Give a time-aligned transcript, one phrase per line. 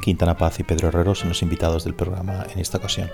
[0.00, 3.10] Quintana Paz y Pedro Herrero son los invitados del programa en esta ocasión.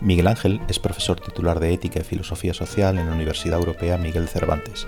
[0.00, 4.28] Miguel Ángel es profesor titular de Ética y Filosofía Social en la Universidad Europea Miguel
[4.28, 4.86] Cervantes.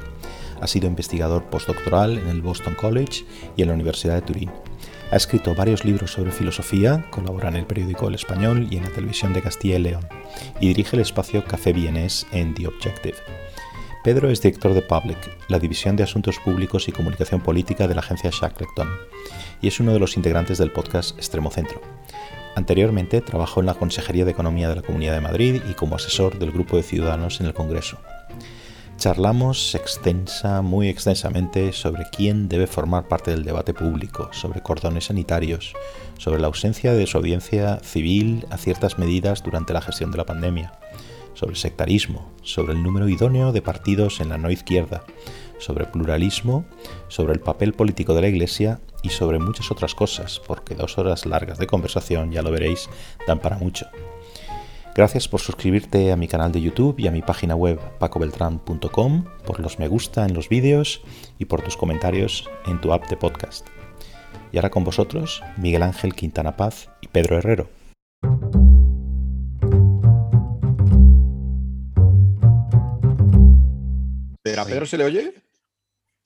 [0.61, 3.25] Ha sido investigador postdoctoral en el Boston College
[3.57, 4.51] y en la Universidad de Turín.
[5.11, 8.91] Ha escrito varios libros sobre filosofía, colabora en el periódico El Español y en la
[8.91, 10.09] televisión de Castilla y León,
[10.61, 13.17] y dirige el espacio Café Vienés en The Objective.
[14.05, 15.17] Pedro es director de Public,
[15.49, 18.87] la división de Asuntos Públicos y Comunicación Política de la agencia Shackleton,
[19.63, 21.81] y es uno de los integrantes del podcast Extremo Centro.
[22.55, 26.39] Anteriormente trabajó en la Consejería de Economía de la Comunidad de Madrid y como asesor
[26.39, 27.97] del Grupo de Ciudadanos en el Congreso.
[28.99, 35.73] Charlamos extensa, muy extensamente sobre quién debe formar parte del debate público, sobre cordones sanitarios,
[36.19, 40.73] sobre la ausencia de desobediencia civil a ciertas medidas durante la gestión de la pandemia,
[41.45, 45.05] sobre sectarismo, sobre el número idóneo de partidos en la no izquierda,
[45.59, 46.65] sobre pluralismo,
[47.09, 51.27] sobre el papel político de la Iglesia y sobre muchas otras cosas, porque dos horas
[51.27, 52.89] largas de conversación, ya lo veréis,
[53.27, 53.87] dan para mucho.
[54.95, 59.61] Gracias por suscribirte a mi canal de YouTube y a mi página web pacobeltran.com, por
[59.61, 61.03] los me gusta en los vídeos
[61.39, 63.67] y por tus comentarios en tu app de podcast.
[64.51, 67.69] Y ahora con vosotros, Miguel Ángel Quintana Paz y Pedro Herrero.
[74.45, 75.43] ¿A Pedro se le oye?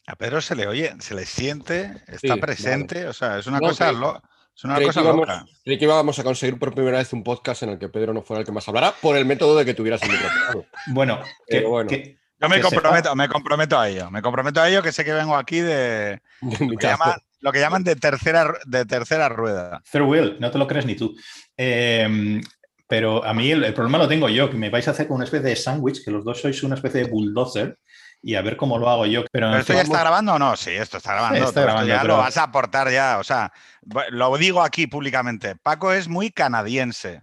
[0.06, 3.60] A Pedro se le oye, se le siente, está Sí, presente, o sea, es una
[3.60, 4.20] No, cosa, lo-
[4.56, 5.44] es una Creí cosa que, íbamos, loca.
[5.64, 8.22] creí que íbamos a conseguir por primera vez un podcast en el que Pedro no
[8.22, 10.64] fuera el que más hablara por el método de que tuvieras el micrófono.
[10.88, 11.88] Bueno, Pero que- bueno.
[11.90, 15.12] que- Yo me comprometo, me comprometo a ello, me comprometo a ello que sé que
[15.12, 16.20] vengo aquí de
[16.72, 19.80] lo que llaman, lo que llaman de tercera de tercera rueda.
[19.92, 21.14] Third wheel, no te lo crees ni tú.
[21.56, 22.40] Eh,
[22.88, 25.16] pero a mí el, el problema lo tengo yo, que me vais a hacer con
[25.16, 27.78] una especie de sándwich, que los dos sois una especie de bulldozer,
[28.22, 29.24] y a ver cómo lo hago yo.
[29.32, 30.56] Pero, ¿Pero esto ya está grabando o no?
[30.56, 31.44] Sí, esto está grabando.
[31.48, 33.18] Está grabando, ya pero- lo vas a aportar ya.
[33.18, 33.52] O sea,
[34.10, 35.56] lo digo aquí públicamente.
[35.56, 37.22] Paco es muy canadiense.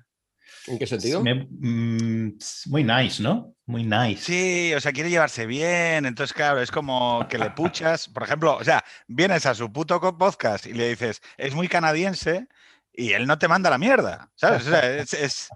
[0.68, 1.22] ¿En qué sentido?
[1.22, 3.54] me- mm, muy nice, ¿no?
[3.68, 4.24] Muy nice.
[4.24, 6.06] Sí, o sea, quiere llevarse bien.
[6.08, 8.08] Entonces, claro, es como que le puchas.
[8.08, 12.48] Por ejemplo, o sea, vienes a su puto podcast y le dices, es muy canadiense,
[12.92, 14.32] y él no te manda la mierda.
[14.36, 14.66] ¿Sabes?
[14.66, 15.50] O sea, es, es-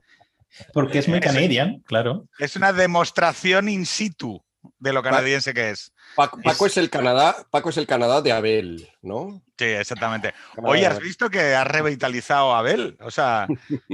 [0.74, 2.28] Porque es muy canadian, claro.
[2.38, 4.44] es una demostración in situ
[4.80, 5.94] de lo canadiense que es.
[6.16, 9.42] Paco, Paco es el Canadá, Paco es el Canadá de Abel, ¿no?
[9.58, 10.34] Sí, exactamente.
[10.74, 12.98] De ¿has visto que ha revitalizado a Abel?
[13.02, 13.48] O sea,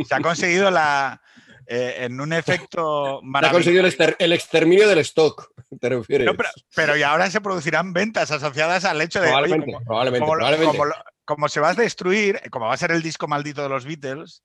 [0.07, 1.21] se ha conseguido la.
[1.67, 3.55] eh, en un efecto Se ha maravilloso.
[3.57, 5.49] conseguido el, exter- el exterminio del stock,
[5.81, 6.25] ¿te refieres?
[6.27, 9.27] No, pero, pero y ahora se producirán ventas asociadas al hecho de.
[9.27, 11.11] oye, probablemente, como- probablemente, como, probablemente.
[11.25, 14.43] como se va a destruir, como va a ser el disco maldito de los Beatles,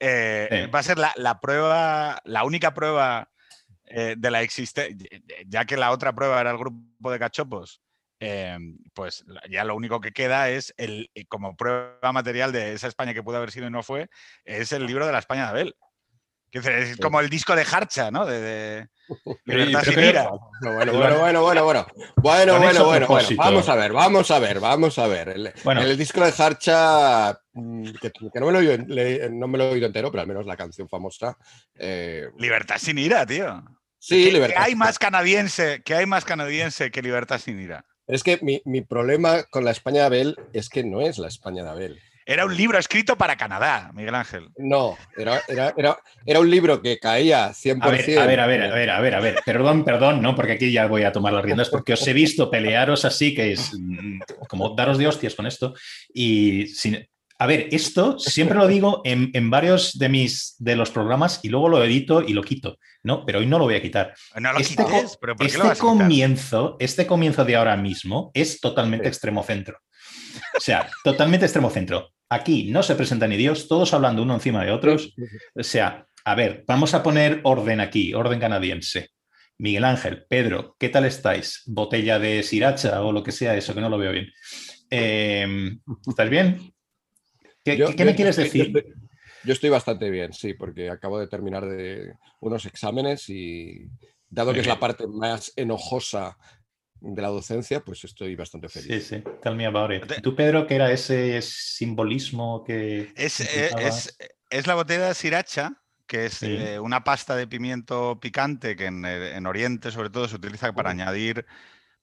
[0.00, 0.70] eh, Sí.
[0.70, 3.28] va a ser la, la prueba, la única prueba
[3.94, 4.96] eh, de la existencia,
[5.46, 7.82] ya que la otra prueba era el grupo de cachopos,
[8.20, 8.56] eh,
[8.94, 13.14] pues ya lo único que queda es el, eh, como prueba material de esa España
[13.14, 14.08] que pudo haber sido y no fue,
[14.44, 15.74] es el libro de la España de Abel.
[16.54, 18.26] Es como el disco de Harcha, ¿no?
[18.26, 18.88] De, de
[19.46, 20.28] Libertad sin ira.
[20.60, 21.86] Bueno, bueno, bueno, bueno, bueno, bueno.
[22.16, 23.06] Bueno, bueno, bueno.
[23.38, 25.28] Vamos a ver, vamos a ver, vamos a ver.
[25.30, 25.80] El, Bueno.
[25.80, 29.64] el disco de Harcha, mm, que, que no, me lo he oído, no me lo
[29.64, 31.38] he oído entero, pero al menos la canción famosa.
[31.74, 33.64] eh, Libertad sin ira, tío.
[34.02, 34.62] Sí, ¿Qué- qué libertad.
[34.64, 37.84] hay más canadiense, que hay más canadiense que libertad sin ira?
[38.08, 41.28] Es que mi, mi problema con la España de Abel es que no es la
[41.28, 42.00] España de Abel.
[42.26, 44.48] Era un libro escrito para Canadá, Miguel Ángel.
[44.56, 47.82] No, era, era, era, era un libro que caía 100%.
[47.82, 49.38] A ver, a ver, a ver, a ver, a ver, a ver.
[49.44, 52.48] Perdón, perdón, no, porque aquí ya voy a tomar las riendas, porque os he visto
[52.50, 55.74] pelearos así, que es mm, como daros de hostias con esto.
[56.14, 57.08] Y sin.
[57.42, 61.48] A ver, esto siempre lo digo en, en varios de mis de los programas y
[61.48, 63.26] luego lo edito y lo quito, ¿no?
[63.26, 64.14] Pero hoy no lo voy a quitar.
[64.40, 65.96] No lo Este quites, pero ¿por qué Este lo vas a quitar?
[65.98, 69.08] comienzo, este comienzo de ahora mismo es totalmente Sí.
[69.08, 69.78] extremo centro.
[70.56, 72.10] O sea, totalmente extremo centro.
[72.28, 75.12] Aquí no se presenta ni Dios, todos hablando uno encima de otros.
[75.56, 79.08] O sea, a ver, vamos a poner orden aquí, orden canadiense.
[79.58, 81.62] Miguel Ángel, Pedro, ¿qué tal estáis?
[81.66, 84.28] Botella de siracha o lo que sea eso, que no lo veo bien.
[84.90, 85.72] Eh,
[86.06, 86.71] ¿Estás bien?
[87.64, 88.66] ¿Qué, Yo- qué- qué me yo- quieres yo decir?
[88.66, 88.94] estoy-
[89.44, 93.88] Yo estoy bastante bien, sí, porque acabo de terminar de unos exámenes y
[94.30, 96.38] dado que es la parte más enojosa
[97.00, 99.06] de la docencia, pues estoy bastante Sí, feliz.
[99.08, 100.22] sí, tell me about it.
[100.22, 103.12] ¿Tú, Pedro, qué era ese simbolismo que...
[103.16, 104.16] Es, eh, es-
[104.48, 106.46] es la botella de sriracha, que es Sí.
[106.46, 110.72] eh, una pasta de pimiento picante que en, eh, en Oriente, sobre todo, se utiliza
[110.72, 110.92] para Oh.
[110.92, 111.46] añadir.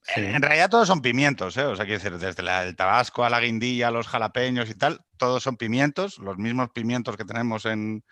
[0.04, 0.22] Sí.
[0.22, 1.66] En, en realidad, todos son pimientos, ¿eh?
[1.66, 5.02] O sea, quiero decir, desde la- el tabasco a la guindilla, los jalapeños y tal,
[5.18, 8.04] todos son pimientos, los mismos pimientos que tenemos en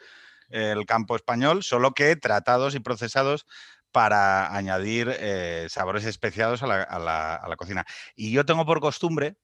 [0.50, 3.46] el campo español, solo que tratados y procesados
[3.92, 7.86] para añadir eh, sabores especiados a la, a la- a la cocina.
[8.16, 9.36] Y yo tengo por costumbre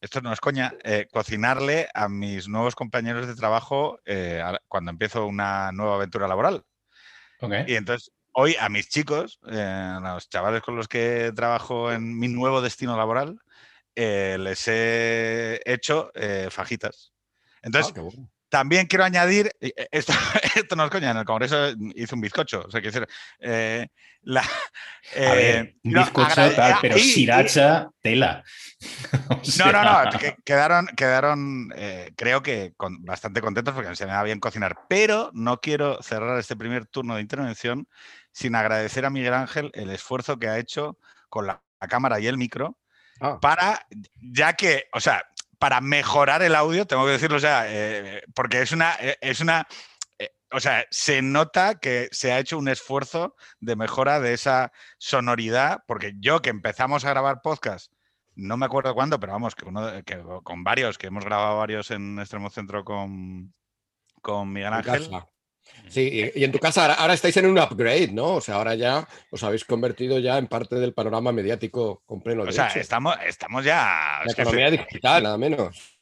[0.00, 4.90] esto no es coña, eh, cocinarle a mis nuevos compañeros de trabajo eh, a- cuando
[4.90, 6.64] empiezo una nueva aventura laboral.
[7.40, 7.52] Ok.
[7.66, 12.18] Y entonces, hoy a mis chicos, eh, a los chavales con los que trabajo en
[12.18, 13.38] mi nuevo destino laboral,
[13.94, 17.14] eh, les he hecho eh, fajitas.
[17.62, 18.30] Entonces, Ah, bueno.
[18.50, 19.50] también quiero añadir,
[19.90, 20.12] esto,
[20.54, 23.90] esto no es coña, en el Congreso hice un bizcocho, o sea, quiero decir,
[24.22, 24.42] la,
[25.16, 28.44] A ver, un bizcocho tal, ah, pero sriracha, tela.
[29.28, 31.72] O no, no, no, que- quedaron, quedaron
[32.16, 36.38] creo que con- bastante contentos porque se me da bien cocinar, pero no quiero cerrar
[36.38, 37.88] este primer turno de intervención
[38.36, 40.98] sin agradecer a Miguel Ángel el esfuerzo que ha hecho
[41.30, 42.76] con la, la cámara y el micro
[43.20, 45.24] Ah, para, ya que, o sea,
[45.58, 49.40] para mejorar el audio, tengo que decirlo, o sea, eh, porque es una, eh, es
[49.40, 49.66] una,
[50.18, 54.72] eh, o sea, se nota que se ha hecho un esfuerzo de mejora de esa
[54.98, 57.90] sonoridad, porque yo que empezamos a grabar podcast,
[58.34, 61.90] no me acuerdo cuándo, pero vamos, que, uno, que con varios, que hemos grabado varios
[61.90, 63.54] en Extremo Centro con,
[64.20, 65.08] con Miguel Ángel.
[65.10, 65.28] casa.
[65.88, 68.34] Sí, y, en tu casa ahora, ahora estáis en un upgrade, ¿no?
[68.34, 72.42] O sea, ahora ya os habéis convertido ya en parte del panorama mediático con pleno
[72.42, 72.80] O sea, derecho.
[72.80, 74.20] estamos, estamos ya...
[74.24, 75.98] La que economía digital, nada menos.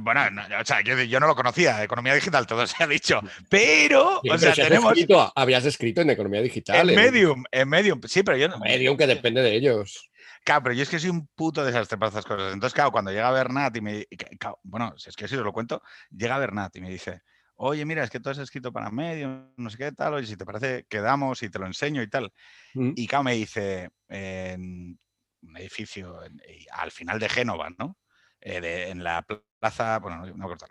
[0.00, 3.20] Bueno, no, o sea, yo, yo no lo conocía, economía digital, todo se ha dicho,
[3.48, 6.90] pero, Sí, o pero sea, si tenemos escrito- habías escrito en economía digital.
[6.90, 10.10] en Medium, en Medium, sí, pero yo no, Medium que depende de ellos.
[10.44, 12.52] claro, pero yo es que soy un puto desastre para estas cosas.
[12.52, 14.04] Entonces, claro, cuando llega Bernat y me,
[14.38, 17.22] claro, bueno, si es que si os lo cuento, llega Bernat y me dice,
[17.58, 20.36] oye, mira, es que tú has escrito para Medium, no sé qué tal, oye, si
[20.36, 22.32] te parece, quedamos y te lo enseño y tal.
[22.74, 22.92] Mm.
[22.96, 24.98] Y claro, me dice, en
[25.42, 26.40] un edificio en-
[26.72, 27.98] al final de Génova, ¿no?
[28.40, 29.26] Eh, de- en la
[29.60, 30.66] plaza, bueno, no, no acuerdo.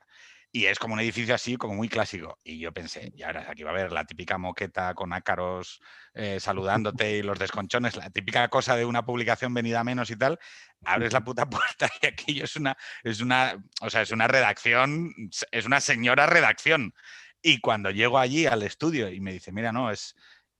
[0.57, 2.39] Y es como un edificio así, como muy clásico.
[2.43, 5.79] Y yo pensé, y ahora aquí va a haber la típica moqueta con ácaros
[6.15, 10.15] eh, saludándote y los desconchones, la típica cosa de una publicación venida a menos y
[10.15, 10.39] tal.
[10.83, 15.13] Abres la puta puerta y aquello es una, es una, o sea, es una redacción,
[15.51, 16.95] es una señora redacción.
[17.43, 20.15] Y cuando llego allí al estudio y me dice, mira, no, es,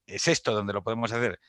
[0.06, 1.40] es esto donde lo podemos hacer.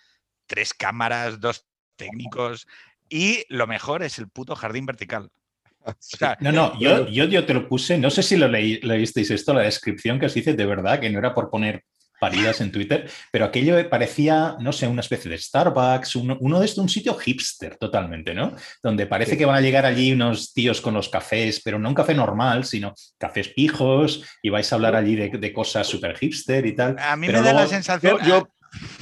[0.47, 1.67] Tres cámaras, dos
[1.97, 2.65] técnicos
[3.09, 5.31] y lo mejor es el puto jardín vertical.
[5.85, 8.79] O sea, No, no, yo, yo, yo te lo puse, no sé si lo leí-
[8.83, 11.83] leísteis esto, la descripción que os hice, de verdad, que no era por poner
[12.19, 16.65] paridas en Twitter, pero aquello parecía, no sé, una especie de Starbucks, uno, uno de
[16.65, 18.53] estos, un sitio hipster totalmente, ¿no?
[18.83, 19.37] Donde parece Sí.
[19.37, 22.65] que van a llegar allí unos tíos con los cafés, pero no un café normal,
[22.65, 26.97] sino cafés pijos, y vais a hablar allí de, de cosas súper hipster y tal.
[26.99, 28.17] a mí pero me da la sensación.
[28.19, 28.49] Yo, yo,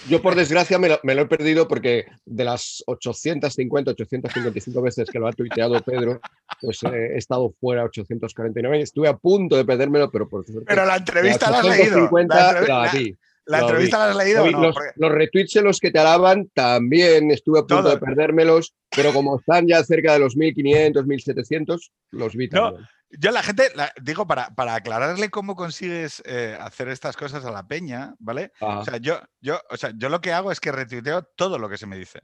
[0.09, 5.09] yo, por desgracia, me lo, me lo he perdido porque de las 850, 855 veces
[5.09, 6.19] que lo ha tuiteado Pedro,
[6.61, 10.65] pues eh, he estado fuera 849 y estuve a punto de perdérmelo, pero por suerte.
[10.67, 12.05] pero la entrevista la has leído.
[12.07, 13.15] 850 La, entrev- la la- vi.
[13.45, 14.43] la entrevista la has leído.
[14.43, 14.63] Oye, o no?
[14.67, 17.89] los, Porque- los retweets en los que te alaban también estuve a punto Todo.
[17.91, 22.87] de perdérmelos, pero como están ya cerca de los 1500, 1700, los vi No, también.
[23.09, 27.51] Yo la gente, la- digo, para, para aclararle cómo consigues eh, hacer estas cosas a
[27.51, 28.51] la peña, ¿vale?
[28.59, 28.79] Ajá.
[28.79, 31.69] O sea, yo, yo, o sea, yo lo que hago es que retuiteo todo lo
[31.69, 32.19] que se me dice.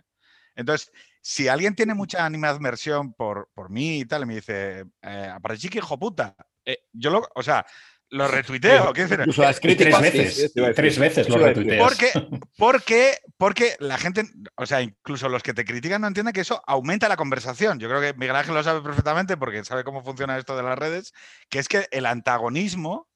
[0.55, 0.91] Entonces,
[1.21, 5.79] si alguien tiene mucha animadversión por, por mí y tal, y me dice, eh, Aparechiqui,
[5.79, 7.65] hijo puta, eh, yo lo, o sea,
[8.13, 8.93] lo retuiteo.
[8.93, 11.81] decir, Incluso las tres críticas, sí, veces, tres veces lo retuiteas.
[11.83, 12.11] Porque,
[12.57, 14.23] porque, porque la gente,
[14.55, 17.79] o sea, incluso los que te critican no entienden que eso aumenta la conversación.
[17.79, 20.77] Yo creo que Miguel Ángel lo sabe perfectamente porque sabe cómo funciona esto de las
[20.77, 21.11] redes,
[21.49, 23.07] que es que el antagonismo,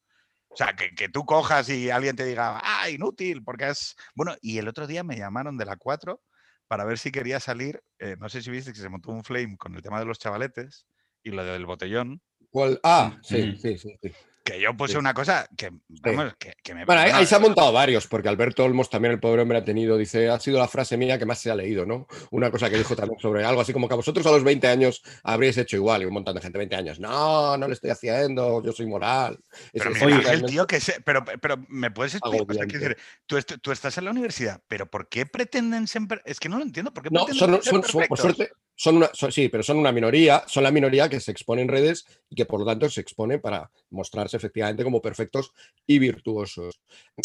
[0.50, 3.96] o sea, que, que tú cojas y alguien te diga, ah, inútil, porque es...
[4.16, 6.22] Bueno, y el otro día me llamaron de la 4
[6.68, 9.56] para ver si quería salir, eh, no sé si viste que se montó un flame
[9.58, 10.86] con el tema de los chavaletes
[11.24, 12.80] y lo del botellón, ¿Cuál?
[12.82, 13.58] Ah, sí, Mm.
[13.58, 13.98] sí, sí.
[14.02, 14.12] sí.
[14.52, 14.98] Que yo puse Sí.
[15.00, 16.86] una cosa que, vamos, que, que me...
[16.86, 19.98] Bueno, ahí, se han montado varios, porque Alberto Olmos también, el pobre hombre, ha tenido,
[19.98, 22.08] dice, ha sido la frase mía que más se ha leído, ¿no?
[22.32, 24.68] Una cosa que dijo también sobre algo así como que a vosotros a los 20
[24.68, 27.90] años habríais hecho igual, y un montón de gente, 20 años, no, no lo estoy
[27.90, 29.40] haciendo, yo soy moral.
[29.74, 32.66] Es- Pero es Ángel, realmente tío, que se- pero, pero me puedes explicar, o sea,
[32.66, 36.22] decir, tú, est- tú estás en la universidad, pero ¿por qué pretenden siempre?
[36.26, 38.52] Es que no lo entiendo, ¿por qué No, pretenden son, ser son- son- por suerte,
[38.78, 41.68] son una, son- sí, pero son una minoría, son la minoría que se expone en
[41.68, 45.52] redes y que por lo tanto se expone para mostrarse efectivamente como perfectos
[45.86, 46.80] y virtuosos.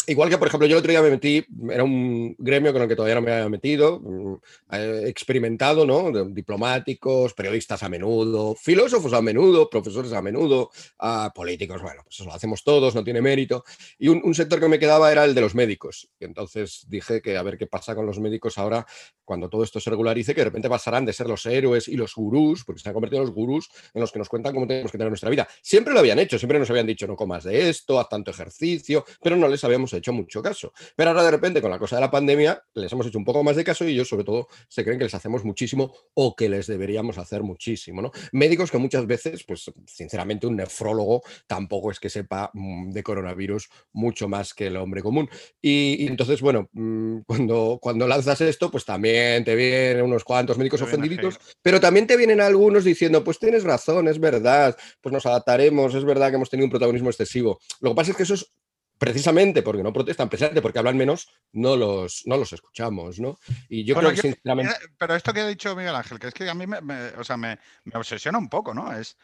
[0.07, 2.87] Igual que, por ejemplo, yo el otro día me metí, era un gremio con el
[2.87, 4.33] que todavía no me había metido, mm,
[4.73, 6.11] eh, experimentado, ¿no?
[6.29, 12.25] Diplomáticos, periodistas a menudo, filósofos a menudo, profesores a menudo, ah, políticos, bueno, pues eso
[12.25, 13.63] lo hacemos todos, no tiene mérito.
[13.99, 16.09] Y un, un sector que me quedaba era el de los médicos.
[16.19, 18.85] Y entonces dije que a ver qué pasa con los médicos ahora
[19.25, 22.15] cuando todo esto se regularice, que de repente pasarán de ser los héroes y los
[22.15, 24.91] gurús, porque se han convertido en los gurús en los que nos cuentan cómo tenemos
[24.91, 25.47] que tener nuestra vida.
[25.61, 29.05] Siempre lo habían hecho, siempre nos habían dicho no comas de esto, haz tanto ejercicio,
[29.21, 30.73] pero no les habíamos hecho mucho caso.
[30.95, 33.43] Pero ahora de repente con la cosa de la pandemia les hemos hecho un poco
[33.43, 36.49] más de caso y ellos sobre todo se creen que les hacemos muchísimo o que
[36.49, 38.01] les deberíamos hacer muchísimo.
[38.01, 38.11] ¿no?
[38.31, 43.69] Médicos que muchas veces, pues sinceramente un nefrólogo tampoco es que sepa mm, de coronavirus
[43.91, 45.29] mucho más que el hombre común.
[45.61, 50.81] Y, entonces, bueno, mm, cuando, cuando lanzas esto, pues también te vienen unos cuantos médicos
[50.81, 55.93] ofendiditos, pero también te vienen algunos diciendo, pues tienes razón, es verdad, pues nos adaptaremos,
[55.95, 57.59] es verdad que hemos tenido un protagonismo excesivo.
[57.79, 58.53] Lo que pasa es que eso es
[58.97, 63.37] precisamente porque no protestan, precisamente porque hablan menos, no los, no los escuchamos, ¿no?
[63.67, 64.73] Y yo creo que sinceramente...
[64.97, 66.77] Pero esto que ha dicho Miguel Ángel, que es que a mí me,
[67.17, 68.97] o sea, me, me obsesiona un poco, ¿no?
[68.97, 69.17] Es.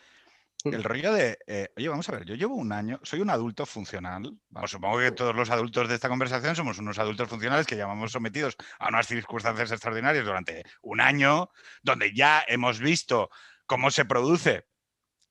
[0.65, 3.65] El rollo de, eh, oye, vamos a ver, yo llevo un año, soy un adulto
[3.65, 4.37] funcional.
[4.65, 8.57] supongo que todos los adultos de esta conversación somos unos adultos funcionales que llevamos sometidos
[8.77, 11.49] a unas circunstancias extraordinarias durante un año,
[11.81, 13.29] donde ya hemos visto
[13.65, 14.67] cómo se produce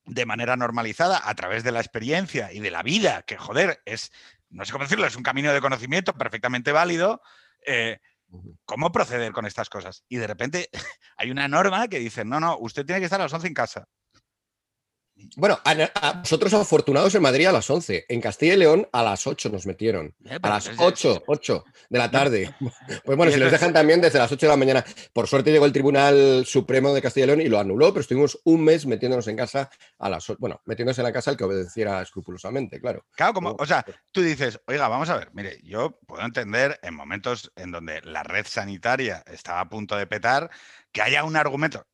[0.07, 4.11] de manera normalizada a través de la experiencia y de la vida, que joder, es,
[4.49, 7.21] no sé cómo decirlo, es un camino de conocimiento perfectamente válido.
[7.67, 7.99] Eh,
[8.65, 10.05] ¿Cómo proceder con estas cosas?
[10.09, 10.71] Y de repente
[11.19, 13.55] hay una norma que dice, no, no, usted tiene que estar a las 11 en
[13.55, 13.89] casa.
[15.37, 19.27] Bueno, a, nosotros afortunados en Madrid a las 11, en Castilla y León a las
[19.27, 20.15] 8 nos metieron.
[20.25, 22.55] Eh, a las 8, 8 de la tarde.
[23.05, 24.85] Pues bueno, si les dejan también desde las 8 de la mañana.
[25.13, 28.39] Por suerte llegó el Tribunal Supremo de Castilla y León y lo anuló, pero estuvimos
[28.45, 30.39] un mes metiéndonos en casa a las 8.
[30.41, 33.07] Bueno, metiéndose en la casa el que obedeciera escrupulosamente, claro.
[33.13, 36.95] Claro, como, o sea, tú dices, oiga, vamos a ver, mire, yo puedo entender en
[36.95, 40.51] momentos en donde la red sanitaria estaba a punto de petar
[40.93, 41.87] que haya un argumento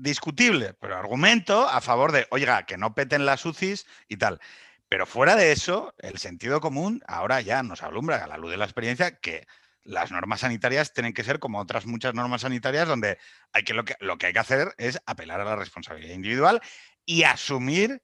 [0.00, 4.40] discutible, pero argumento a favor de, oiga, que no peten las UCIs y tal.
[4.88, 8.56] Pero fuera de eso, el sentido común ahora ya nos alumbra a la luz de
[8.56, 9.46] la experiencia que
[9.82, 13.18] las normas sanitarias tienen que ser como otras muchas normas sanitarias donde,
[13.52, 16.60] hay que, lo, que lo que hay que hacer es apelar a la responsabilidad individual
[17.06, 18.02] y asumir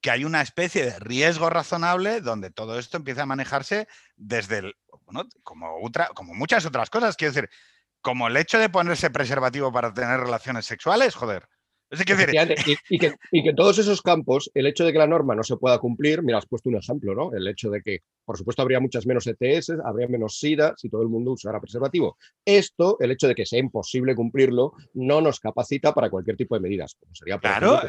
[0.00, 4.76] que hay una especie de riesgo razonable donde todo esto empieza a manejarse desde el,
[5.04, 7.16] bueno, como, otra, como muchas otras cosas.
[7.16, 7.50] Quiero decir,
[8.00, 11.48] como el hecho de ponerse preservativo para tener relaciones sexuales, joder.
[12.90, 15.78] Y, que, en todos esos campos, el hecho de que la norma no se pueda
[15.78, 17.32] cumplir, mira, has puesto un ejemplo, ¿no?
[17.32, 21.02] El hecho de que, por supuesto, habría muchas menos ETS, habría menos SIDA si todo
[21.02, 22.16] el mundo usara preservativo.
[22.44, 26.60] Esto, el hecho de que sea imposible cumplirlo, no nos capacita para cualquier tipo de
[26.60, 26.96] medidas.
[26.98, 27.80] Como sería, claro,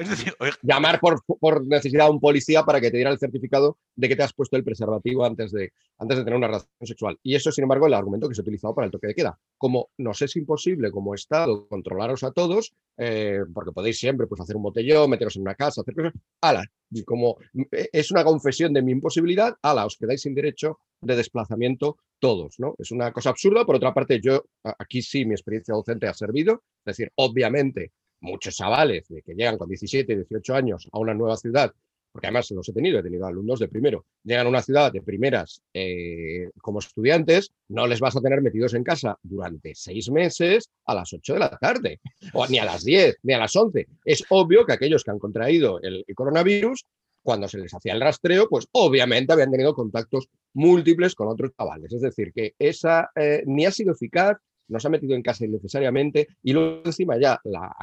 [0.61, 4.15] llamar por, por, necesidad a un policía para que te diera el certificado de que
[4.15, 7.17] te has puesto el preservativo antes de, antes de tener una relación sexual.
[7.23, 9.15] Y eso, sin embargo, es el argumento que se ha utilizado para el toque de
[9.15, 9.39] queda.
[9.57, 14.55] Como nos es imposible como Estado controlaros a todos, eh, porque podéis siempre pues, hacer
[14.55, 16.13] un botellón, meteros en una casa, hacer cosas.
[16.41, 17.37] Ala, y como
[17.71, 22.59] eh, es una confesión de mi imposibilidad, ala, os quedáis sin derecho de desplazamiento todos,
[22.59, 22.75] ¿no?
[22.77, 23.65] Es una cosa absurda.
[23.65, 26.63] Por otra parte, yo aquí sí mi experiencia docente ha servido.
[26.85, 31.73] Es decir, obviamente, muchos chavales que llegan con 17, 18 años a una nueva ciudad
[32.11, 35.01] porque además los he tenido, he tenido alumnos de primero, llegan a una ciudad de
[35.01, 40.69] primeras eh, como estudiantes, no les vas a tener metidos en casa durante seis meses
[40.85, 41.99] a las 8 de la tarde,
[42.33, 43.87] o ni a las 10, ni a las 11.
[44.03, 46.85] Es obvio que aquellos que han contraído el, coronavirus,
[47.21, 51.91] cuando se les hacía el rastreo, pues obviamente habían tenido contactos múltiples con otros chavales.
[51.93, 54.37] Es decir, que esa eh, ni ha sido eficaz,
[54.69, 57.73] nos ha metido en casa innecesariamente y luego encima ya la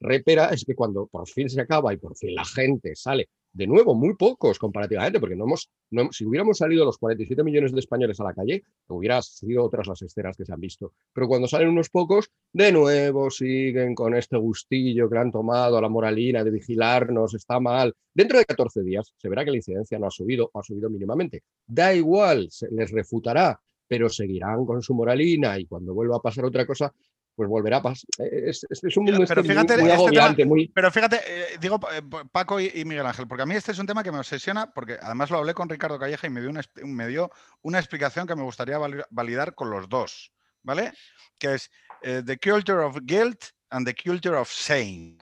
[0.00, 3.66] repera es que cuando por fin se acaba y por fin la gente sale de
[3.66, 5.70] nuevo, muy pocos comparativamente, porque no hemos,
[6.12, 10.02] si hubiéramos salido los 47 millones de españoles a la calle, hubieran sido otras las
[10.02, 10.92] escenas que se han visto.
[11.12, 15.80] Pero cuando salen unos pocos, de nuevo siguen con este gustillo que han tomado a
[15.80, 17.94] la moralina de vigilarnos, está mal.
[18.14, 21.42] Dentro de 14 días se verá que la incidencia no ha subido, ha subido mínimamente.
[21.66, 26.44] Da igual, se les refutará, pero seguirán con su moralina y cuando vuelva a pasar
[26.44, 26.94] otra cosa,
[27.40, 28.04] pues volverá a pasar.
[28.18, 28.66] Es,
[28.98, 30.46] un mundo pero fíjate, muy, este agobiante.
[30.74, 33.86] Pero fíjate, eh, digo eh, Paco y, Miguel Ángel, porque a mí este es un
[33.86, 36.60] tema que me obsesiona, porque además lo hablé con Ricardo Calleja y me dio una,
[36.84, 37.30] me dio
[37.62, 38.76] una explicación que me gustaría
[39.08, 40.92] validar con los dos, ¿vale?
[41.38, 41.70] Que es
[42.02, 45.16] eh, The Culture of Guilt and the Culture of Shame,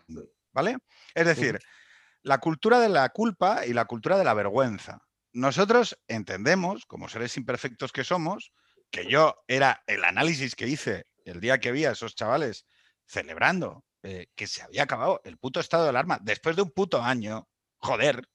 [0.53, 0.77] ¿vale?
[1.15, 1.61] Es decir,
[2.25, 5.07] la cultura de la culpa y la cultura de la vergüenza.
[5.33, 8.51] Nosotros entendemos, como seres imperfectos que somos,
[8.91, 12.67] que yo era el análisis que hice el día que vi a esos chavales
[13.07, 17.03] celebrando eh, que se había acabado el puto estado de alarma después de un puto
[17.03, 18.29] año, joder,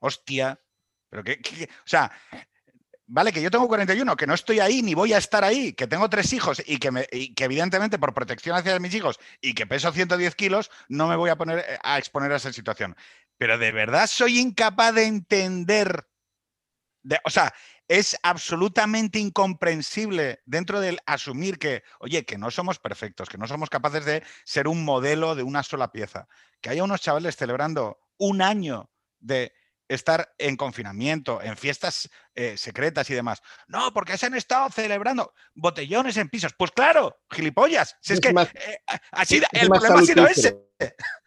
[0.00, 0.60] hostia,
[1.08, 1.40] pero que,
[1.84, 2.10] o sea,
[3.06, 5.86] vale, que yo tengo 41, que no estoy ahí ni voy a estar ahí, que
[5.86, 9.66] tengo tres hijos y que, me, que evidentemente por protección hacia mis hijos y que
[9.66, 12.96] peso 110 kilos, no me voy a poner eh, a exponer a esa situación.
[13.36, 16.08] Pero de verdad soy incapaz de entender,
[17.02, 17.52] de, o sea,
[17.90, 23.68] es absolutamente incomprensible dentro del asumir que, oye, que no somos perfectos, que no somos
[23.68, 26.28] capaces de ser un modelo de una sola pieza.
[26.60, 29.52] Que haya unos chavales celebrando un año de
[29.90, 33.42] estar en confinamiento, en fiestas eh, secretas y demás.
[33.66, 36.54] No, porque se han estado celebrando botellones en pisos.
[36.56, 37.96] Pues claro, gilipollas.
[38.00, 38.78] Si es, que eh,
[39.10, 40.56] así, el problema ha sido ese.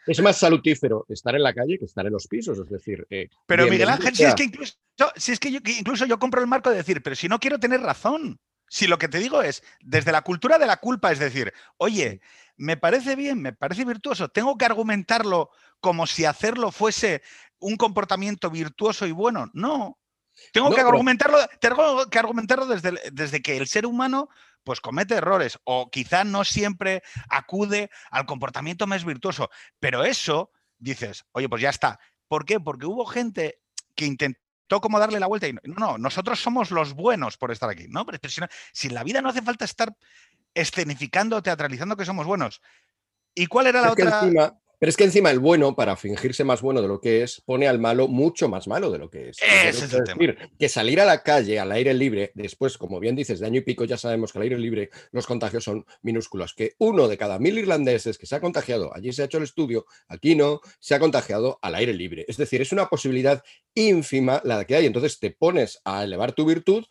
[0.08, 3.06] Es más salutífero estar en la calle que estar en los pisos, es decir.
[3.10, 4.76] Eh, pero Miguel Ángel, si es que incluso,
[5.18, 7.60] si es que yo, incluso yo compro el marco de decir, pero si no quiero
[7.60, 8.40] tener razón.
[8.70, 12.22] Si lo que te digo es, desde la cultura de la culpa, es decir, oye,
[12.58, 17.22] me parece bien, me parece virtuoso, tengo que argumentarlo como si hacerlo fuese
[17.64, 19.50] un comportamiento virtuoso y bueno.
[19.54, 19.98] No.
[20.52, 24.30] Tengo que argumentarlo, tengo que argumentarlo desde, desde que el ser humano
[24.64, 29.50] pues comete errores o quizá no siempre acude al comportamiento más virtuoso.
[29.80, 32.00] Pero eso, dices, oye, pues ya está.
[32.28, 32.60] ¿Por qué?
[32.60, 33.60] Porque hubo gente
[33.96, 37.70] que intentó como darle la vuelta y no, no, nosotros somos los buenos por estar
[37.70, 37.86] aquí.
[37.90, 38.18] No, pero
[38.74, 39.96] si, en la vida no hace falta estar
[40.54, 42.62] escenificando, teatralizando que somos buenos.
[43.36, 44.56] ¿Y cuál era la otra?
[44.84, 47.70] Pero es que encima el bueno, para fingirse más bueno de lo que es, pone
[47.70, 49.38] al malo mucho más malo de lo que es.
[49.42, 53.46] es decir, que salir a la calle al aire libre, después, como bien dices, de
[53.46, 57.08] año y pico ya sabemos que al aire libre los contagios son minúsculos, que uno
[57.08, 60.36] de cada mil irlandeses que se ha contagiado, allí se ha hecho el estudio, aquí
[60.36, 62.26] no, se ha contagiado al aire libre.
[62.28, 63.42] Es decir, es una posibilidad
[63.76, 64.86] ínfima la que hay.
[64.86, 66.84] Entonces te pones a elevar tu virtud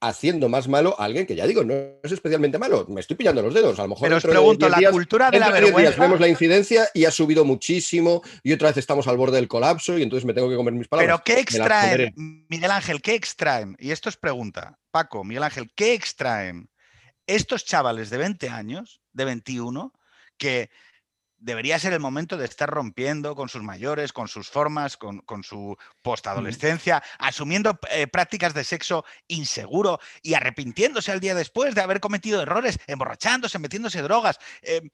[0.00, 2.86] haciendo más malo a alguien que ya digo, no es especialmente malo.
[2.88, 3.78] Me estoy pillando los dedos.
[3.78, 4.02] A lo mejor.
[4.02, 6.00] Pero os pregunto, la cultura de la vergüenza.
[6.00, 9.98] vemos la incidencia y ha subido muchísimo y otra vez estamos al borde del colapso
[9.98, 11.20] y entonces me tengo que comer mis palabras.
[11.24, 12.14] Pero ¿qué extraen,
[12.48, 13.02] Miguel Ángel?
[13.02, 13.76] ¿Qué extraen?
[13.78, 14.78] Y esto es pregunta.
[14.90, 16.68] Paco, Miguel Ángel, ¿qué extraen
[17.26, 19.92] estos chavales de 20 años, de 21,
[20.36, 20.70] que
[21.40, 25.76] debería ser el momento de estar rompiendo con sus mayores, con sus formas, con, su
[26.02, 32.42] postadolescencia, asumiendo eh, prácticas de sexo inseguro y arrepintiéndose al día después de haber cometido
[32.42, 34.38] errores, emborrachándose, metiéndose drogas.
[34.62, 34.90] Em,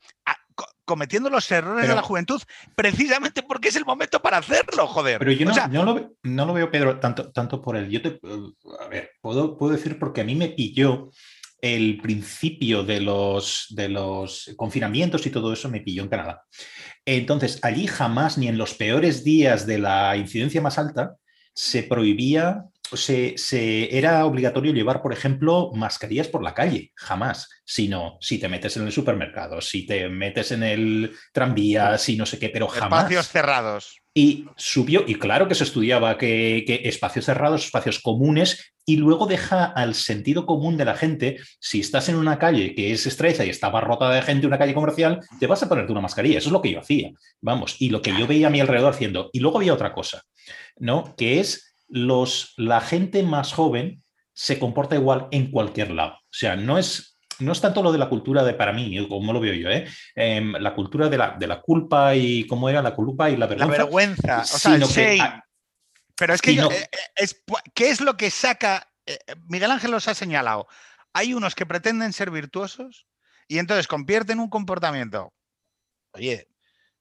[0.87, 2.41] cometiendo los errores de la juventud
[2.75, 5.19] precisamente porque es el momento para hacerlo, joder.
[5.19, 5.85] Pero yo no,
[6.47, 7.91] lo, veo, Pedro, tanto, tanto por el...
[7.91, 8.21] Yo te,
[8.81, 11.11] a ver, puedo, puedo decir porque a mí me pilló
[11.61, 16.43] el principio de los, de los confinamientos y todo eso me pilló en Canadá.
[17.05, 21.17] Entonces, allí jamás, ni en los peores días de la incidencia más alta,
[21.55, 28.19] se prohibía, se, se, era obligatorio llevar, por ejemplo, mascarillas por la calle, jamás, sino
[28.21, 32.39] si te metes en el supermercado, si te metes en el tranvía, si no sé
[32.39, 33.01] qué, pero jamás.
[33.01, 34.03] Espacios cerrados.
[34.15, 39.65] Y subió, y claro que se estudiaba que, espacios cerrados, espacios comunes, y luego deja
[39.65, 43.51] al sentido común de la gente, si estás en una calle que es estrecha y
[43.51, 46.39] está abarrotada de gente, una calle comercial, te vas a ponerte una mascarilla.
[46.39, 48.95] Eso es lo que yo hacía, vamos, y lo que yo veía a mi alrededor
[48.95, 49.29] haciendo.
[49.33, 50.23] Y luego había otra cosa,
[50.79, 51.15] ¿no?
[51.17, 56.15] Que es los, la gente más joven se comporta igual en cualquier lado.
[56.15, 59.33] O sea, no es no es tanto lo de la cultura de, para mí, como
[59.33, 59.87] lo veo yo, ¿eh?
[60.15, 63.47] Em, la cultura de la, de la, culpa y cómo era la culpa y la
[63.47, 63.73] vergüenza.
[63.73, 65.45] La vergüenza, o sea,
[66.15, 67.43] Pero es que, eh, eh, es,
[67.75, 68.91] ¿qué es lo que saca?
[69.49, 70.67] Miguel Ángel los ha señalado.
[71.13, 73.07] Hay unos que pretenden ser virtuosos
[73.49, 75.33] y entonces convierten un comportamiento.
[76.13, 76.49] Oye,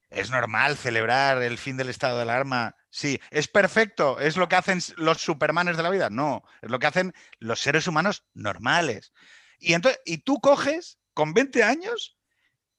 [0.09, 2.75] es normal celebrar el fin del estado de alarma.
[2.95, 6.09] Sí, es perfecto, es lo que hacen los supermanes de la vida.
[6.09, 9.11] No, es lo que hacen los seres humanos normales.
[9.59, 12.17] Y, entonces, y tú coges con 20 años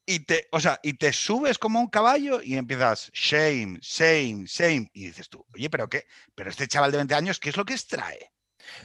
[0.07, 4.91] y te, o sea, y te subes como un caballo y empiezas shame, shame, shame.
[4.95, 7.67] Y dices tú, oye, pero qué, pero este chaval de 20 años, ¿qué es lo
[7.67, 8.33] que extrae?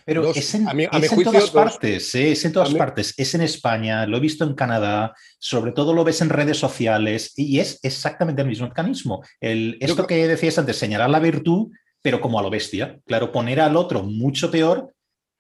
[0.06, 0.66] Pero es en,
[1.24, 2.32] todas partes, ¿eh?
[2.32, 3.14] es en todas partes.
[3.18, 7.34] Es en España, lo he visto en Canadá, sobre todo lo ves en redes sociales
[7.36, 9.24] y es exactamente el mismo mecanismo.
[9.40, 13.00] El, esto que decías antes, señalar la virtud, pero como a lo bestia.
[13.06, 14.94] Claro, poner al otro mucho peor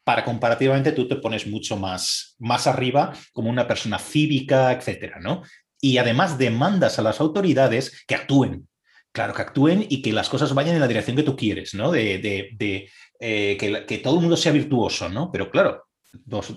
[0.04, 5.44] para comparativamente tú te pones mucho más, más arriba como una persona cívica, etcétera, ¿no?
[5.80, 8.68] Y además demandas a las autoridades que actúen,
[9.12, 11.92] claro, que actúen y que las cosas vayan en la dirección que tú quieres, ¿no?
[11.92, 15.32] De, de, eh, que, todo el mundo sea virtuoso, ¿no?
[15.32, 15.86] Pero claro,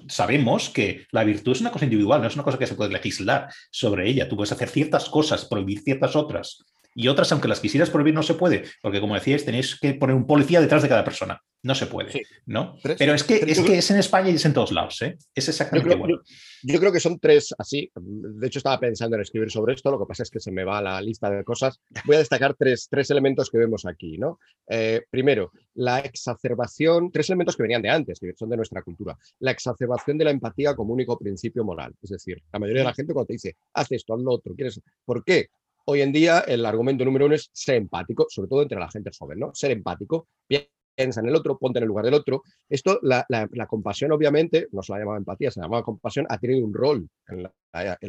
[0.09, 2.93] sabemos que la virtud es una cosa individual, no es una cosa que se puede
[2.93, 4.29] legislar sobre ella.
[4.29, 6.65] Tú puedes hacer ciertas cosas, prohibir ciertas otras.
[6.95, 10.15] Y otras, aunque las quisieras prohibir, no se puede, porque como decíais, tenéis que poner
[10.15, 11.43] un policía detrás de cada persona.
[11.63, 12.77] No se puede, ¿no?
[12.83, 15.17] Pero es que, es que es en España y es en todos lados, ¿eh?
[15.35, 16.23] Es exactamente yo creo, igual.
[16.63, 17.91] Yo, creo que son tres así.
[17.97, 20.63] De hecho, estaba pensando en escribir sobre esto, lo que pasa es que se me
[20.63, 21.81] va la lista de cosas.
[22.05, 24.39] Voy a destacar tres, tres elementos que vemos aquí, ¿no?
[24.69, 29.17] Eh, primero, la exacerbación, tres elementos que venían de antes, que son de nuestra cultura.
[29.39, 31.95] La exacerbación de la empatía como único principio moral.
[32.03, 34.55] Es decir, la mayoría de la gente cuando te dice, haz esto, haz lo otro,
[34.55, 34.81] ¿quieres?
[35.05, 35.49] ¿Por qué?
[35.87, 39.11] Hoy en día el argumento número uno es ser empático, sobre todo entre la gente
[39.19, 39.55] joven, ¿no?
[39.55, 42.43] Ser empático, piensa en el otro, ponte en el lugar del otro.
[42.71, 43.27] Esto, la,
[43.69, 47.43] compasión, obviamente, no se la llamaba empatía, se llamaba compasión, ha tenido un rol en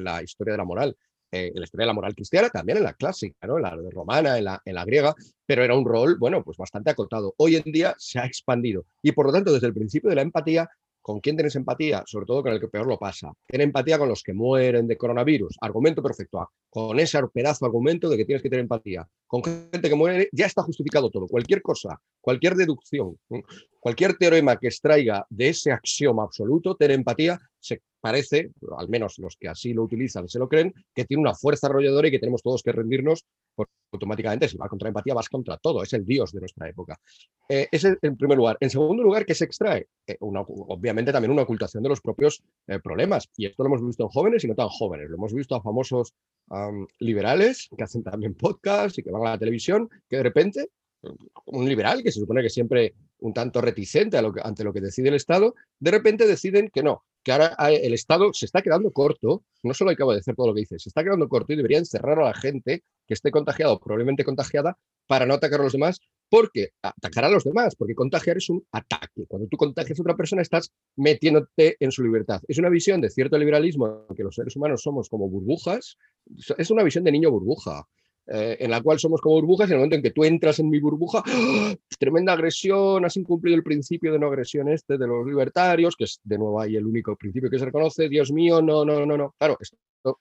[0.04, 0.96] la, historia de la moral.
[1.32, 3.58] eh, en la historia de la moral cristiana, también en la clásica, ¿no?
[3.58, 5.14] en la romana, en la, en la griega,
[5.46, 7.34] pero era un rol, bueno, pues bastante acotado.
[7.38, 10.22] Hoy en día se ha expandido y por lo tanto desde el principio de la
[10.22, 10.70] empatía
[11.06, 12.04] ¿Con quién tienes empatía?
[12.08, 13.32] Sobre todo con el que peor lo pasa.
[13.46, 15.56] Ten empatía con los que mueren de coronavirus.
[15.62, 16.50] Argumento perfecto.
[16.68, 19.08] Con ese pedazo argumento de que tienes que tener empatía.
[19.28, 21.28] Con gente que muere, ya está justificado todo.
[21.28, 23.20] Cualquier cosa, cualquier deducción,
[23.80, 29.36] cualquier teorema que extraiga de ese axioma absoluto, tener empatía, se parece, al menos los
[29.36, 32.44] que así lo utilizan se lo creen, que tiene una fuerza arrolladora y que tenemos
[32.44, 33.26] todos que rendirnos,
[33.56, 37.00] porque automáticamente si vas contra empatía vas contra todo, es el dios de nuestra época.
[37.50, 38.58] Eh, ese en primer lugar.
[38.60, 39.88] En segundo lugar, ¿qué se extrae?
[40.06, 44.04] Eh, obviamente también una ocultación de los propios eh, problemas, y esto lo hemos visto
[44.04, 46.14] en jóvenes y no tan jóvenes, lo hemos visto a famosos
[47.00, 50.70] liberales que hacen también podcast y que van a la televisión, que de repente
[51.46, 55.16] un liberal que se supone que siempre un tanto reticente ante lo que decide el
[55.16, 59.74] Estado, de repente deciden que no, que ahora el Estado se está quedando corto, no
[59.74, 62.20] solo acabo de decir todo lo que dice, se está quedando corto y debería encerrar
[62.20, 66.00] a la gente que esté contagiada o probablemente contagiada para no atacar a los demás,
[66.30, 69.26] porque atacar a los demás, porque contagiar es un ataque.
[69.28, 72.42] Cuando tú contagias a otra persona estás metiéndote en su libertad.
[72.48, 75.98] Es una visión de cierto liberalismo que los seres humanos somos como burbujas,
[76.58, 77.88] es una visión de niño burbuja.
[78.28, 80.58] Eh, en la cual somos como burbujas, y en el momento en que tú entras
[80.60, 81.76] en mi burbuja, ¡ah!
[82.00, 86.20] tremenda agresión, has incumplido el principio de no agresión este de los libertarios, que es
[86.24, 89.36] de nuevo ahí el único principio que se reconoce, Dios mío, no, no, no, no.
[89.38, 89.78] Claro, esto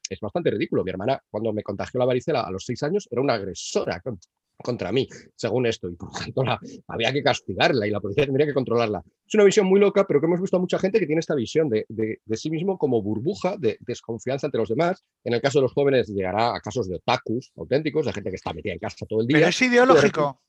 [0.09, 0.85] es bastante ridículo.
[0.85, 4.03] Mi hermana, cuando me contagió la varicela a los seis años, era una agresora
[4.63, 6.43] contra mí, según esto, y por tanto
[6.89, 9.03] había que castigarla y la policía tendría que controlarla.
[9.27, 11.35] Es una visión muy loca, pero que hemos visto a mucha gente que tiene esta
[11.35, 11.87] visión de,
[12.33, 15.05] sí mismo como burbuja de desconfianza ante los demás.
[15.25, 18.37] En el caso de los jóvenes llegará a casos de otakus auténticos, de gente que
[18.37, 19.39] está metida en casa todo el día.
[19.39, 20.41] Pero es ideológico.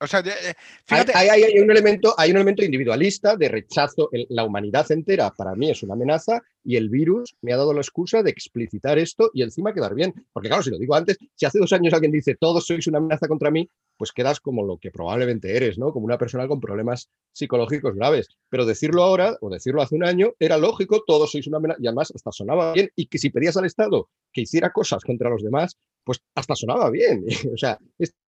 [0.00, 1.12] O sea, eh, fíjate.
[1.14, 4.08] Hay, un elemento, hay un elemento individualista de rechazo.
[4.28, 7.80] La humanidad entera para mí es una amenaza y el virus me ha dado la
[7.80, 10.14] excusa de explicitar esto y encima quedar bien.
[10.32, 12.98] Porque claro, si lo digo antes, si hace dos años alguien dice todos sois una
[12.98, 15.92] amenaza contra mí, pues quedas como lo que probablemente eres, ¿no?
[15.92, 18.28] Como una persona con problemas psicológicos graves.
[18.48, 21.86] Pero decirlo ahora o decirlo hace un año era lógico, todos sois una amenaza y
[21.88, 22.90] además hasta sonaba bien.
[22.94, 26.90] Y que si pedías al Estado que hiciera cosas contra los demás, pues hasta sonaba
[26.90, 27.24] bien.
[27.52, 27.78] o sea,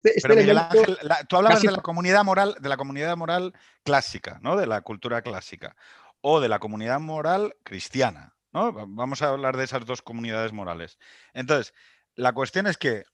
[0.02, 4.56] este, este Pero tú hablabas de la comunidad moral, de la comunidad moral clásica, ¿no?
[4.56, 5.76] De la cultura clásica.
[6.20, 8.34] O de la comunidad moral cristiana.
[8.52, 8.72] ¿no?
[8.72, 10.98] Vamos a hablar de esas dos comunidades morales.
[11.32, 11.74] Entonces,
[12.14, 13.04] la cuestión es que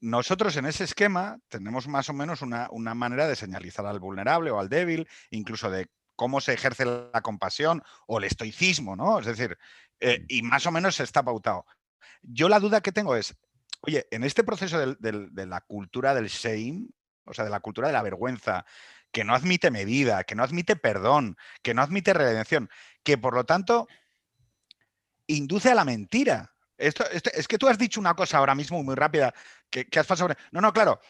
[0.00, 4.60] nosotros en ese esquema tenemos más o menos una, manera de señalizar al vulnerable o
[4.60, 9.18] al débil, incluso de cómo se ejerce la compasión o el estoicismo, ¿no?
[9.18, 9.58] Es decir,
[10.00, 11.66] eh, y más o menos se está pautado.
[12.22, 13.34] Yo la duda que tengo es,
[13.86, 16.86] Oye, en este proceso de la cultura del shame,
[17.26, 18.64] o sea, de la cultura de la vergüenza,
[19.12, 22.70] que no admite medida, que no admite perdón, que no admite redención,
[23.02, 23.86] que por lo tanto
[25.26, 26.54] induce a la mentira.
[26.78, 29.34] Esto, es que tú has dicho una cosa ahora mismo muy rápida
[29.68, 30.34] que, has pasado.
[30.50, 31.00] No, no, claro.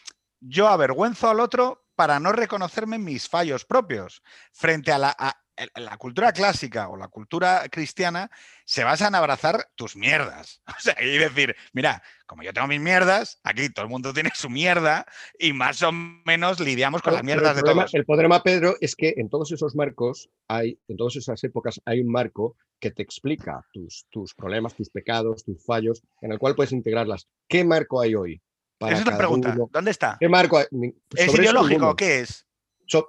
[0.41, 4.21] Yo avergüenzo al otro para no reconocerme mis fallos propios.
[4.53, 5.44] Frente a la,
[5.77, 8.31] la cultura clásica o la cultura cristiana
[8.65, 10.63] se basa en abrazar tus mierdas.
[10.77, 14.31] O sea, y decir, mira, como yo tengo mis mierdas, aquí todo el mundo tiene
[14.35, 15.07] su mierda
[15.39, 17.95] y más o menos lidiamos con las mierdas de todos.
[17.95, 22.01] El problema, Pedro, es que en todos esos marcos hay, en todas esas épocas hay
[22.01, 26.55] un marco que te explica tus, tus problemas, tus pecados, tus fallos, en el cual
[26.55, 27.29] puedes integrarlas.
[27.49, 28.43] ¿Qué marco hay hoy?
[28.81, 29.57] Esa es la pregunta.
[29.71, 30.17] ¿Dónde está?
[30.21, 30.67] ¿Qué marco hay?
[31.15, 31.95] ¿Es ideológico?
[31.97, 32.47] ¿Qué es?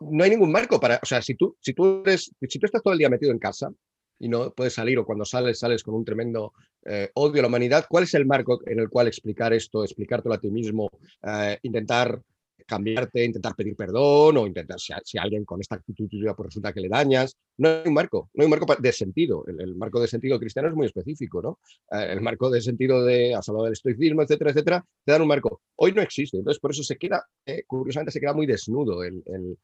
[0.01, 3.09] No hay ningún marco para, o sea, si tú, si tú estás todo el día
[3.09, 3.71] metido en casa
[4.19, 6.53] y no puedes salir o cuando sales sales con un tremendo
[6.85, 10.35] eh, odio a la humanidad, ¿cuál es el marco en el cual explicar esto, explicártelo
[10.35, 10.89] a ti mismo,
[11.23, 12.21] eh, intentar
[12.65, 16.81] cambiarte, intentar pedir perdón o intentar, si, alguien con esta actitud tuya pues resulta que
[16.81, 17.37] le dañas.
[17.57, 19.45] No hay un marco, no hay un marco de sentido.
[19.47, 21.59] El, marco de sentido cristiano es muy específico, ¿no?
[21.91, 25.27] Eh, el marco de sentido de, has hablado del estoicismo, etcétera, etcétera, te dan un
[25.27, 25.61] marco.
[25.75, 29.23] Hoy no existe, entonces por eso se queda, eh, curiosamente se queda muy desnudo el,
[29.25, 29.57] el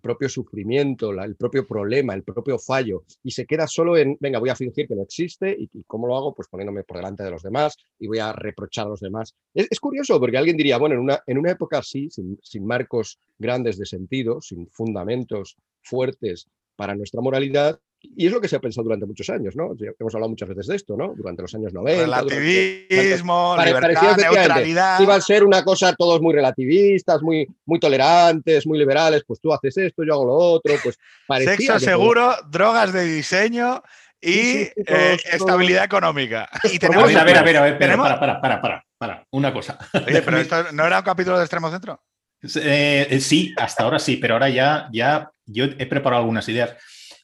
[0.00, 4.50] propio sufrimiento, el propio problema, el propio fallo, y se queda solo en, venga, voy
[4.50, 7.42] a fingir que no existe, y, cómo lo hago, pues poniéndome por delante de los
[7.42, 9.34] demás, y voy a reprochar a los demás.
[9.54, 13.18] Es, curioso, porque alguien diría, bueno, en una, en una época así, sin, sin marcos
[13.38, 18.60] grandes de sentido, sin fundamentos fuertes para nuestra moralidad, y es lo que se ha
[18.60, 19.74] pensado durante muchos años, ¿no?
[19.98, 21.14] Hemos hablado muchas veces de esto, ¿no?
[21.16, 22.02] Durante los años 90.
[22.02, 25.00] Relativismo, libertad, neutralidad.
[25.00, 29.52] Iba a ser una cosa todos muy relativistas, muy, muy tolerantes, muy liberales, pues tú
[29.52, 30.98] haces esto, yo hago lo otro, pues
[31.44, 33.82] Sexo seguro, drogas de diseño
[34.20, 36.48] y eh, estabilidad económica.
[36.72, 39.78] Y tenemos, a ver, a ver, a ver, para, para, para, para, para, una cosa.
[40.06, 42.00] Oye, pero esto no era un capítulo de Extremo Centro.
[42.42, 46.76] Eh, sí, hasta ahora sí, pero ahora ya, ya yo he preparado algunas ideas.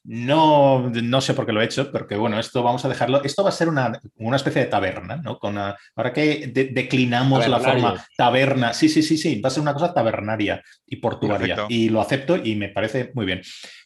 [0.07, 3.25] No, no sé por qué lo he hecho, porque bueno, esto vamos a dejarlo.
[3.25, 5.39] Esto va a ser una, una especie de taberna, ¿no?
[5.39, 9.73] Con ahora que declinamos la forma taberna, sí, sí, sí, sí, va a ser una
[9.73, 11.65] cosa tabernaria y portuaria.
[11.69, 13.41] Y lo acepto y me parece muy bien.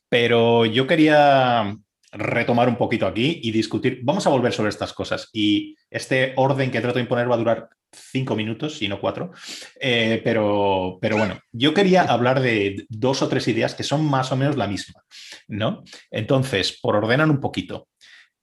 [0.08, 1.76] Pero yo quería
[2.12, 4.00] retomar un poquito aquí y discutir.
[4.02, 5.28] Vamos a volver sobre estas cosas.
[5.32, 9.32] Y este orden que trato de imponer va a durar cinco minutos y no cuatro.
[9.80, 14.32] Eh, pero, pero bueno, yo quería hablar de dos o tres ideas que son más
[14.32, 15.02] o menos la misma.
[15.48, 15.82] ¿no?
[16.10, 17.88] Entonces, por ordenar un poquito.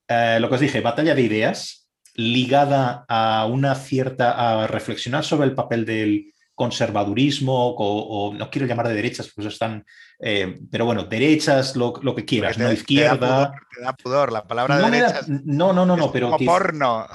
[0.08, 5.48] Eh, lo que os dije, batalla de ideas ligada a una cierta, a reflexionar sobre
[5.48, 9.84] el papel del conservadurismo o, no quiero llamar de derechas, pues están,
[10.18, 13.52] eh, pero bueno, derechas, lo, que quieras, no izquierda.
[13.76, 15.28] Te da, pudor, la palabra no derechas.
[15.28, 16.30] no, no, no, no, pero.
[16.30, 17.06] Como porno.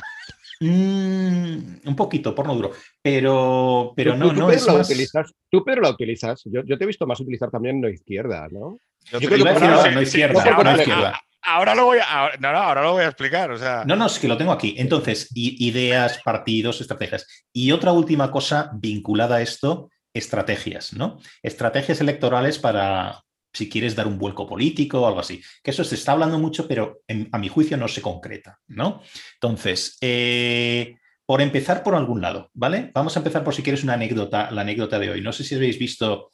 [0.61, 6.43] Mm, un poquito, porno duro, pero, pero no, no es utilizas, tú, pero la utilizas.
[6.45, 8.77] Yo, yo, te he visto más utilizar también no izquierda, ¿no?
[9.11, 13.07] Yo, creo que no, izquierda, Ahora lo voy a, no, no, ahora lo voy a
[13.07, 13.51] explicar.
[13.51, 13.83] O sea.
[13.85, 14.75] No, no, es que lo tengo aquí.
[14.77, 17.27] Entonces, ideas, partidos, estrategias.
[17.51, 21.19] Y otra última cosa vinculada a esto, estrategias, ¿no?
[21.41, 23.23] Estrategias electorales para,
[23.53, 25.41] si quieres dar un vuelco político o algo así.
[25.63, 27.01] Que eso se está hablando mucho, pero
[27.31, 29.01] a mi juicio no se concreta, ¿no?
[29.35, 32.91] Entonces, eh, por empezar por algún lado, ¿vale?
[32.93, 35.21] Vamos a empezar por si quieres una anécdota, la anécdota de hoy.
[35.21, 36.31] No sé si habéis visto,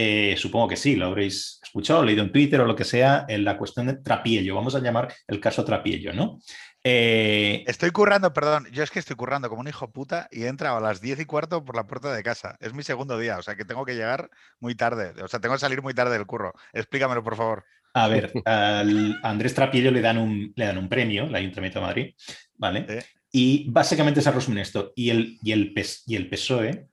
[0.00, 3.44] eh, supongo que sí, lo habréis escuchado, leído en Twitter o lo que sea, en
[3.44, 4.54] la cuestión de Trapiello.
[4.54, 6.38] Vamos a llamar el caso Trapiello, ¿no?
[6.84, 10.46] Eh, estoy currando, perdón, yo es que estoy currando como un hijo puta y he
[10.46, 12.56] entrado a las 10 y cuarto por la puerta de casa.
[12.60, 14.30] Es mi segundo día, o sea que tengo que llegar
[14.60, 16.52] muy tarde, o sea, tengo que salir muy tarde del curro.
[16.72, 17.64] Explícamelo, por favor.
[17.94, 18.84] A ver, a
[19.24, 22.14] Andrés Trapiello le dan un, le dan un premio, el Ayuntamiento de Madrid,
[22.54, 22.86] ¿vale?
[23.32, 24.92] Y básicamente se resume esto.
[24.94, 25.74] Y el, y el,
[26.06, 26.86] y el PSOE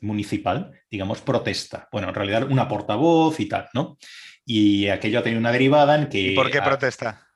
[0.00, 1.88] municipal, digamos, protesta.
[1.90, 3.98] Bueno, en realidad una portavoz y tal, ¿no?
[4.44, 6.18] Y aquello ha tenido una derivada en que...
[6.18, 7.26] ¿Y por qué protesta?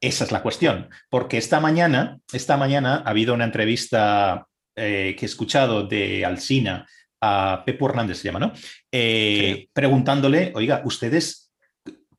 [0.00, 5.26] Esa es la cuestión, porque esta mañana, esta mañana ha habido una entrevista eh, que
[5.26, 6.86] he escuchado de Alsina
[7.20, 8.52] a Pepo Hernández, se llama, ¿no?
[8.90, 11.52] Eh, preguntándole, oiga, ¿ustedes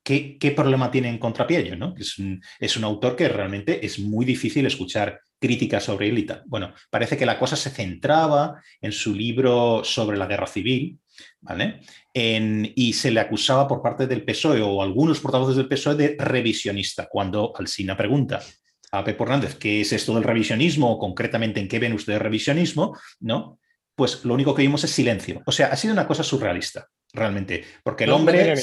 [0.03, 1.75] qué, problema tienen contra Piello?
[1.75, 1.95] ¿no?
[1.97, 6.25] Es, un, es un autor que realmente es muy difícil escuchar críticas sobre él y
[6.25, 6.43] tal.
[6.45, 10.99] Bueno, parece que la cosa se centraba en su libro sobre la guerra civil,
[11.41, 11.81] ¿vale?
[12.13, 17.07] y se le acusaba por parte del PSOE o algunos portavoces del PSOE de revisionista,
[17.09, 18.41] cuando Alsina pregunta
[18.91, 22.97] a Pepe Hernández qué es esto del revisionismo o concretamente en qué ven ustedes revisionismo,
[23.21, 23.59] ¿no?
[23.95, 25.41] Pues lo único que vimos es silencio.
[25.45, 28.53] O sea, ha sido una cosa surrealista, realmente, porque el hombre...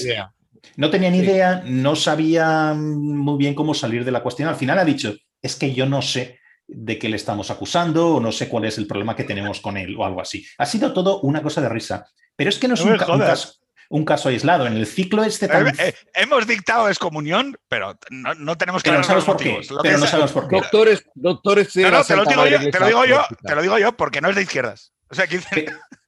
[0.76, 4.48] No tenía ni idea, no sabía muy bien cómo salir de la cuestión.
[4.48, 6.38] Al final ha dicho, es que yo no sé
[6.68, 9.76] de qué le estamos acusando o no sé cuál es el problema que tenemos con
[9.76, 10.46] él o algo así.
[10.58, 12.06] Ha sido todo una cosa de risa.
[12.36, 14.66] Pero es que no es un, caso, aislado.
[14.66, 15.68] En el ciclo este tan...
[15.80, 19.60] Eh, hemos dictado excomunión, pero no, tenemos que pero no sabemos por qué.
[19.82, 20.56] Pero no sabemos por qué.
[20.56, 24.20] Doctores, doctores te, lo digo yo, te, lo digo yo, te lo digo yo, porque
[24.20, 24.92] no es de izquierdas.
[25.10, 25.24] O sea,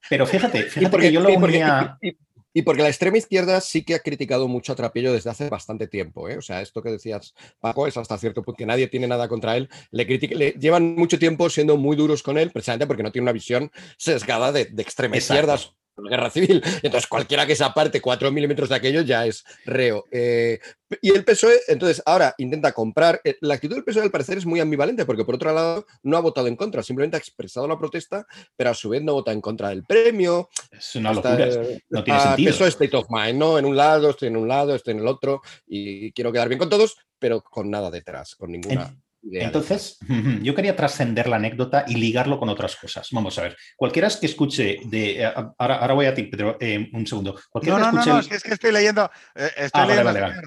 [0.09, 1.97] pero, fíjate, fíjate porque, yo lo unía...
[2.01, 2.15] Y
[2.63, 6.27] porque la extrema izquierda sí que ha criticado mucho a Trapillo desde hace bastante tiempo.
[6.27, 6.37] ¿eh?
[6.37, 9.55] O sea, esto que decías, Paco, es hasta cierto punto que nadie tiene nada contra
[9.55, 9.69] él.
[9.91, 13.31] Le, le llevan mucho tiempo siendo muy duros con él, precisamente porque no tiene una
[13.31, 15.57] visión sesgada de, extrema izquierda
[15.97, 16.61] guerra civil.
[16.81, 20.05] Entonces, cualquiera que se aparte 4 milímetros de aquello ya es reo.
[20.11, 20.59] Eh,
[21.01, 23.21] y el PSOE, entonces, ahora intenta comprar.
[23.23, 26.17] Eh, la actitud del PSOE, al parecer, es muy ambivalente, porque por otro lado, no
[26.17, 28.25] ha votado en contra, simplemente ha expresado la protesta,
[28.55, 30.49] pero a su vez no vota en contra del premio.
[30.71, 31.47] Es una locura.
[31.89, 32.51] no tiene sentido.
[32.51, 33.57] PSOE state of mind, ¿no?
[33.57, 36.59] En un lado, estoy en un lado, estoy en el otro, y quiero quedar bien
[36.59, 38.95] con todos, pero con nada detrás, con ninguna.
[39.29, 39.99] Entonces,
[40.41, 43.07] yo quería trascender la anécdota y ligarlo con otras cosas.
[43.11, 43.57] Vamos a ver.
[43.75, 45.23] Cualquiera que escuche de.
[45.23, 47.39] Eh, ahora, voy a ti, Pedro, eh, un segundo.
[47.63, 49.09] no, no, no, es, que, estoy leyendo.
[49.35, 50.41] Eh, estoy ah, leyendo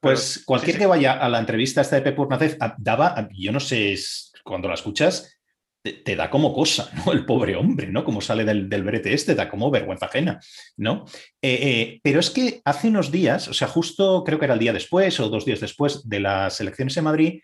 [0.00, 3.58] pues cualquier que vaya a la entrevista esta de Pepe Urnácez ah, daba, yo no
[3.58, 3.96] sé,
[4.44, 5.36] cuando la escuchas,
[5.82, 7.12] te, da como cosa, ¿no?
[7.12, 8.04] El pobre hombre, ¿no?
[8.04, 10.38] Como sale del, del brete este, da como vergüenza ajena,
[10.76, 11.04] ¿no?
[11.40, 15.18] pero es que hace unos días, o sea, justo creo que era el día después
[15.18, 17.40] o dos días después de las elecciones en Madrid,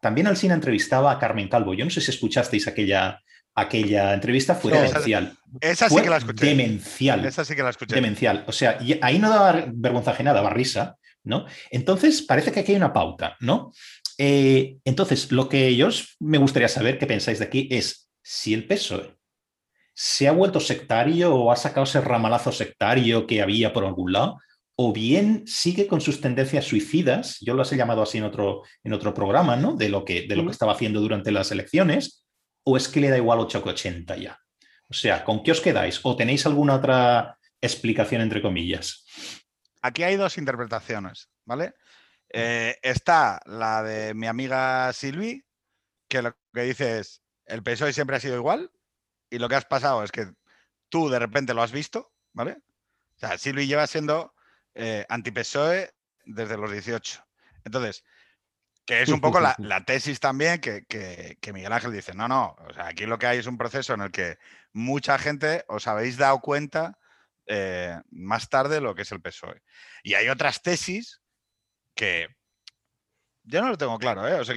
[0.00, 1.74] también Alcina entrevistaba a Carmen Calvo.
[1.74, 3.20] Yo no sé si escuchasteis aquella,
[3.54, 5.36] aquella entrevista, fue demencial.
[5.60, 6.46] Esa, sí que la escuché.
[6.46, 7.24] Demencial.
[7.24, 7.94] Esa sí que la escuché.
[7.94, 8.44] Demencial.
[8.46, 11.46] O sea, ahí no daba vergüenza ajena, daba risa, ¿no?
[11.70, 13.72] Entonces, parece que aquí hay una pauta, ¿no?
[14.18, 18.66] Eh, entonces, lo que yo me gustaría saber qué pensáis de aquí es si el
[18.66, 19.16] PSOE
[19.94, 24.38] se ha vuelto sectario o ha sacado ese ramalazo sectario que había por algún lado,
[24.82, 28.94] o bien sigue con sus tendencias suicidas, yo las he llamado así en otro, en
[28.94, 29.76] otro programa, ¿no?
[29.76, 32.24] De lo, que, de lo que estaba haciendo durante las elecciones,
[32.64, 34.38] o es que le da igual 8,80 ya.
[34.88, 36.00] O sea, ¿con qué os quedáis?
[36.02, 39.04] ¿O tenéis alguna otra explicación entre comillas?
[39.82, 41.74] Aquí hay dos interpretaciones, ¿vale?
[42.32, 45.44] Eh, está la de mi amiga Silvi,
[46.08, 48.72] que lo que dice es, el PSOE siempre ha sido igual
[49.28, 50.32] y lo que has pasado es que
[50.88, 52.52] tú de repente lo has visto, ¿vale?
[53.16, 54.32] O sea, Silvi lleva siendo
[54.74, 55.92] eh, anti-PSOE
[56.24, 57.24] desde los 18.
[57.64, 58.04] Entonces,
[58.86, 62.74] que es un poco la, tesis también que, que, Miguel Ángel dice, no, no, o
[62.74, 64.38] sea, aquí lo que hay es un proceso en el que
[64.72, 66.98] mucha gente os habéis dado cuenta
[67.46, 69.62] eh, más tarde lo que es el PSOE.
[70.02, 71.20] Y hay otras tesis
[71.94, 72.28] que
[73.44, 74.34] yo no lo tengo claro, ¿eh?
[74.34, 74.54] O sea,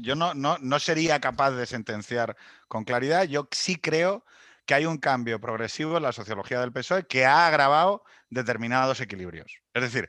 [0.00, 2.36] yo no, no, no sería capaz de sentenciar
[2.68, 3.24] con claridad.
[3.24, 4.24] Yo sí creo
[4.64, 9.60] que hay un cambio progresivo en la sociología del PSOE que ha agravado determinados equilibrios.
[9.74, 10.08] Es decir,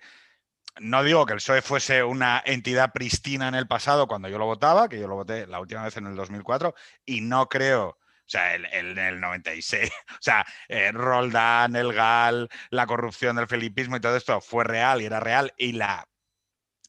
[0.80, 4.46] no digo que el PSOE fuese una entidad pristina en el pasado cuando yo lo
[4.46, 6.76] votaba, que yo lo voté la última vez en el 2004,
[7.06, 8.00] y no creo, o
[8.30, 14.02] sea, en el, 96, o sea, eh, Roldán, el GAL, la corrupción del felipismo y
[14.02, 16.08] todo esto fue real y era real, y la,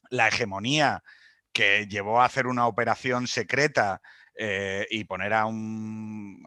[0.09, 1.03] la hegemonía
[1.51, 4.01] que llevó a hacer una operación secreta
[4.35, 6.45] eh, y poner a un,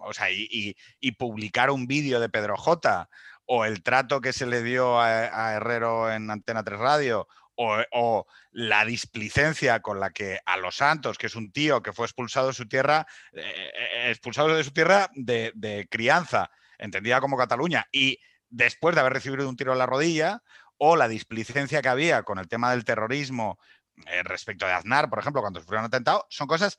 [0.00, 3.08] o sea, y, y publicar un vídeo de Pedro J
[3.50, 8.84] o el trato que se le dio a, Herrero en Antena 3 Radio, o, la
[8.84, 12.52] displicencia con la que a Los Santos, que es un tío que fue expulsado de
[12.52, 18.18] su tierra, eh, eh, expulsado de su tierra de, crianza, entendida como Cataluña, y
[18.50, 20.42] después de haber recibido un tiro en la rodilla,
[20.76, 23.58] o la displicencia que había con el tema del terrorismo
[24.06, 26.78] eh, respecto de Aznar, por ejemplo, cuando sufrió un atentado, son cosas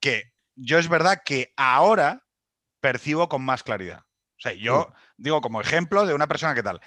[0.00, 2.22] que yo es verdad que ahora
[2.80, 4.06] percibo con más claridad.
[4.38, 6.80] O sea, yo digo como ejemplo de una persona que tal.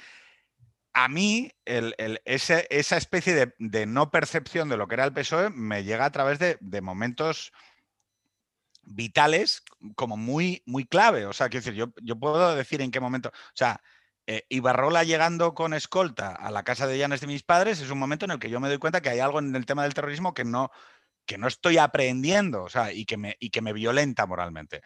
[0.94, 6.06] A mí, esa especie de, no percepción de lo que era el PSOE me llega
[6.06, 7.52] a través de, momentos
[8.84, 9.63] vitales
[9.96, 11.26] como muy, muy clave.
[11.26, 13.30] O sea, quiero decir, yo, yo puedo decir en qué momento.
[13.30, 13.82] O sea,
[14.26, 18.00] eh, Ibarrola llegando con escolta a la casa de Llanes de mis padres es un
[18.00, 19.94] momento en el que yo me doy cuenta que hay algo en el tema del
[19.94, 20.72] terrorismo que no,
[21.26, 24.82] que no estoy aprendiendo, o sea, y que me, y que me violenta moralmente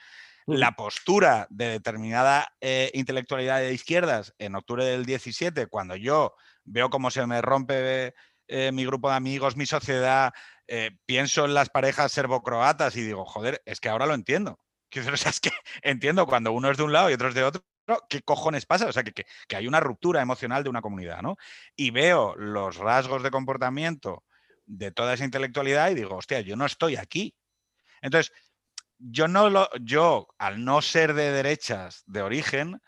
[0.46, 6.90] la postura de determinada eh, intelectualidad de izquierdas en octubre del 17, cuando yo veo
[6.90, 8.14] cómo se me rompe
[8.48, 10.34] eh, mi grupo de amigos, mi sociedad,
[10.68, 14.60] eh, pienso en las parejas serbocroatas y digo, joder, es que ahora lo entiendo.
[14.96, 15.50] O sea, es que
[15.82, 17.64] entiendo cuando uno es de un lado y otro es de otro,
[18.10, 18.88] ¿qué cojones pasa?
[18.88, 21.36] O sea, que, que, hay una ruptura emocional de una comunidad, ¿no?
[21.76, 24.24] Y veo los rasgos de comportamiento
[24.66, 27.36] de toda esa intelectualidad y digo, hostia, yo no estoy aquí.
[28.02, 28.32] Entonces,
[29.06, 32.82] yo no lo, yo, al no ser de derechas de origen,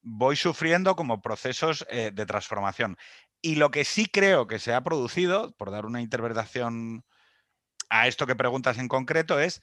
[0.00, 2.96] voy sufriendo como procesos eh, de transformación.
[3.42, 7.04] Y lo que sí creo que se ha producido, por dar una interpretación
[7.90, 9.60] a esto que preguntas en concreto, es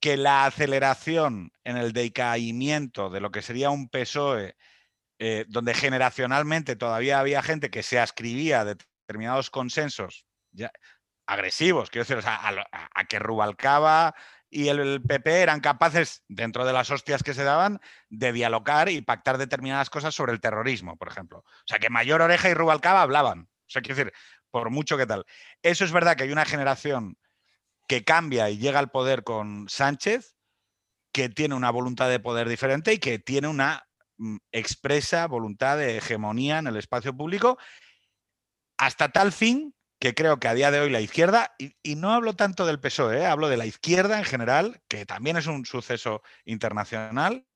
[0.00, 4.56] que la aceleración en el decaimiento de lo que sería un PSOE,
[5.18, 10.72] eh, donde generacionalmente todavía había gente que se ascribía de determinados consensos ya,
[11.26, 14.14] agresivos, quiero decir, a, a, que Rubalcaba
[14.54, 19.02] y el PP eran capaces, dentro de las hostias que se daban, de dialogar y
[19.02, 21.38] pactar determinadas cosas sobre el terrorismo, por ejemplo.
[21.40, 23.48] O sea, que Mayor Oreja y Rubalcaba hablaban.
[23.50, 24.12] O sea, quiero decir,
[24.52, 25.24] por mucho que tal.
[25.60, 27.18] Eso es verdad que hay una generación
[27.88, 30.36] que cambia y llega al poder con Sánchez,
[31.12, 33.88] que tiene una voluntad de poder diferente y que tiene una
[34.18, 37.58] mm, expresa voluntad de hegemonía en el espacio público,
[38.78, 42.36] hasta tal fin que creo que a día de hoy la izquierda, y, no hablo
[42.36, 43.26] tanto del PSOE, ¿eh?
[43.26, 47.46] hablo de la izquierda en general, que también es un suceso internacional,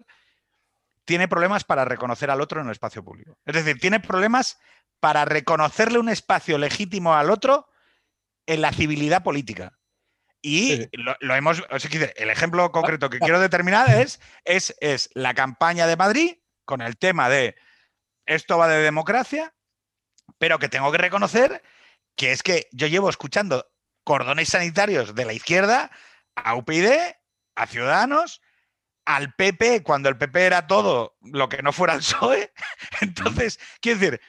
[1.04, 3.36] tiene problemas para reconocer al otro en el espacio público.
[3.44, 4.58] Es decir, tiene problemas
[4.98, 7.68] para reconocerle un espacio legítimo al otro
[8.46, 9.78] en la civilidad política.
[10.40, 15.96] Y lo, hemos, el ejemplo concreto que quiero determinar es, es, es la campaña de
[15.98, 17.56] Madrid con el tema de
[18.24, 19.54] esto va de democracia,
[20.38, 21.62] pero que tengo que reconocer
[22.18, 23.64] que es que yo llevo escuchando
[24.04, 25.90] cordones sanitarios de la izquierda
[26.34, 26.90] a UPyD,
[27.54, 28.42] a Ciudadanos,
[29.06, 32.52] al PP, cuando el PP era todo lo que no fuera el PSOE.
[33.00, 34.20] Entonces, quiero decir,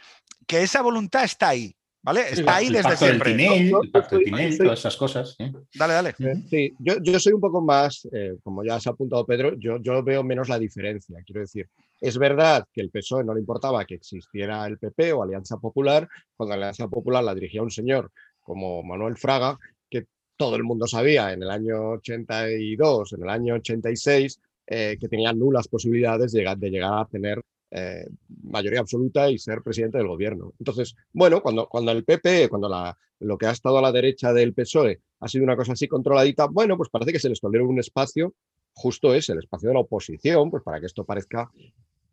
[0.47, 1.75] que esa voluntad está ahí.
[2.01, 2.21] ¿Vale?
[2.29, 3.31] Está ahí desde siempre.
[3.31, 5.35] el pacto del Tinel, todas esas cosas.
[5.73, 6.15] Dale, dale.
[6.49, 10.01] Sí, yo, soy un poco más, eh, como ya se ha apuntado Pedro, yo, yo
[10.01, 11.17] veo menos la diferencia.
[11.25, 11.69] Quiero decir,
[12.01, 16.07] es verdad que el PSOE no le importaba que existiera el PP o Alianza Popular,
[16.35, 19.57] cuando la Alianza Popular la dirigía un señor como Manuel Fraga,
[19.89, 25.09] que todo el mundo sabía en el año 82, en el año 86, eh, que
[25.09, 27.41] tenía nulas posibilidades de llegar, a tener
[27.71, 28.07] eh,
[28.43, 30.53] mayoría absoluta y ser presidente del gobierno.
[30.57, 34.31] Entonces, bueno, cuando, cuando el PP, cuando la, lo que ha estado a la derecha
[34.31, 37.67] del PSOE ha sido una cosa así controladita, bueno, pues parece que se les toleró
[37.67, 38.33] un espacio
[38.79, 41.51] justo es el espacio de la oposición, pues para que esto parezca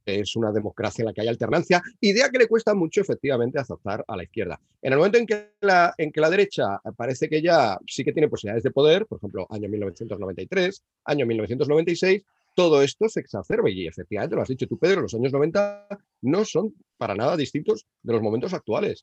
[0.06, 4.04] es una democracia en la que hay alternancia, idea que le cuesta mucho efectivamente aceptar
[4.06, 4.60] a la izquierda.
[4.80, 8.12] En el momento en que, la, en que la derecha parece que ya sí que
[8.12, 12.22] tiene posibilidades de poder, por ejemplo, año 1993, año 1996,
[12.54, 15.88] todo esto se exacerba y efectivamente lo has dicho tú, Pedro, los años 90
[16.22, 19.02] no son para nada distintos de los momentos actuales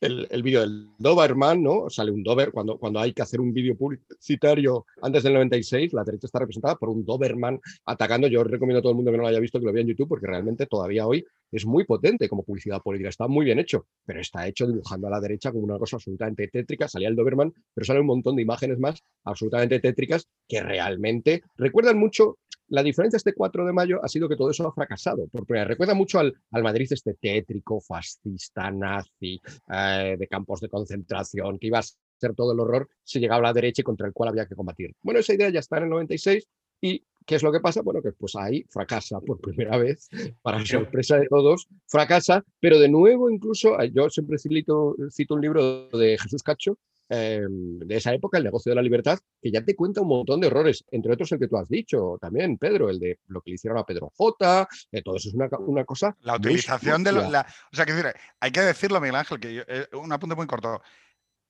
[0.00, 1.88] el, vídeo del Doberman, ¿no?
[1.88, 6.04] Sale un Dober, cuando, cuando hay que hacer un vídeo publicitario antes del 96, la
[6.04, 8.26] derecha está representada por un Doberman atacando.
[8.28, 9.88] Yo recomiendo a todo el mundo que no lo haya visto que lo vea en
[9.88, 13.08] YouTube, porque realmente todavía hoy es muy potente como publicidad política.
[13.08, 16.48] Está muy bien hecho, pero está hecho dibujando a la derecha como una cosa absolutamente
[16.48, 16.88] tétrica.
[16.88, 21.98] Salía el Doberman, pero sale un montón de imágenes más absolutamente tétricas que realmente recuerdan
[21.98, 22.38] mucho
[22.68, 25.26] la diferencia este 4 de mayo ha sido que todo eso ha fracasado.
[25.28, 29.40] Por recuerda mucho al, Madrid este tétrico, fascista, nazi,
[29.72, 33.50] eh, de campos de concentración, que iba a ser todo el horror si llegaba a
[33.50, 34.94] la derecha y contra el cual había que combatir.
[35.02, 36.48] Bueno, esa idea ya está en el 96
[36.80, 37.82] y ¿qué es lo que pasa?
[37.82, 40.08] Bueno, que pues ahí fracasa por primera vez,
[40.42, 45.88] para sorpresa de todos, fracasa, pero de nuevo incluso, yo siempre cito, cito un libro
[45.90, 46.78] de Jesús Cacho,
[47.08, 50.40] Em, de esa época, el negocio de la libertad, que ya te cuenta un montón
[50.40, 53.50] de errores, entre otros el que tú has dicho también, Pedro, el de lo que
[53.50, 56.16] le hicieron a Pedro J, eh, todo eso es una, cosa.
[56.22, 57.92] La utilización de la, O sea, que
[58.40, 60.82] hay que decirlo, Miguel Ángel, que eh, un apunte muy corto.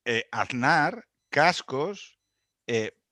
[0.04, 2.18] Eh, Aznar, cascos,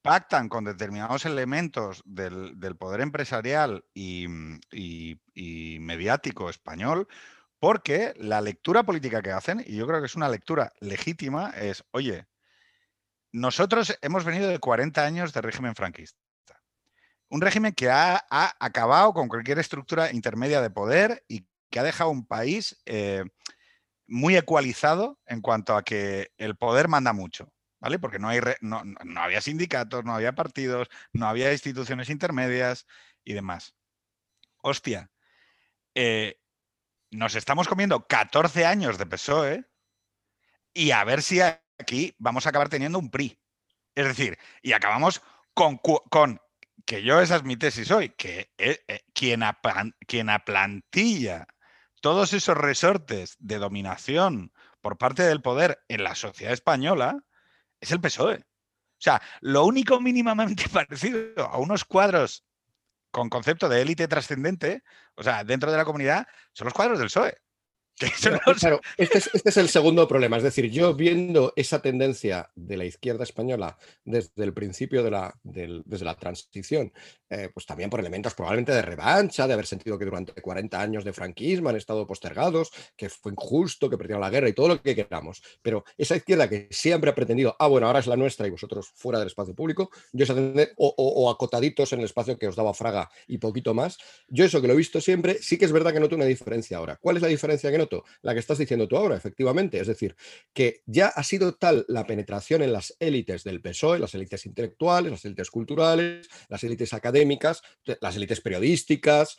[0.03, 4.27] pactan con determinados elementos del, poder empresarial y,
[4.71, 7.09] y mediático español
[7.59, 11.83] porque la lectura política que hacen, y yo creo que es una lectura legítima, es,
[11.93, 12.27] oye,
[13.35, 16.17] nosotros hemos venido de 40 años de régimen franquista.
[17.29, 22.11] Un régimen que ha, acabado con cualquier estructura intermedia de poder y que ha dejado
[22.11, 23.25] un país eh,
[24.07, 27.99] muy ecualizado en cuanto a que el poder manda mucho, ¿vale?
[27.99, 28.39] Porque no, hay
[29.17, 32.87] había sindicatos, no había partidos, no había instituciones intermedias
[33.25, 33.75] y demás.
[34.63, 35.11] Hostia,
[35.97, 36.39] eh,
[37.11, 39.65] nos estamos comiendo 14 años de PSOE
[40.73, 41.41] y a ver si
[41.79, 43.39] aquí vamos a acabar teniendo un PRI.
[43.95, 45.23] Es decir, y acabamos
[45.55, 45.81] con,
[46.85, 49.43] que yo esa es mi tesis hoy, que eh, eh, quien,
[50.07, 51.47] quien aplantilla
[52.01, 57.23] todos esos resortes de dominación por parte del poder en la sociedad española
[57.81, 58.37] es el PSOE.
[58.37, 62.45] O sea, lo único mínimamente parecido a unos cuadros
[63.11, 64.83] con concepto de élite trascendente,
[65.15, 67.39] o sea, dentro de la comunidad, son los cuadros del PSOE.
[68.61, 70.37] Claro, este, este es, el segundo problema.
[70.37, 75.35] Es decir, yo viendo esa tendencia de la izquierda española desde el principio de la,
[75.43, 76.93] desde la transición,
[77.31, 81.05] eh, pues también por elementos probablemente de revancha, de haber sentido que durante 40 años
[81.05, 84.83] de franquismo han estado postergados, que fue injusto, que perdieron la guerra y todo lo
[84.83, 85.43] que queramos.
[85.63, 88.91] Pero esa izquierda que siempre ha pretendido, ah, bueno, ahora es la nuestra y vosotros
[88.95, 90.35] fuera del espacio público, yo esa
[90.77, 94.61] o, o, acotaditos en el espacio que os daba Fraga y poquito más, yo eso
[94.61, 96.97] que lo he visto siempre, sí que es verdad que noto una diferencia ahora.
[96.97, 97.84] ¿Cuál es la diferencia que
[98.23, 99.81] La que estás diciendo tú ahora, efectivamente.
[99.81, 100.17] Es decir,
[100.53, 105.11] que ya ha sido tal la penetración en las élites del PSOE, las élites intelectuales,
[105.11, 107.63] las élites culturales, las élites académicas,
[108.01, 109.37] las élites periodísticas,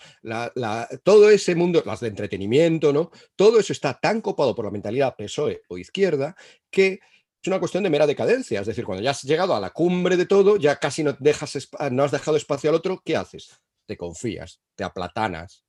[1.03, 3.11] todo ese mundo, las de entretenimiento, ¿no?
[3.35, 6.35] Todo eso está tan copado por la mentalidad PSOE o izquierda
[6.69, 6.99] que
[7.41, 8.59] es una cuestión de mera decadencia.
[8.59, 11.69] Es decir, cuando ya has llegado a la cumbre de todo, ya casi no, dejas,
[11.91, 13.61] no has dejado espacio al otro, ¿qué haces?
[13.85, 15.64] Te confías, te aplatanas,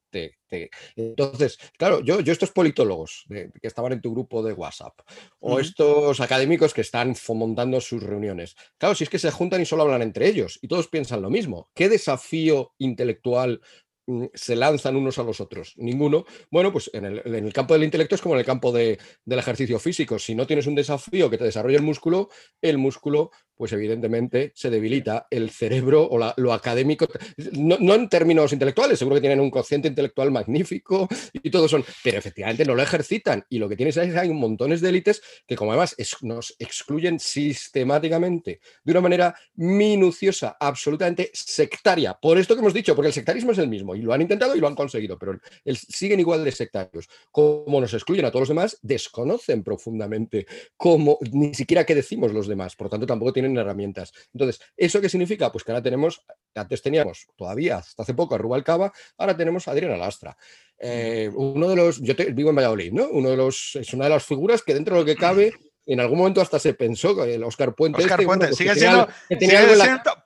[0.97, 4.99] entonces, claro, yo, yo estos politólogos que estaban en tu grupo de WhatsApp
[5.41, 9.67] o estos académicos que están fomentando sus reuniones, claro, si es que se juntan y
[9.67, 13.61] solo hablan entre ellos y todos piensan lo mismo, ¿qué desafío intelectual
[14.07, 15.75] mm, se lanzan unos a los otros.
[15.77, 16.25] Ninguno.
[16.51, 20.19] Bueno, pues en el, campo del intelecto es como en el campo del ejercicio físico.
[20.19, 22.29] Si no tienes un desafío que te desarrolle el músculo,
[22.63, 27.07] el músculo pues evidentemente se debilita el cerebro o lo académico,
[27.53, 32.19] no, en términos intelectuales, seguro que tienen un cociente intelectual magnífico y todo son, pero
[32.19, 33.45] efectivamente no lo ejercitan.
[33.49, 38.61] Y lo que tienes es hay montones de élites que como además nos excluyen sistemáticamente
[38.85, 43.59] de una manera minuciosa, absolutamente sectaria, por esto que hemos dicho, porque el sectarismo es
[43.59, 45.39] el mismo y lo han intentado y lo han conseguido, pero
[45.75, 50.47] siguen igual de sectarios, como nos excluyen a todos los demás, desconocen profundamente
[50.77, 54.13] cómo, ni siquiera qué decimos los demás, por tanto tampoco tienen herramientas.
[54.33, 55.53] Entonces, ¿eso qué significa?
[55.53, 56.23] Pues que ahora tenemos,
[56.55, 60.37] antes teníamos todavía, hasta hace poco, a Rubalcaba, ahora tenemos a Adriana Lastra.
[60.79, 63.09] Eh, uno de los, yo vivo en Valladolid, ¿no?
[63.09, 65.53] Uno de los, es una de las figuras que dentro de lo que cabe
[65.87, 68.03] en algún momento hasta se pensó que el Oscar Puente.
[68.03, 69.09] Oscar este, Puente, pues sigue, siendo,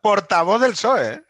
[0.02, 1.22] portavoz del PSOE.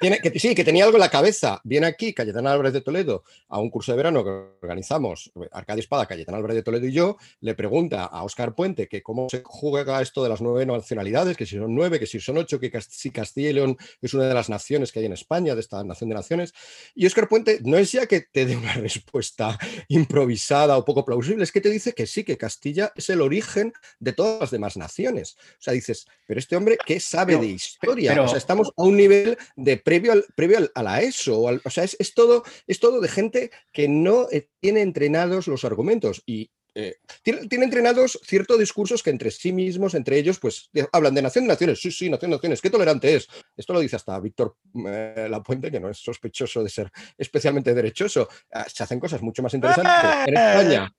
[0.00, 1.60] tiene, que, sí, que tenía algo en la cabeza.
[1.64, 4.30] Viene aquí Cayetana Álvarez de Toledo a un curso de verano que
[4.62, 9.02] organizamos, Arcadio Espada, Cayetana Álvarez de Toledo y yo, le pregunta a Óscar Puente que
[9.02, 12.38] cómo se juega esto de las nueve nacionalidades, que si son nueve, que si son
[12.38, 15.54] ocho, que si Castilla y León es una de las naciones que hay en España,
[15.54, 16.54] de esta nación de naciones.
[16.94, 21.44] Y Óscar Puente no es ya que te dé una respuesta improvisada o poco plausible,
[21.44, 24.76] es que te dice que sí, que Castilla es el origen de todas las demás
[24.76, 25.36] naciones.
[25.38, 28.20] O sea, dices, pero este hombre, ¿qué sabe de historia?
[28.22, 31.40] O sea, estamos a un nivel de previo, al, previo a la ESO.
[31.40, 36.22] O, sea, es, todo, es todo de gente que no eh, tiene entrenados los argumentos.
[36.26, 41.22] Y, eh, tiene, entrenados ciertos discursos que entre sí mismos, entre ellos, pues hablan de
[41.22, 41.80] nación de naciones.
[41.80, 42.60] Sí, sí, nación de naciones.
[42.60, 43.28] Qué tolerante es.
[43.56, 48.28] Esto lo dice hasta Víctor eh, Lapuente, que no es sospechoso de ser especialmente derechoso.
[48.52, 50.94] Ah, se hacen cosas mucho más interesantes en España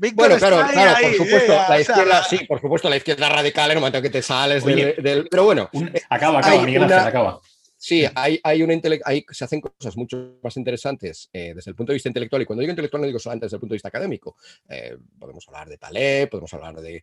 [0.00, 3.80] bueno, claro, claro, por supuesto, la izquierda, sí, por supuesto, la izquierda radical en el
[3.80, 5.68] momento que te sales del, Pero bueno.
[5.72, 7.40] Eh, acaba, acaba, Miguel acaba.
[7.82, 11.92] Sí, hay, hay una hay, se hacen cosas mucho más interesantes eh, desde el punto
[11.92, 12.42] de vista intelectual.
[12.42, 14.36] Y cuando digo intelectual no digo solamente desde el punto de vista académico.
[14.68, 17.02] Eh, podemos hablar de Taleb, podemos hablar de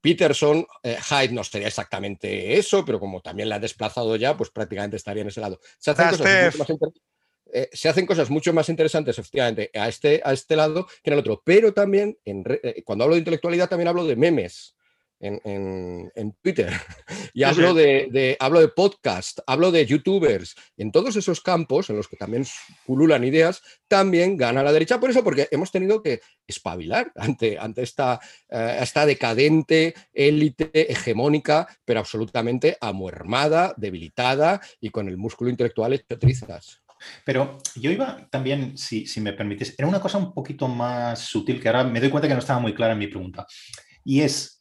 [0.00, 0.66] Peterson.
[0.82, 5.22] Hyde no sería exactamente eso, pero como también la ha desplazado ya, pues prácticamente estaría
[5.22, 5.60] en ese lado.
[5.78, 7.02] Se hacen cosas mucho más interesantes
[7.52, 11.14] eh, se hacen cosas mucho más interesantes, efectivamente, a este, a este lado que en
[11.14, 11.42] el otro.
[11.44, 14.74] Pero también, eh, cuando hablo de intelectualidad, también hablo de memes.
[15.20, 16.72] En, Twitter
[17.34, 20.54] y hablo de, hablo de podcast, hablo de youtubers.
[20.76, 22.44] En todos esos campos en los que también
[22.86, 25.00] pululan ideas, también gana la derecha.
[25.00, 31.66] Por eso, porque hemos tenido que espabilar ante, ante esta, eh, esta decadente élite hegemónica,
[31.84, 36.82] pero absolutamente amuermada, debilitada y con el músculo intelectual hecho trizas.
[37.24, 41.68] Pero yo iba también, si, me permites, era una cosa un poquito más sutil que
[41.68, 43.46] ahora me doy cuenta que no estaba muy clara en mi pregunta.
[44.04, 44.57] Y es,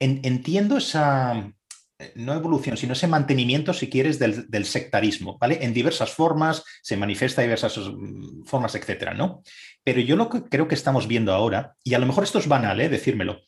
[0.00, 1.52] entiendo esa,
[1.98, 5.58] eh, no evolución, sino ese mantenimiento, si quieres, del, sectarismo, ¿vale?
[5.62, 9.42] En diversas formas, se manifiesta diversas mm, formas, etcétera, ¿no?
[9.82, 12.48] Pero yo lo que creo que estamos viendo ahora, y a lo mejor esto es
[12.48, 12.90] banal, ¿eh?
[12.90, 13.40] Decírmelo,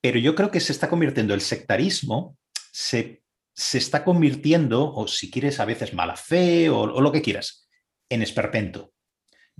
[0.00, 2.38] pero yo creo que se está convirtiendo el sectarismo,
[2.72, 3.22] se,
[3.54, 7.68] está convirtiendo, o si quieres, a veces mala fe, o lo que quieras,
[8.08, 8.92] en esperpento.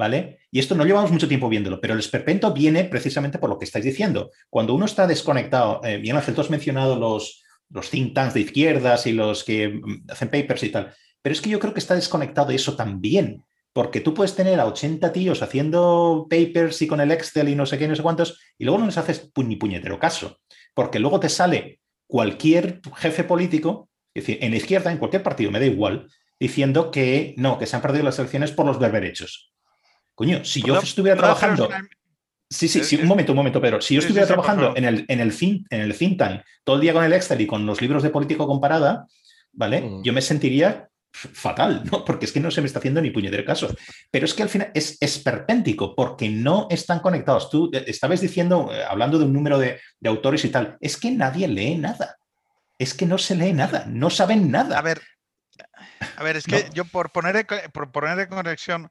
[0.03, 0.41] ¿Vale?
[0.51, 3.67] Y esto no llevamos mucho tiempo viéndolo, pero el esperpento viene precisamente por lo que
[3.67, 4.33] estáis diciendo.
[4.51, 8.41] Cuando uno está desconectado, eh, bien Ángel, tú has mencionado los, los think tanks de
[8.41, 10.93] izquierdas y los que mm, hacen papers y tal,
[11.23, 14.59] pero es que yo creo que está desconectado de eso también, porque tú puedes tener
[14.59, 18.03] a 80 tíos haciendo papers y con el Excel y no sé qué, no sé
[18.03, 20.41] cuántos, y luego no les haces ni puñetero caso,
[20.75, 21.79] porque luego te sale
[22.09, 26.09] cualquier jefe político, es decir, en la izquierda, en cualquier partido, me da igual,
[26.41, 29.52] diciendo que no, que se han perdido las elecciones por los berberechos.
[30.23, 31.69] Coño, si yo estuviera trabajando.
[32.49, 33.81] Sí, sí, sí, un momento, un momento, Pedro.
[33.81, 36.83] Si yo estuviera trabajando en el, en, el think, en el think tank todo el
[36.83, 39.09] día con el Excel y con los libros de político comparada,
[39.51, 39.81] ¿vale?
[39.81, 40.05] Mm.
[40.05, 42.05] Yo me sentiría fatal, ¿no?
[42.05, 43.75] Porque es que no se me está haciendo ni puñetero caso.
[44.13, 47.51] Pero es que al final es esperpéntico, porque no están conectados.
[47.51, 50.97] Tú eh, estabas diciendo, eh, hablando de un número de, de, autores y tal, es
[50.97, 52.17] que nadie lee nada.
[52.79, 54.79] Es que no se lee nada, no saben nada.
[54.79, 55.03] A ver,
[56.17, 58.91] a ver, es que yo por poner, por poner en conexión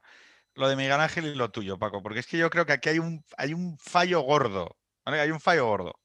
[0.54, 2.90] lo de Miguel Ángel y lo tuyo, Paco, porque es que yo creo que aquí
[2.90, 5.20] hay un, hay un fallo gordo, ¿vale?
[5.20, 5.98] Hay un fallo gordo.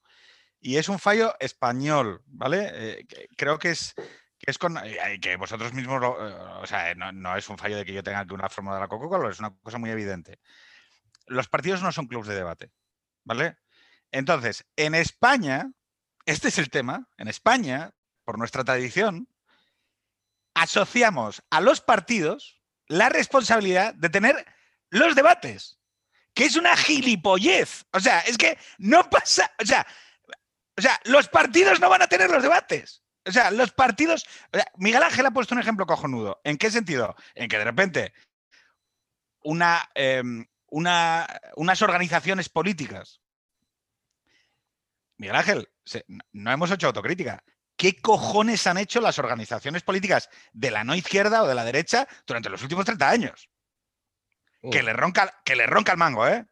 [0.60, 2.70] Y es un fallo español, ¿vale?
[2.74, 3.94] Eh, creo que es,
[4.40, 4.78] que es con.
[4.78, 7.94] Eh, que vosotros mismos, lo, eh, o sea, no, no, es un fallo de que
[7.94, 10.40] yo tenga que una fórmula de la Coca-Cola, es una cosa muy evidente.
[11.28, 12.72] Los partidos no son clubes de debate,
[13.24, 13.58] ¿vale?
[14.12, 15.72] Entonces, en España,
[16.26, 17.92] este es el tema, en España,
[18.24, 19.28] por nuestra tradición,
[20.54, 22.57] asociamos a los partidos
[22.88, 24.46] la responsabilidad de tener
[24.90, 25.78] los debates,
[26.34, 27.86] que es una gilipollez.
[27.92, 29.86] O sea, es que no pasa, o sea,
[30.78, 33.04] o sea, los partidos no van a tener los debates.
[33.26, 34.26] O sea, los partidos.
[34.78, 36.40] Miguel Ángel ha puesto un ejemplo cojonudo.
[36.44, 37.16] ¿En qué sentido?
[37.36, 38.14] En que de repente
[39.44, 43.22] una, em, una, unas organizaciones políticas.
[45.18, 45.70] Miguel Ángel,
[46.32, 47.44] no hemos hecho autocrítica.
[47.78, 52.08] ¿Qué cojones han hecho las organizaciones políticas de la no izquierda o de la derecha
[52.26, 53.50] durante los últimos 30 años?
[54.72, 56.46] Que, le ronca, que le ronca el mango, ¿eh?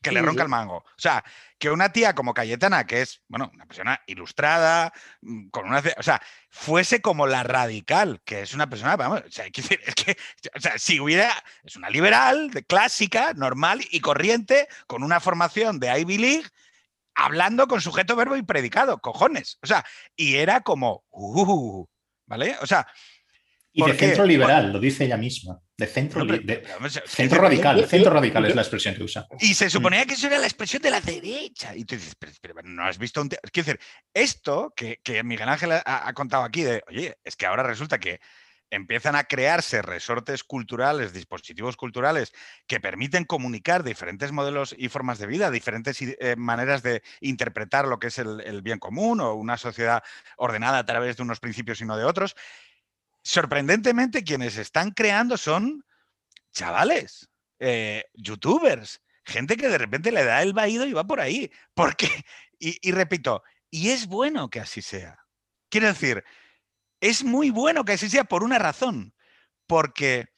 [0.00, 0.76] Que le ronca el mango.
[0.76, 1.22] O sea,
[1.58, 5.82] que una tía como Cayetana, que es, bueno, una persona ilustrada, mm, con una.
[5.98, 10.16] O sea, fuese como la radical, que es una persona, vamos, o sea, es que,
[10.56, 11.30] o sea, si hubiera.
[11.64, 16.46] Es una liberal, de clásica, normal y corriente, con una formación de Ivy League
[17.14, 19.58] hablando con sujeto, verbo y predicado, cojones.
[19.62, 19.84] O sea,
[20.16, 21.86] y era como, uh,
[22.26, 22.56] ¿vale?
[22.62, 22.86] O sea.
[23.72, 25.60] Y de centro liberal, lo dice ella misma.
[25.76, 26.26] De centro,
[27.06, 27.86] centro radical.
[27.86, 29.26] Centro radical es la expresión que usa.
[29.38, 29.70] Y se mm.
[29.70, 31.74] suponía que eso era la expresión de la derecha.
[31.76, 33.28] Y tú dices, pero, no has visto un.
[33.28, 33.80] Quiero decir,
[34.12, 38.20] esto que, Miguel Ángel ha, contado aquí de, oye, es que ahora resulta que
[38.70, 42.32] empiezan a crearse resortes culturales, dispositivos culturales
[42.66, 47.98] que permiten comunicar diferentes modelos y formas de vida, diferentes eh, maneras de interpretar lo
[47.98, 50.02] que es el, bien común o una sociedad
[50.36, 52.36] ordenada a través de unos principios y no de otros.
[53.22, 55.84] Sorprendentemente, quienes están creando son
[56.52, 61.50] chavales, eh, youtubers, gente que de repente le da el vaído y va por ahí.
[61.74, 62.08] Porque,
[62.58, 65.18] y repito, y es bueno que así sea.
[65.68, 66.24] Quiero decir,
[67.00, 69.14] es muy bueno que así sea por una razón,
[69.66, 70.28] porque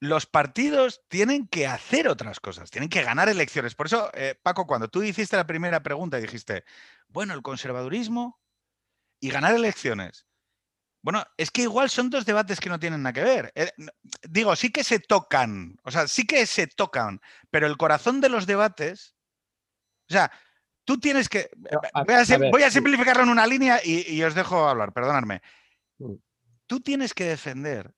[0.00, 3.74] los partidos tienen que hacer otras cosas, tienen que ganar elecciones.
[3.74, 6.64] Por eso, eh, Paco, cuando tú hiciste la primera pregunta y dijiste,
[7.08, 8.40] bueno, el conservadurismo
[9.20, 10.26] y ganar elecciones.
[11.02, 13.52] Bueno, es que igual son dos debates que no tienen nada que ver.
[13.54, 13.70] Eh,
[14.22, 17.20] digo, sí que se tocan, o sea, sí que se tocan,
[17.50, 19.14] pero el corazón de los debates,
[20.08, 20.32] o sea,
[20.84, 21.50] tú tienes que...
[22.50, 25.42] voy, a, simplificarlo en una línea y, y os dejo hablar, perdonadme.
[26.04, 26.16] Mm.
[26.66, 27.94] Tú tienes que defender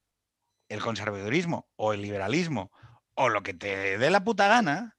[0.68, 2.72] el conservadurismo o el liberalismo
[3.14, 4.96] o lo que te dé la puta gana,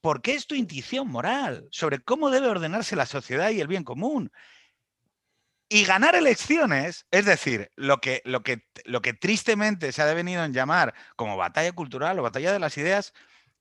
[0.00, 4.30] porque es tu intuición moral sobre cómo debe ordenarse la sociedad y el bien común.
[5.68, 10.44] Y ganar elecciones, es decir, lo que, lo que, lo que tristemente se ha devenido
[10.44, 13.12] en llamar como batalla cultural o batalla de las ideas,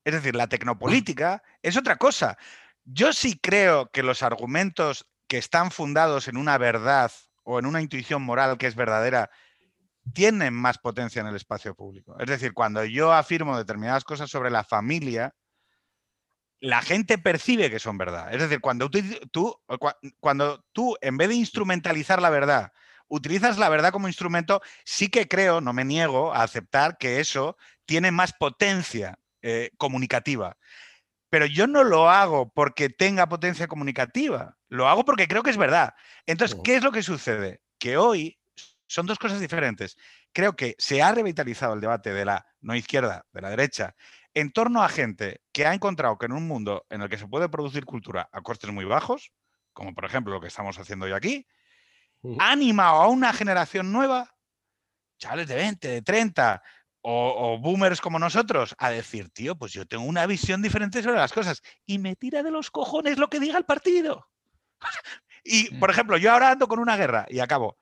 [0.06, 2.38] es decir, la tecnopolítica, es otra cosa.
[2.86, 7.12] Yo sí creo que los argumentos que están fundados en una verdad
[7.50, 9.30] o en una intuición moral que es verdadera,
[10.14, 12.18] tienen más potencia en el espacio público.
[12.20, 15.34] Es decir, cuando yo afirmo determinadas cosas sobre la familia,
[16.60, 18.34] la gente percibe que son verdad.
[18.34, 18.90] Es decir, cuando
[19.32, 19.56] tú,
[20.20, 22.74] cuando tú en vez de instrumentalizar la verdad,
[23.08, 27.56] utilizas la verdad como instrumento, sí que creo, no me niego a aceptar que eso
[27.86, 30.58] tiene más potencia eh, comunicativa.
[31.30, 35.58] Pero yo no lo hago porque tenga potencia comunicativa, lo hago porque creo que es
[35.58, 35.94] verdad.
[36.26, 37.62] Entonces, ¿qué es lo que sucede?
[37.80, 38.38] Que hoy
[38.88, 39.98] son dos cosas diferentes.
[40.34, 43.96] Creo que se ha revitalizado el debate de la no izquierda, de la derecha,
[44.34, 47.28] en torno a gente que ha encontrado que en un mundo en el que se
[47.28, 49.32] puede producir cultura a costes muy bajos,
[49.74, 51.48] como por ejemplo lo que estamos haciendo hoy aquí,
[52.40, 54.36] ha animado a una generación nueva,
[55.18, 56.62] chavales de 20, de 30,
[57.02, 61.32] o, boomers como nosotros a decir, tío, pues yo tengo una visión diferente sobre las
[61.32, 64.28] cosas y me tira de los cojones lo que diga el partido.
[65.44, 67.78] Y, por ejemplo, yo ahora ando con una guerra y acabo,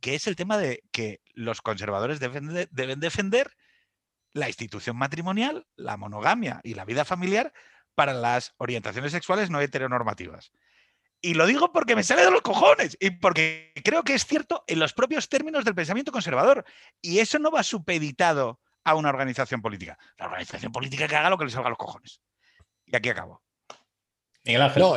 [0.00, 3.56] que es el tema de que los conservadores deben, deben defender
[4.32, 7.52] la institución matrimonial, la monogamia y la vida familiar
[7.94, 10.52] para las orientaciones sexuales no heteronormativas.
[11.20, 14.62] Y lo digo porque me sale de los cojones y porque creo que es cierto
[14.68, 16.64] en los propios términos del pensamiento conservador.
[17.02, 19.98] Y eso no va supeditado a una organización política.
[20.16, 22.20] La organización política que haga lo que le salga a los cojones.
[22.86, 23.42] Y aquí acabo.
[24.78, 24.96] No,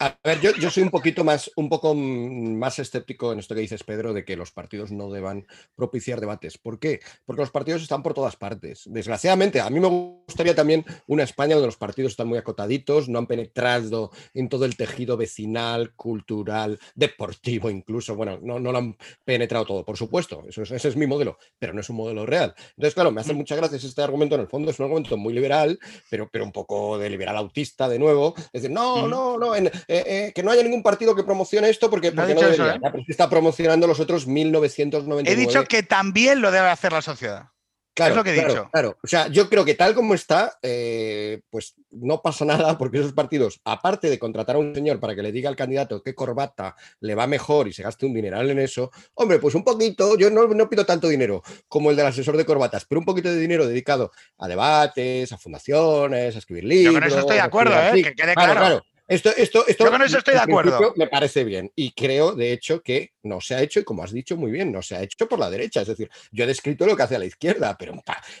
[0.00, 3.84] A ver, yo, soy un poquito más, un poco más escéptico en esto que dices,
[3.84, 6.56] Pedro, de que los partidos no deban propiciar debates.
[6.56, 7.00] ¿Por qué?
[7.26, 8.84] Porque los partidos están por todas partes.
[8.86, 13.18] Desgraciadamente, a mí me gustaría también una España donde los partidos están muy acotaditos, no
[13.18, 18.16] han penetrado en todo el tejido vecinal, cultural, deportivo incluso.
[18.16, 20.44] Bueno, no, no lo han penetrado todo, por supuesto.
[20.48, 22.54] Eso ese es mi modelo, pero no es un modelo real.
[22.70, 23.36] Entonces, claro, me hace mm.
[23.36, 24.34] muchas gracias este argumento.
[24.34, 25.78] En el fondo es un argumento muy liberal,
[26.10, 28.34] pero, pero un poco de liberal autista de nuevo.
[28.36, 31.90] Es decir, no, no, no, eh, eh, que no haya ningún partido que promocione esto
[31.90, 32.74] porque, no, debería.
[32.74, 33.04] ¿eh?
[33.08, 35.30] está promocionando los otros 1999.
[35.30, 37.50] He dicho que también lo debe hacer la sociedad.
[37.98, 38.68] Claro, es lo que he dicho.
[38.70, 40.58] Claro, o sea, yo creo que tal como está,
[41.50, 45.22] pues no pasa nada porque esos partidos, aparte de contratar a un señor para que
[45.22, 48.60] le diga al candidato qué corbata le va mejor y se gaste un dineral en
[48.60, 52.36] eso, hombre, pues un poquito, yo no, no pido tanto dinero como el del asesor
[52.36, 56.94] de corbatas, pero un poquito de dinero dedicado a debates, a fundaciones, a escribir libros.
[56.94, 58.02] Yo con eso estoy de acuerdo, ¿eh?
[58.02, 58.82] que quede claro.
[59.08, 60.92] Esto, esto, esto, Yo con eso estoy de acuerdo.
[60.96, 61.72] Me parece bien.
[61.74, 64.70] Y creo, de hecho, que no se ha hecho, y como has dicho muy bien,
[64.70, 65.80] no se ha hecho por la derecha.
[65.80, 67.94] Es decir, yo he descrito lo que hace a la izquierda, pero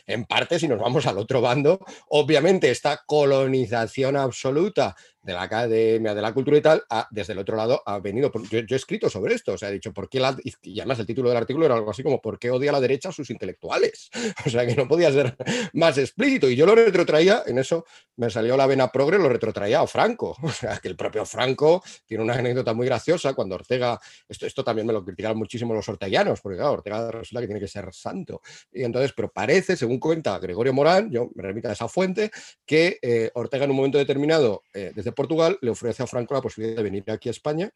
[0.06, 4.94] en parte, si nos vamos al otro bando, obviamente esta colonización absoluta
[5.28, 8.32] de la Academia de la Cultura y tal, desde el otro lado ha venido.
[8.50, 10.22] Yo, he escrito sobre esto, o sea, he dicho, ¿por qué?
[10.62, 13.10] Y además el título del artículo era algo así como, ¿por qué odia la derecha
[13.10, 14.08] a sus intelectuales?
[14.46, 15.36] O sea, que no podía ser
[15.74, 16.48] más explícito.
[16.48, 17.84] Y yo lo retrotraía, en eso
[18.16, 20.34] me salió la vena progre, lo retrotraía a Franco.
[20.48, 24.00] O sea, que el propio Franco tiene una anécdota muy graciosa cuando Ortega.
[24.26, 27.68] Esto, esto también me lo criticaron muchísimo los orteguianos, porque Ortega resulta que tiene que
[27.68, 28.40] ser santo.
[28.72, 32.30] Y entonces, pero parece, según cuenta Gregorio Morán, yo me remito a esa fuente,
[32.64, 36.40] que eh, Ortega en un momento determinado, eh, desde Portugal le ofrece a Franco la
[36.40, 37.68] posibilidad de venir aquí a España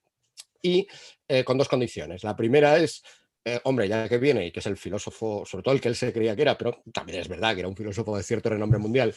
[0.62, 0.86] y
[1.26, 2.22] eh, con dos condiciones.
[2.22, 3.02] La primera es,
[3.44, 5.96] eh, hombre, ya que viene y que es el filósofo, sobre todo el que él
[5.96, 8.78] se creía que era, pero también es verdad que era un filósofo de cierto renombre
[8.78, 9.12] mundial,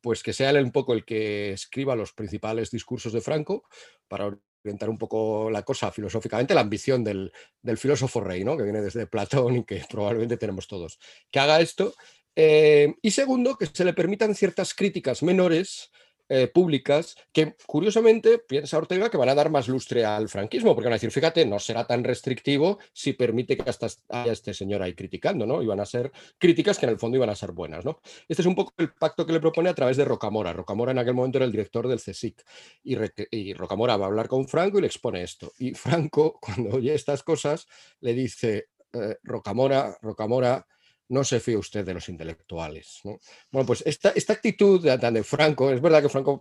[0.00, 3.64] pues que sea él un poco el que escriba los principales discursos de Franco
[4.06, 4.30] para
[4.64, 7.32] orientar un poco la cosa filosóficamente, la ambición del,
[7.76, 8.56] filósofo rey, ¿no?
[8.56, 11.00] que viene desde Platón y que probablemente tenemos todos,
[11.32, 11.94] que haga esto.
[12.36, 15.90] Eh, y segundo, que se le permitan ciertas críticas menores
[16.34, 20.86] eh, públicas que, curiosamente, piensa Ortega que van a dar más lustre al franquismo, porque
[20.86, 24.82] van a decir, fíjate, no será tan restrictivo si permite que hasta haya este señor
[24.82, 25.62] ahí criticando, ¿no?
[25.62, 28.00] Y van a ser críticas que en el fondo iban a ser buenas, ¿no?
[28.26, 30.54] Este es un poco el pacto que le propone a través de Rocamora.
[30.54, 32.42] Rocamora en aquel momento era el director del CSIC
[32.82, 35.52] y, Rocamora va a hablar con Franco y le expone esto.
[35.58, 37.66] Y Franco, cuando oye estas cosas,
[38.00, 40.66] le dice, eh, Rocamora, Rocamora,
[41.12, 43.00] no se fíe usted de los intelectuales.
[43.50, 46.40] Bueno, pues esta, esta actitud de, de, Franco, es verdad que Franco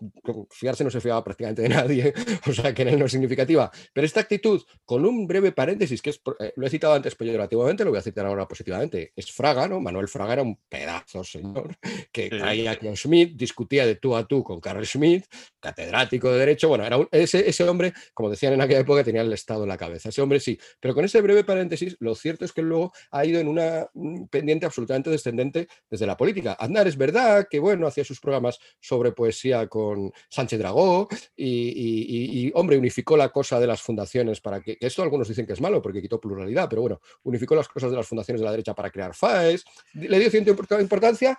[0.50, 2.14] fiarse no se fiaba prácticamente de nadie,
[2.48, 6.02] o sea que en él no es significativa, pero esta actitud, con un breve paréntesis,
[6.02, 9.30] que es, eh, lo he citado antes peyorativamente, lo voy a citar ahora positivamente, es
[9.32, 9.82] Fraga, ¿no?
[9.82, 11.76] Manuel Fraga era un pedazo señor
[12.14, 15.26] que caía con Schmidt, discutía de tú a tú con Carl Schmidt,
[15.60, 19.34] catedrático de Derecho, bueno, era ese, ese hombre, como decían en aquella época, tenía el
[19.34, 22.54] Estado en la cabeza, ese hombre sí, pero con ese breve paréntesis, lo cierto es
[22.54, 23.90] que luego ha ido en una
[24.30, 26.54] pendiente absolutamente descendente desde la política.
[26.54, 32.78] Aznar es verdad que, bueno, hacía sus programas sobre poesía con Sánchez Dragó y, hombre,
[32.78, 36.02] unificó la cosa de las fundaciones para que, esto algunos dicen que es malo porque
[36.02, 39.14] quitó pluralidad, pero bueno, unificó las cosas de las fundaciones de la derecha para crear
[39.14, 41.38] FAES, le dio cierta importancia,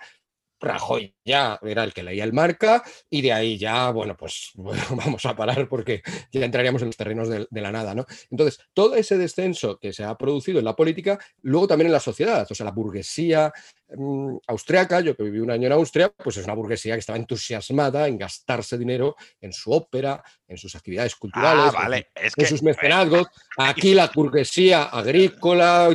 [0.63, 5.25] Rajoy ya era el que leía el marca y de ahí ya, bueno, pues vamos
[5.25, 6.01] a parar porque
[6.31, 8.05] ya entraríamos en los terrenos de, la nada, ¿no?
[8.29, 11.99] Entonces, todo ese descenso que se ha producido en la política, luego también en la
[11.99, 13.53] sociedad, o sea, la burguesía
[13.95, 17.17] mm, austriaca, yo que viví un año en Austria, pues es una burguesía que estaba
[17.17, 23.27] entusiasmada en gastarse dinero en su ópera, en sus actividades culturales, ah, en, sus mecenazgos.
[23.57, 25.89] Aquí la burguesía agrícola,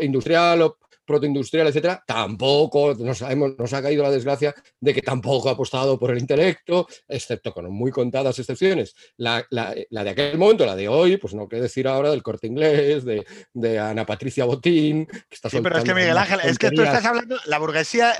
[0.00, 0.72] industrial,
[1.12, 6.10] protoindustrial, etcétera, tampoco nos, nos ha caído la desgracia de que tampoco ha apostado por
[6.10, 8.94] el intelecto, excepto con muy contadas excepciones.
[9.18, 13.04] La, de aquel momento, la de hoy, pues no qué decir ahora del corte inglés,
[13.04, 16.82] de, Ana Patricia Botín, que está Sí, pero es que Miguel Ángel, es que tú
[16.82, 18.14] estás hablando, la burguesía,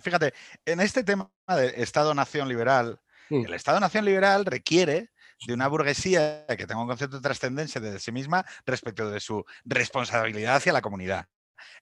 [0.00, 0.32] fíjate,
[0.64, 3.46] en este tema de Estado-Nación liberal, mm.
[3.46, 5.10] el Estado-Nación liberal requiere
[5.46, 9.44] de una burguesía que tenga un concepto de trascendencia de sí misma respecto de su
[9.64, 11.26] responsabilidad hacia la comunidad.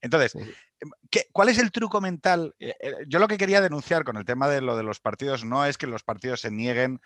[0.00, 0.90] Entonces, em,
[1.32, 2.54] ¿cuál es el truco mental?
[2.58, 5.44] Eh, eh, yo lo que quería denunciar con el tema de lo de los partidos
[5.44, 7.00] no es que los partidos se nieguen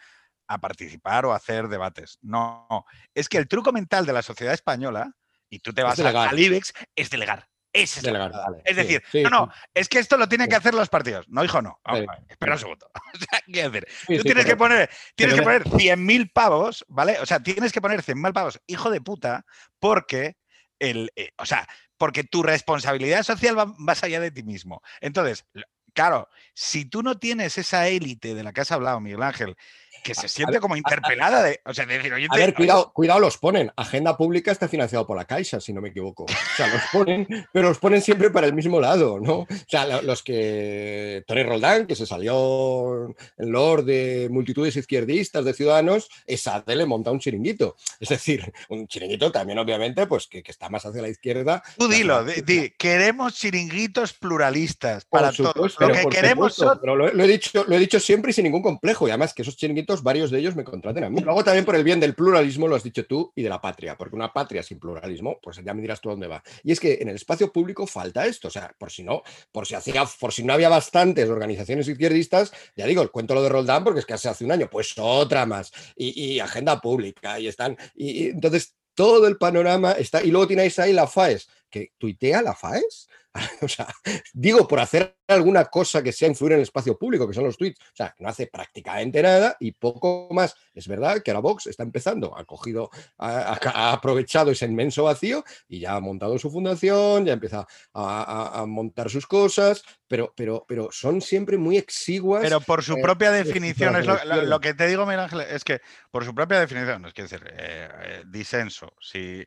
[0.48, 2.18] a participar o a hacer debates.
[2.22, 5.12] No, es que el truco mental de la sociedad española,
[5.48, 7.48] y tú te vas al IBEX, es delegar.
[7.72, 8.32] Es, delegar,
[8.64, 11.28] es decir, no, no, es que esto lo tienen que hacer los partidos.
[11.28, 11.78] No, hijo, no.
[12.26, 12.90] espera un segundo.
[13.14, 13.86] O sea, ¿qué hacer?
[14.06, 17.18] tú tienes que poner, tienes que poner 100.000 pavos, ¿vale?
[17.20, 19.44] O sea, tienes que poner 100.000 pavos, hijo de puta,
[19.78, 20.36] porque
[20.78, 21.68] el, eh, o sea,
[21.98, 24.82] porque tu responsabilidad social va más allá de ti mismo.
[25.00, 25.46] Entonces,
[25.92, 29.56] claro, si tú no tienes esa élite de la que has hablado, Miguel Ángel,
[30.02, 33.38] que se siente como interpelada de, o sea, decir, oye, a ver, cuidado, cuidado, los
[33.38, 33.72] ponen.
[33.76, 36.24] Agenda pública está financiado por la Caixa, si no me equivoco.
[36.24, 39.40] O sea, los ponen, pero los ponen siempre para el mismo lado, ¿no?
[39.40, 45.54] O sea, los que Tony Roldán, que se salió en Lord de multitudes izquierdistas de
[45.54, 47.76] ciudadanos, esa de le monta un chiringuito.
[48.00, 51.62] Es decir, un chiringuito también, obviamente, pues que, está más hacia la izquierda.
[51.76, 55.76] Tú dilo, di, queremos chiringuitos pluralistas para todos.
[55.78, 59.06] Lo que queremos pero lo, he dicho, lo he dicho siempre y sin ningún complejo.
[59.06, 61.20] Y además que esos chiringuitos varios de ellos me contraten a mí.
[61.20, 63.96] Luego también por el bien del pluralismo, lo has dicho tú, y de la patria,
[63.96, 66.42] porque una patria sin pluralismo, pues ya me dirás tú dónde va.
[66.62, 69.22] Y es que en el espacio público falta esto, o sea, por si no,
[69.52, 73.48] por si hacía, por si no había bastantes organizaciones izquierdistas, ya digo, cuento lo de
[73.48, 77.76] Roldán, porque es que hace un año, pues otra más, y, agenda pública, y están,
[77.94, 82.54] y, entonces todo el panorama está, y luego tienes ahí la FAES, que tuitea la
[82.54, 83.08] FAES.
[83.62, 83.86] o sea,
[84.32, 87.56] digo, por hacer alguna cosa que sea influir en el espacio público, que son los
[87.56, 87.80] tweets.
[87.80, 90.54] O sea, no hace prácticamente nada y poco más.
[90.74, 95.80] Es verdad que ahora Vox está empezando, ha cogido, ha, aprovechado ese inmenso vacío y
[95.80, 101.20] ya ha montado su fundación, ya empieza a, montar sus cosas, pero, pero, pero son
[101.20, 102.42] siempre muy exiguas.
[102.42, 105.80] Pero por su eh, propia definición, es lo, que te digo, Miguel Ángel, es que
[106.10, 109.44] por su propia definición, es decir, eh, eh, disenso, si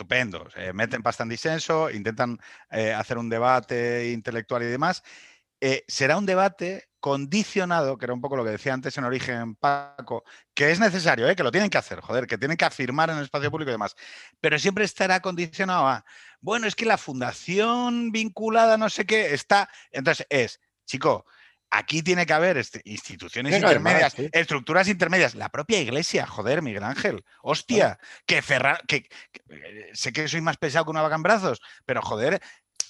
[0.00, 0.48] estupendo.
[0.72, 2.38] meten pasta en disenso, intentan
[2.70, 5.02] eh, hacer un debate intelectual y demás.
[5.60, 9.56] Eh, será un debate condicionado, que era un poco lo que decía antes en origen
[9.56, 10.24] Paco,
[10.54, 11.36] que es necesario, ¿eh?
[11.36, 13.72] que lo tienen que hacer, joder, que tienen que afirmar en el espacio público y
[13.72, 13.94] demás,
[14.40, 16.04] pero siempre estará condicionado a,
[16.40, 21.26] bueno, es que la fundación vinculada no sé qué está, entonces es, chico,
[21.72, 25.34] Aquí tiene que haber este, instituciones intermedias, estructuras intermedias.
[25.36, 27.24] La propia iglesia, joder, Miguel Ángel.
[27.42, 28.84] Hostia, que cerrar.
[28.88, 29.08] Que,
[29.92, 32.40] sé que soy más pesado que una vaca en brazos, pero joder,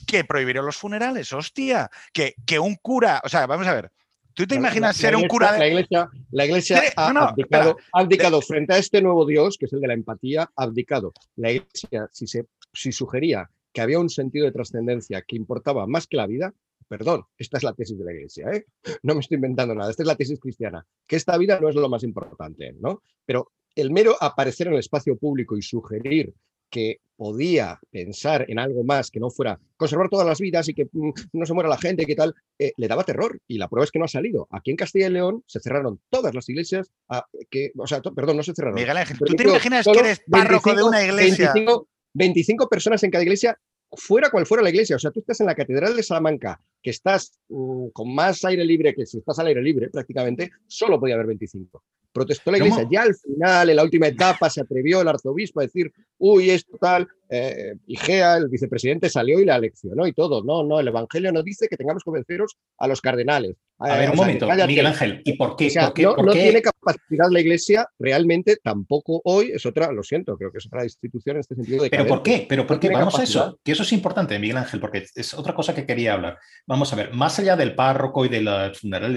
[0.06, 1.90] que prohibieron los funerales, hostia.
[2.12, 3.20] Que, que un cura.
[3.24, 3.92] O sea, vamos a ver.
[4.32, 5.58] ¿Tú te La- imaginas la- ser un cura de...
[5.58, 8.40] La iglesia, la iglesia ha no, no, abdicado, espera.
[8.42, 11.12] frente a este nuevo Dios, que es el de la empatía, ha abdicado.
[11.36, 16.06] La iglesia, si, se, si sugería que había un sentido de trascendencia que importaba más
[16.06, 16.54] que la vida,
[16.90, 18.64] perdón, esta es la tesis de la iglesia, ¿eh?
[19.04, 21.76] no me estoy inventando nada, esta es la tesis cristiana, que esta vida no es
[21.76, 23.02] lo más importante, ¿no?
[23.24, 26.34] Pero el mero aparecer en el espacio público y sugerir
[26.68, 30.86] que podía pensar en algo más que no fuera conservar todas las vidas y que
[30.90, 33.38] mm, no se muera la gente y que tal, eh, le daba terror.
[33.48, 34.46] Y la prueba es que no ha salido.
[34.50, 38.36] Aquí en Castilla y León se cerraron todas las iglesias, a- que, o sea, perdón,
[38.36, 38.76] no se cerraron.
[38.76, 41.52] Miguel Ángel, ¿tú te imaginas que eres párroco de 25 una iglesia?
[41.54, 43.58] 25, 25 personas en cada iglesia,
[43.92, 44.96] fuera cual fuera la iglesia.
[44.96, 48.64] O sea, tú estás en la Catedral de Salamanca, que estás mm, con más aire
[48.64, 51.82] libre que si estás al aire libre prácticamente, solo podía haber 25.
[52.12, 52.68] Protestó la ¿Cómo?
[52.68, 52.88] iglesia.
[52.90, 56.76] Ya al final, en la última etapa, se atrevió el arzobispo a decir, uy, esto
[56.80, 57.08] tal.
[57.28, 60.42] Eh, Igea, el vicepresidente, salió y la leccionó y todo.
[60.42, 63.56] No, no, el Evangelio no dice que tengamos que venceros a los cardenales.
[63.82, 64.66] A ver, un momento, cállate.
[64.68, 65.68] Miguel Ángel, ¿y por qué?
[65.68, 69.52] O sea, por qué- no, por no qué- tiene capacidad la iglesia realmente tampoco hoy,
[69.54, 72.22] es otra, lo siento, creo que es otra institución en este sentido de ¿Pero por
[72.22, 72.46] qué?
[72.48, 72.90] ¿Pero por No qué?
[72.90, 76.12] Vamos a eso, que eso es importante, Miguel Ángel, porque es otra cosa que quería
[76.12, 76.36] hablar.
[76.66, 78.40] Vamos a ver, más allá del párroco y de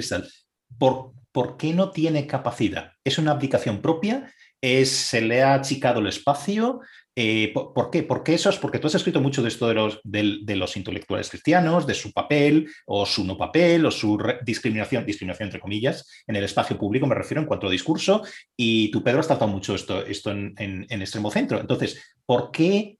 [0.05, 0.29] y tal,
[0.77, 2.91] ¿por, por qué no tiene capacidad?
[3.03, 4.31] ¿Es una abdicación propia?
[4.61, 6.79] ¿Es, ¿Se le ha achicado el espacio?
[7.15, 8.03] Eh, ¿por, por qué?
[8.03, 8.57] ¿Por qué eso es?
[8.57, 12.11] Porque tú has escrito mucho de esto de los, de los intelectuales cristianos, de su
[12.11, 17.05] papel o su no papel o su discriminación, discriminación entre comillas, en el espacio público,
[17.05, 18.23] me refiero en cuanto a discurso,
[18.57, 21.59] y tú, Pedro, has tratado mucho esto, esto en, en, en Extremo Centro.
[21.59, 22.97] Entonces, ¿por qué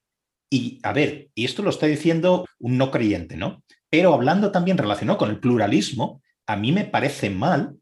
[0.54, 3.64] y a ver, y esto lo está diciendo un no creyente, ¿no?
[3.90, 7.76] Pero hablando también relacionado con el pluralismo, a mí me parece mal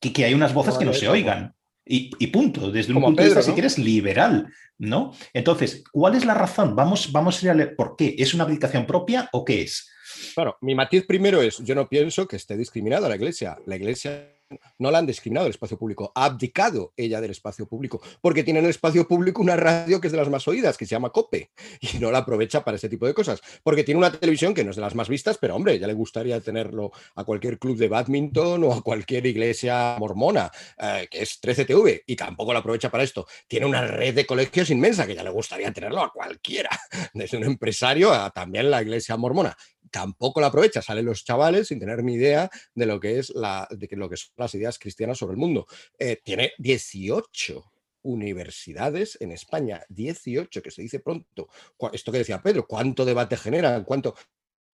[0.00, 1.55] que, que hay unas voces que no se oigan.
[1.86, 5.12] Y, y punto, desde un Como punto de vista, si quieres, liberal, ¿no?
[5.32, 6.74] Entonces, ¿cuál es la razón?
[6.74, 8.16] Vamos, vamos a ir a leer por qué.
[8.18, 9.88] ¿Es una abdicación propia o qué es?
[10.34, 13.56] Claro, mi matiz primero es, yo no pienso que esté discriminada la iglesia.
[13.66, 14.35] La iglesia
[14.78, 18.60] no la han discriminado del espacio público, ha abdicado ella del espacio público, porque tiene
[18.60, 21.10] en el espacio público una radio que es de las más oídas, que se llama
[21.10, 24.64] COPE, y no la aprovecha para ese tipo de cosas, porque tiene una televisión que
[24.64, 27.76] no es de las más vistas, pero hombre, ya le gustaría tenerlo a cualquier club
[27.76, 32.90] de badminton o a cualquier iglesia mormona, eh, que es 13TV, y tampoco la aprovecha
[32.90, 33.26] para esto.
[33.46, 36.70] Tiene una red de colegios inmensa, que ya le gustaría tenerlo a cualquiera,
[37.14, 39.56] desde un empresario a también la iglesia mormona
[39.96, 43.66] tampoco la aprovecha, salen los chavales sin tener ni idea de lo que es la,
[43.70, 45.66] de lo que son las ideas cristianas sobre el mundo.
[45.98, 47.64] Eh, tiene 18
[48.02, 51.48] universidades en España, 18, que se dice pronto.
[51.94, 53.84] Esto que decía Pedro, ¿cuánto debate generan?
[53.84, 54.14] ¿Cuánto?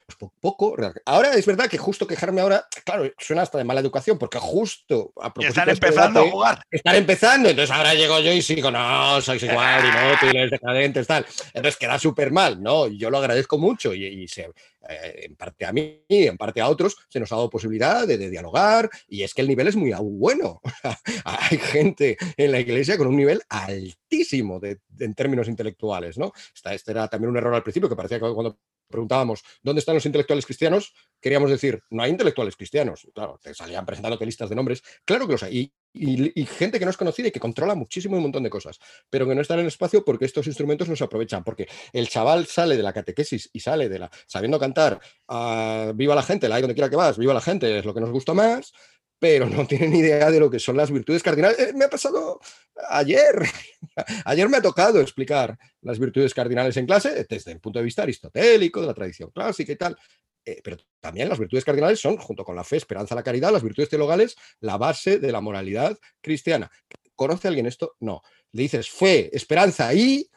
[0.07, 0.74] Pues po- poco.
[1.07, 5.12] Ahora es verdad que justo quejarme ahora, claro, suena hasta de mala educación, porque justo
[5.16, 6.62] a propósito están empezando a jugar.
[6.70, 11.24] están empezando, entonces ahora llego yo y sigo, no, sois igual, inútiles, decadentes, tal.
[11.55, 12.88] Entonces queda súper mal, ¿no?
[12.88, 14.50] Y yo lo agradezco mucho y, y se,
[14.88, 18.07] eh, en parte a mí y en parte a otros se nos ha dado posibilidad
[18.07, 20.61] de, de dialogar y es que el nivel es muy bueno.
[21.24, 26.32] Hay gente en la iglesia con un nivel altísimo de- de- en términos intelectuales, ¿no?
[26.55, 28.59] Esta- este era también un error al principio que parecía que cuando
[28.93, 33.09] preguntábamos dónde están los intelectuales cristianos, queríamos decir, no hay intelectuales cristianos.
[33.12, 34.82] Claro, te salían presentándote listas de nombres.
[35.05, 35.72] Claro que los hay.
[35.95, 38.78] Y, gente que no es conocida y que controla muchísimo un montón de cosas,
[39.11, 41.45] pero que no están en el espacio porque estos instrumentos no se aprovechan.
[41.45, 46.14] Porque el chaval sale de la catequesis y sale de la sabiendo cantar ah, Viva
[46.14, 48.11] la gente, la hay donde quiera que vas, viva la gente, es lo que nos
[48.11, 48.72] gusta más,
[49.22, 51.56] pero no tiene ni idea de lo que son las virtudes cardinales.
[51.56, 52.40] Eh, me ha pasado
[52.90, 53.36] ayer,
[54.24, 58.02] ayer me ha tocado explicar las virtudes cardinales en clase desde el punto de vista
[58.02, 59.96] aristotélico, de la tradición clásica y tal.
[60.44, 63.62] Eh, pero también las virtudes cardinales son, junto con la fe, esperanza, la caridad, las
[63.62, 66.68] virtudes teologales, la base de la moralidad cristiana.
[67.14, 67.94] ¿Conoce alguien esto?
[68.00, 68.22] No.
[68.50, 70.28] Le dices fe, esperanza y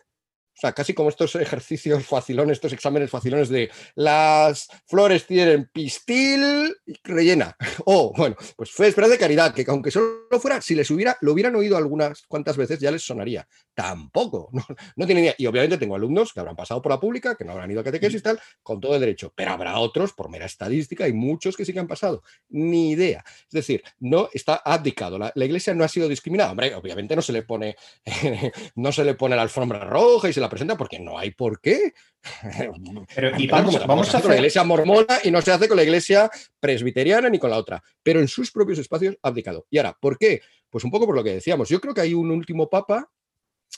[0.55, 6.73] o sea, casi como estos ejercicios facilones, estos exámenes facilones de las flores tienen pistil
[6.85, 7.55] y rellena.
[7.87, 11.33] O, bueno, pues fe, esperanza y caridad, que aunque solo fuera, si les hubiera, lo
[11.33, 13.47] hubieran oído algunas cuantas veces, ya les sonaría.
[13.75, 14.65] Tampoco, no,
[14.95, 15.35] no tienen idea.
[15.37, 17.83] Y obviamente tengo alumnos que habrán pasado por la pública, que no habrán ido a
[17.83, 19.31] catequesis y tal, con todo el derecho.
[19.35, 22.23] Pero habrá otros, por mera estadística, y muchos que sí que han pasado.
[22.49, 23.23] Ni idea.
[23.27, 25.19] Es decir, no está abdicado.
[25.19, 26.51] La, la iglesia no ha sido discriminada.
[26.51, 27.75] Hombre, obviamente no se le pone,
[28.75, 31.59] no se le pone la alfombra roja y se la presenta porque no hay por
[31.59, 31.93] qué.
[33.15, 34.35] Pero, y vamos, a hace con la hacer.
[34.35, 38.19] iglesia mormona y no se hace con la iglesia presbiteriana ni con la otra, pero
[38.19, 39.67] en sus propios espacios abdicado.
[39.69, 40.41] Y ahora, ¿por qué?
[40.69, 41.69] Pues un poco por lo que decíamos.
[41.69, 43.09] Yo creo que hay un último papa,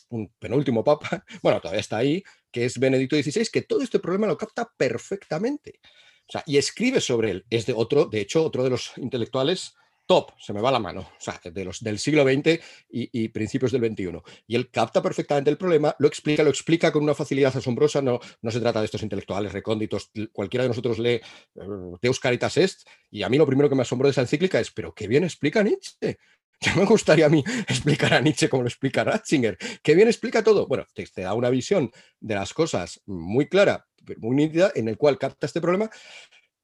[0.09, 4.27] un penúltimo papa, bueno, todavía está ahí, que es Benedicto XVI, que todo este problema
[4.27, 5.79] lo capta perfectamente.
[6.27, 7.45] O sea, y escribe sobre él.
[7.49, 9.75] Es de otro, de hecho, otro de los intelectuales
[10.07, 13.71] top, se me va la mano, o sea, de los, del siglo XX y, principios
[13.71, 14.21] del XXI.
[14.47, 18.19] Y él capta perfectamente el problema, lo explica, lo explica con una facilidad asombrosa, no,
[18.41, 21.19] no se trata de estos intelectuales recónditos, cualquiera de nosotros lee
[21.55, 24.59] uh, Deus Caritas Est, y a mí lo primero que me asombró de esa encíclica
[24.59, 26.17] es, pero qué bien explica Nietzsche.
[26.61, 29.57] Ya me gustaría a mí explicar a Nietzsche como lo explica Ratzinger.
[29.83, 30.67] Qué bien explica todo.
[30.67, 33.87] Bueno, te, da una visión de las cosas muy clara,
[34.17, 35.89] muy nítida, en el cual capta este problema,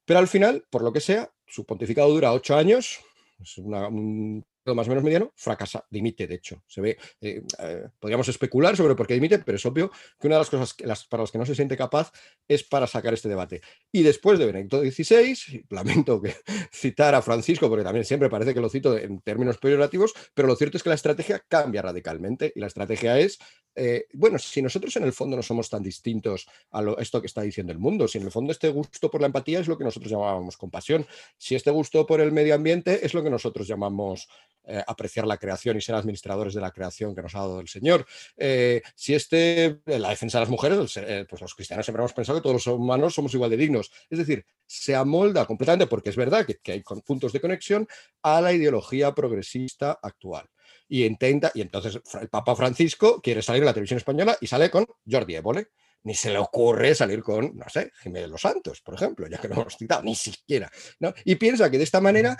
[0.04, 3.00] pero al final, por lo que sea, su pontificado dura ocho años,
[3.40, 6.62] es un más o menos mediano, fracasa, dimite, de hecho.
[6.66, 10.36] Se ve, eh, eh, podríamos especular sobre por qué dimite, pero es obvio que una
[10.36, 10.74] de las cosas
[11.08, 12.10] para las que no se siente capaz
[12.48, 13.60] es para sacar este debate.
[13.92, 16.22] Y después de Benedicto XVI, lamento
[16.72, 20.56] citar a Francisco, porque también siempre parece que lo cito en términos peyorativos, pero lo
[20.56, 23.38] cierto es que la estrategia cambia radicalmente y la estrategia es
[23.76, 27.42] eh, bueno, si nosotros en el fondo no somos tan distintos a esto que está
[27.42, 29.84] diciendo el mundo, si en el fondo este gusto por la empatía es lo que
[29.84, 31.06] nosotros llamábamos compasión,
[31.36, 34.28] si este gusto por el medio ambiente es lo que nosotros llamamos
[34.66, 37.68] eh, apreciar la creación y ser administradores de la creación que nos ha dado el
[37.68, 38.06] Señor.
[38.36, 42.38] Eh, si este, la defensa de las mujeres, eh, pues los cristianos siempre hemos pensado
[42.38, 43.90] que todos los humanos somos igual de dignos.
[44.08, 47.86] Es decir, se amolda completamente, porque es verdad que, hay puntos de conexión,
[48.22, 50.48] a la ideología progresista actual
[50.88, 54.70] y intenta, y entonces el Papa Francisco quiere salir en la televisión española y sale
[54.70, 55.68] con Jordi Évole.
[56.04, 59.48] Ni se le ocurre salir con, no sé, Jiménez Los Santos, por ejemplo, ya que
[59.48, 60.70] no hemos citado, ni siquiera.
[61.00, 61.14] ¿no?
[61.24, 62.36] Y piensa que de esta manera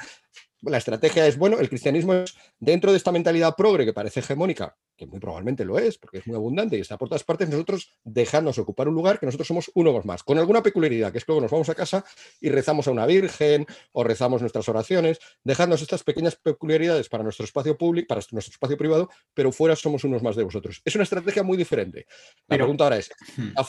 [0.67, 4.77] la estrategia es, bueno, el cristianismo es dentro de esta mentalidad progre que parece hegemónica,
[4.97, 7.91] que muy probablemente lo es, porque es muy abundante y está por todas partes, nosotros
[8.05, 11.33] dejándonos ocupar un lugar que nosotros somos uno más, con alguna peculiaridad, que es que
[11.33, 12.05] luego nos vamos a casa
[12.41, 17.45] y rezamos a una virgen o rezamos nuestras oraciones, dejándonos estas pequeñas peculiaridades para nuestro
[17.45, 20.83] espacio público, para nuestro espacio privado, pero fuera somos unos más de vosotros.
[20.85, 22.07] Es una estrategia muy diferente.
[22.49, 23.51] La pregunta ahora es, hmm.
[23.57, 23.65] ¿ha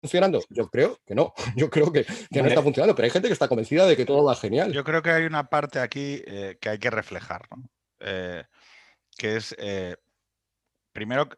[0.00, 0.42] funcionando?
[0.48, 3.48] Yo creo que no, yo creo que, no está funcionando, pero hay gente que está
[3.48, 4.72] convencida de que todo va genial.
[4.72, 7.48] Yo creo que hay una parte aquí eh, que hay que reflejar,
[8.00, 8.44] eh,
[9.16, 9.96] que es, eh,
[10.92, 11.28] primero,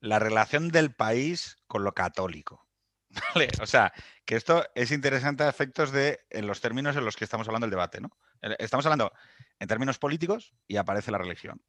[0.00, 2.64] la relación del país con lo católico.
[3.62, 3.92] O sea,
[4.24, 7.64] que esto es interesante a efectos de en los términos en los que estamos hablando
[7.64, 8.10] del debate, ¿no?
[8.58, 9.12] Estamos hablando
[9.58, 11.60] en términos políticos y aparece la religión,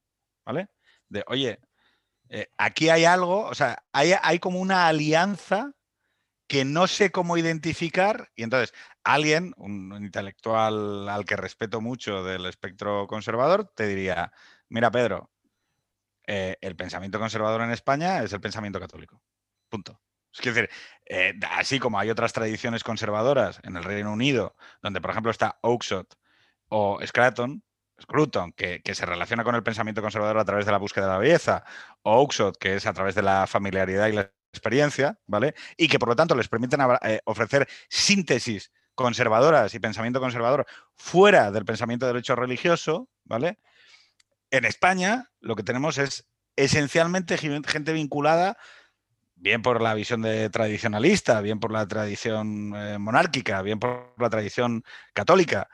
[0.46, 0.68] ¿vale?
[1.08, 1.60] De, oye,
[2.58, 5.74] aquí hay algo, o sea, hay, hay como una alianza
[6.50, 8.74] que no sé cómo identificar y entonces
[9.04, 14.34] alguien, un intelectual al que respeto mucho del espectro conservador, te diría,
[14.68, 15.32] mira Pedro,
[16.26, 19.22] eh, el pensamiento conservador en España es el pensamiento católico.
[19.70, 20.02] Punto.
[20.34, 20.70] Es decir,
[21.06, 25.60] eh, así como hay otras tradiciones conservadoras en el Reino Unido, donde por ejemplo está
[25.62, 26.16] Oakshott
[26.70, 27.64] o Scraton,
[28.02, 31.12] Scruton, que, que, se relaciona con el pensamiento conservador a través de la búsqueda de
[31.12, 31.64] la belleza,
[32.02, 35.56] o Oakshott, que es a través de la familiaridad y la experiencia, ¿vale?
[35.78, 41.52] Y que por lo tanto les permiten eh, ofrecer síntesis conservadoras y pensamiento conservador fuera
[41.52, 43.60] del pensamiento del hecho religioso, ¿vale?
[44.52, 48.58] En España lo que tenemos es esencialmente gente vinculada
[49.40, 54.30] bien por la visión de tradicionalista, bien por la tradición eh, monárquica, bien por la
[54.30, 54.84] tradición
[55.14, 55.70] católica.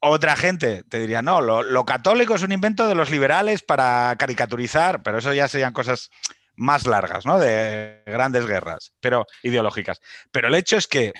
[0.00, 5.04] Otra gente te diría, no, lo, católico es un invento de los liberales para caricaturizar,
[5.04, 6.10] pero eso ya serían cosas
[6.54, 7.38] más largas, ¿no?
[7.38, 10.00] De grandes guerras, pero ideológicas.
[10.30, 11.12] Pero el hecho es que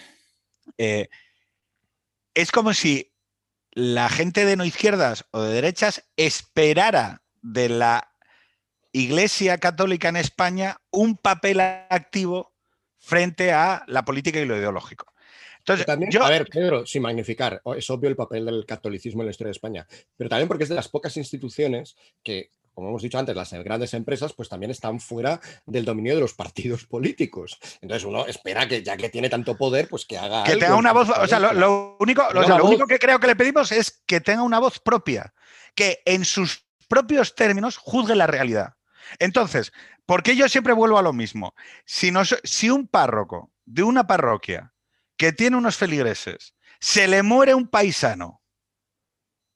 [0.79, 1.09] eh,
[2.35, 3.13] es como si
[3.73, 8.09] la gente de no izquierdas o de derechas esperara de la
[8.93, 12.53] Iglesia Católica en España un papel activo
[12.99, 15.13] frente a la política y lo ideológico.
[15.59, 19.49] Entonces, A ver, Pedro, sin magnificar, es obvio el papel del catolicismo en la historia
[19.49, 23.37] de España, pero también porque es de las pocas instituciones que como hemos dicho antes,
[23.37, 27.59] las grandes empresas pues también están fuera del dominio de los partidos políticos.
[27.81, 30.45] Entonces uno espera que ya que tiene tanto poder, pues que haga...
[30.45, 33.73] Que tenga una voz, o sea, lo, único, lo, único que creo que le pedimos
[33.73, 35.35] es que tenga una voz propia,
[35.75, 38.75] que en sus propios términos juzgue la realidad.
[39.19, 39.73] Entonces,
[40.07, 41.55] porque yo siempre vuelvo a lo mismo?
[41.85, 44.73] Si, no, si un párroco de una parroquia
[45.17, 48.43] que tiene unos feligreses, se le muere un paisano,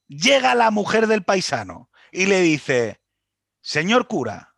[0.07, 3.01] llega la mujer del paisano y le dice,
[3.67, 4.55] Señor cura,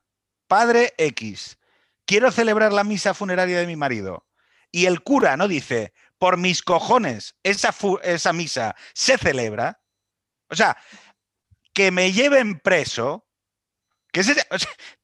[0.48, 1.56] padre X,
[2.04, 4.26] quiero celebrar la misa funeraria de mi marido.
[4.70, 9.80] Y el cura no dice, por mis cojones, esa, esa misa se celebra.
[10.50, 10.76] O sea,
[11.72, 13.26] que me lleven preso,
[14.12, 14.46] que es,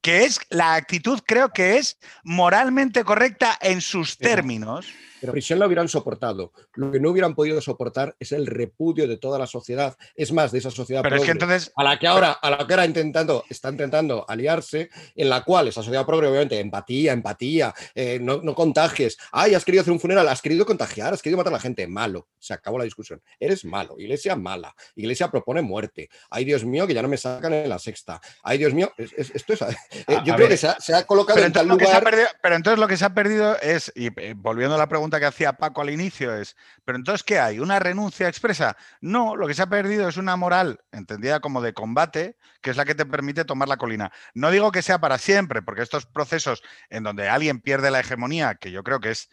[0.02, 4.86] que es, la actitud, creo que es moralmente correcta en sus términos.
[5.24, 6.52] Pero prisión la hubieran soportado.
[6.74, 9.96] Lo que no hubieran podido soportar es el repudio de toda la sociedad.
[10.14, 11.72] Es más, de esa sociedad Pero es que entonces.
[11.76, 15.68] a la que ahora, a la que ahora intentando, está intentando aliarse, en la cual
[15.68, 19.16] esa sociedad progre, obviamente, empatía, empatía, eh, no, no contagies.
[19.32, 21.86] Ay, has querido hacer un funeral, has querido contagiar, has querido matar a la gente.
[21.86, 22.28] Malo.
[22.38, 23.22] Se acabó la discusión.
[23.40, 23.94] Eres malo.
[23.98, 24.74] Iglesia mala.
[24.94, 26.10] Iglesia propone muerte.
[26.30, 28.20] Ay, Dios mío, que ya no me sacan en la sexta.
[28.42, 29.62] Ay, Dios mío, es- es- esto es.
[29.62, 29.66] eh,
[30.08, 30.48] yo a creo ver.
[30.48, 32.10] que se ha, se ha colocado Pero en tal entonces, lo que se ha lugar.
[32.12, 35.13] perdido, pero entonces lo que se ha perdido es, y eh, volviendo a la pregunta
[35.18, 37.58] que hacía Paco al inicio, es, ¿pero entonces qué hay?
[37.58, 38.76] ¿Una renuncia expresa?
[39.00, 42.76] No, lo que se ha perdido es una moral entendida como de combate, que es
[42.76, 44.12] la que te permite tomar la colina.
[44.34, 48.54] No digo que sea para siempre, porque estos procesos en donde alguien pierde la hegemonía,
[48.56, 49.30] que yo creo que es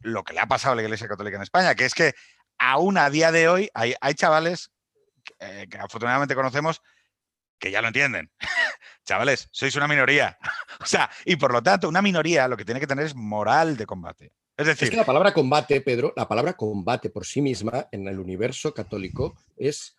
[0.00, 2.14] lo que le ha pasado a la Iglesia Católica en España, que es que
[2.58, 4.70] aún a día de hoy hay, hay chavales
[5.40, 6.82] eh, que afortunadamente conocemos
[7.58, 8.30] que ya lo entienden.
[9.04, 10.38] Chavales, sois una minoría.
[10.80, 13.76] o sea, y por lo tanto, una minoría lo que tiene que tener es moral
[13.76, 14.32] de combate.
[14.56, 18.06] Es Es decir, que la palabra combate, Pedro, la palabra combate por sí misma en
[18.06, 19.96] el universo católico es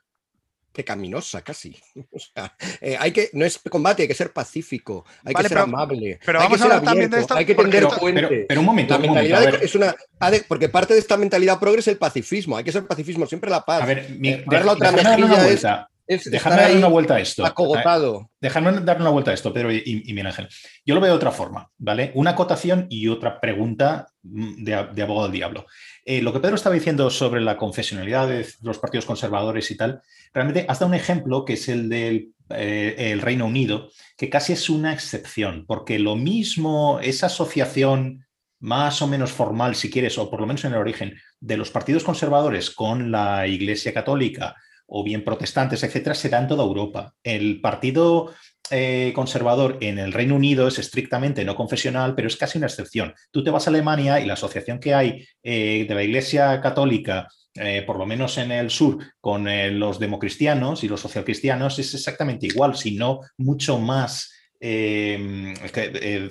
[0.72, 1.76] pecaminosa casi.
[2.12, 5.50] O sea, eh, hay que, no es combate, hay que ser pacífico, hay Vale, que
[5.50, 7.56] ser pero- amable, pero hay vamos que a ser hablar también de esto hay que
[7.56, 8.28] tender Pero, puentes.
[8.30, 9.22] pero- pero un momento, la un momento.
[9.30, 9.96] mentalidad A de- ver, es una,
[10.32, 13.50] de- porque parte de esta mentalidad progre es el pacifismo, hay que ser pacifismo, siempre
[13.50, 13.82] la paz.
[13.84, 15.90] a ver, mi- eh, dar la de- otra mejilla es- vuelta.
[16.08, 17.46] Es ahí una vuelta a esto.
[17.46, 18.30] acogotado.
[18.40, 20.48] Dejadme darle una vuelta a esto, Pedro y, y- y Miguel Ángel.
[20.86, 22.12] Yo lo veo de otra forma, ¿vale?
[22.16, 25.66] Una acotación y otra pregunta mm, de, de abogado del diablo.
[26.04, 30.02] Eh, lo que Pedro estaba diciendo sobre la confesionalidad de los partidos conservadores y tal,
[30.34, 34.54] realmente has dado un ejemplo que es el del eh, el Reino Unido, que casi
[34.54, 38.24] es una excepción, porque lo mismo, esa asociación
[38.60, 41.72] más o menos formal, si quieres, o por lo menos en el origen, de los
[41.72, 44.56] partidos conservadores con la Iglesia Católica
[44.88, 47.14] o bien protestantes, etcétera, se da en toda Europa.
[47.24, 48.34] El partido
[48.72, 53.14] eh, conservador en el Reino Unido es estrictamente no confesional, pero es casi una excepción.
[53.32, 57.28] Tú te vas a Alemania y la asociación que hay eh, de la Iglesia Católica,
[57.54, 59.48] eh, por lo menos en el sur, con
[59.80, 64.32] los democristianos y los socialcristianos, es exactamente igual, si no mucho más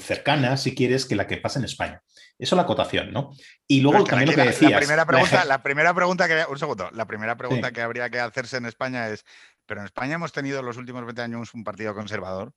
[0.01, 2.03] cercana, si quieres, que la que pasa en España.
[2.39, 3.31] Eso es la acotación, ¿no?
[3.69, 4.71] Y luego es que también lo que la- decías.
[4.73, 6.45] La primera pregunta, ejer- la primera pregunta que.
[6.51, 6.91] Un segundo.
[6.93, 7.75] La primera pregunta Sí.
[7.75, 9.25] que habría que hacerse en España es:
[9.67, 12.53] ¿pero en España hemos tenido los últimos 20 años un partido conservador?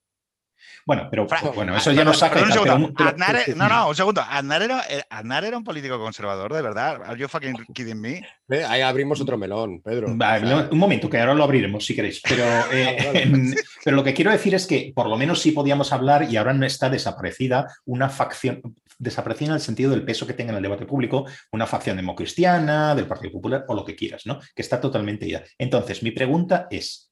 [0.87, 2.41] Bueno, pero Fra- bueno, eso ya perdón, nos saca.
[2.75, 4.21] un pero- Aznar e- pero- no, no, un segundo.
[4.27, 7.03] Aznar era, eh, Aznar era un político conservador, de verdad.
[7.05, 8.25] Are you fucking kidding me?
[8.49, 10.07] Eh, Ahí abrimos otro melón, Pedro.
[10.15, 12.19] Vale, O sea, no, un momento, que ahora lo abriremos si queréis.
[12.27, 13.53] Pero, eh, em,
[13.85, 16.53] pero lo que quiero decir es que por lo menos sí podíamos hablar y ahora
[16.53, 18.61] no está desaparecida una facción,
[18.97, 22.95] desaparecida en el sentido del peso que tenga en el debate público, una facción democristiana,
[22.95, 24.39] del Partido Popular o lo que quieras, ¿no?
[24.55, 25.43] Que está totalmente ida.
[25.57, 27.11] Entonces, mi pregunta es,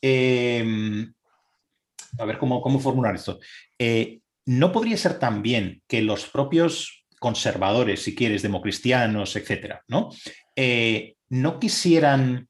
[0.00, 1.12] em,
[2.18, 3.38] a ver cómo, cómo formular esto.
[3.78, 10.10] Eh, ¿No podría ser también que los propios conservadores, si quieres, democristianos, etcétera, ¿no?
[10.54, 12.48] Eh, no quisieran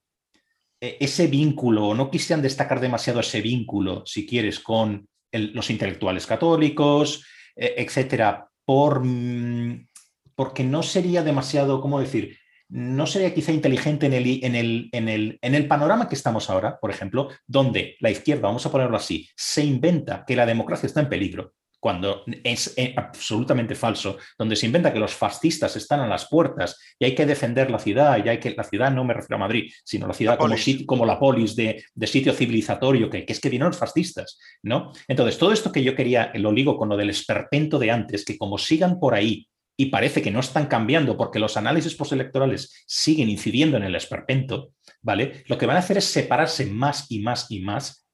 [0.81, 6.27] eh, ese vínculo, o no quisieran destacar demasiado ese vínculo, si quieres, con los intelectuales
[6.27, 7.27] católicos,
[7.57, 9.89] etcétera, por, mm,
[10.35, 12.37] porque no sería demasiado, ¿cómo decir?
[12.69, 16.51] No sería quizá inteligente en el, en, el, en, el, en el panorama que estamos
[16.51, 20.89] ahora, por ejemplo, donde la izquierda, vamos a ponerlo así, se inventa que la democracia
[20.89, 21.55] está en peligro,
[21.87, 26.77] cuando es eh, absolutamente falso, donde se inventa que los fascistas están a las puertas
[26.99, 29.47] y hay que defender la ciudad, y hay que, la ciudad no me refiero a
[29.47, 33.25] Madrid, sino la ciudad La como, sit- como la polis de, de sitio civilizatorio, que,
[33.25, 34.91] que es que vinieron los fascistas, ¿no?
[35.07, 38.37] Entonces, todo esto que yo quería, lo ligo con lo del esperpento de antes, que
[38.37, 39.47] como sigan por ahí
[39.79, 44.73] y parece que no están cambiando porque los análisis postelectorales siguen incidiendo en el esperpento,
[45.03, 45.45] ¿vale?
[45.47, 48.06] Lo que van a hacer es separarse más y más y más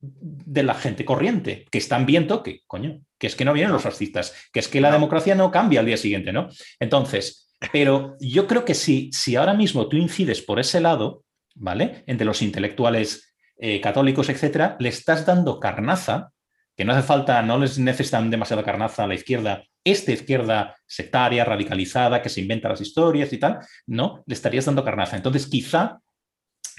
[0.00, 3.82] de la gente corriente, que están viendo que, coño, que es que no vienen los
[3.82, 6.48] fascistas, que es que la democracia no cambia al día siguiente, ¿no?
[6.78, 11.24] Entonces, pero yo creo que si, si ahora mismo tú incides por ese lado,
[11.54, 12.02] ¿vale?
[12.06, 16.32] Entre los intelectuales eh, católicos, etcétera, le estás dando carnaza,
[16.74, 21.44] que no hace falta, no les necesitan demasiada carnaza a la izquierda, esta izquierda sectaria,
[21.44, 25.16] radicalizada, que se inventa las historias y tal, no, le estarías dando carnaza.
[25.16, 26.00] Entonces, quizá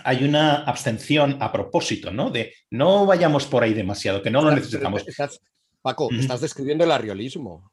[0.06, 2.30] hay una abstención a propósito, ¿no?
[2.30, 5.08] De no vayamos por ahí demasiado, que no lo necesitamos.
[5.08, 5.40] estás-
[5.82, 7.72] Paco, estás describiendo el arriolismo.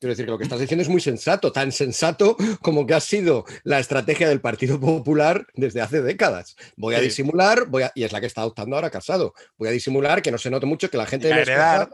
[0.00, 3.00] Quiero decir que lo que estás diciendo es muy sensato, tan sensato como que ha
[3.00, 6.54] sido la estrategia del Partido Popular desde hace décadas.
[6.76, 7.06] Voy a Sí.
[7.06, 9.34] disimular, voy a, y es la que está adoptando ahora Casado.
[9.56, 11.90] Voy a disimular que no se note mucho que la gente Y a me heredar,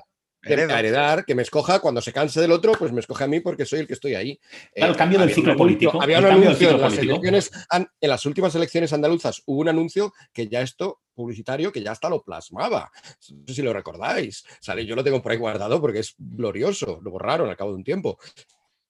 [0.53, 0.77] heredo.
[0.77, 3.65] heredar, que me escoja cuando se canse del otro, pues me escoge a mí porque
[3.65, 4.39] soy el que estoy ahí.
[4.75, 7.51] Claro, el cambio del había ciclo un anuncio- político, Había un anuncio en las, elecciones,
[7.73, 12.09] en las últimas elecciones andaluzas hubo un anuncio que ya esto publicitario que ya hasta
[12.09, 12.91] lo plasmaba.
[13.31, 14.45] No sé si lo recordáis.
[14.61, 16.99] Sale, yo lo tengo por ahí guardado porque es glorioso.
[17.03, 18.19] Lo borraron al cabo de un tiempo.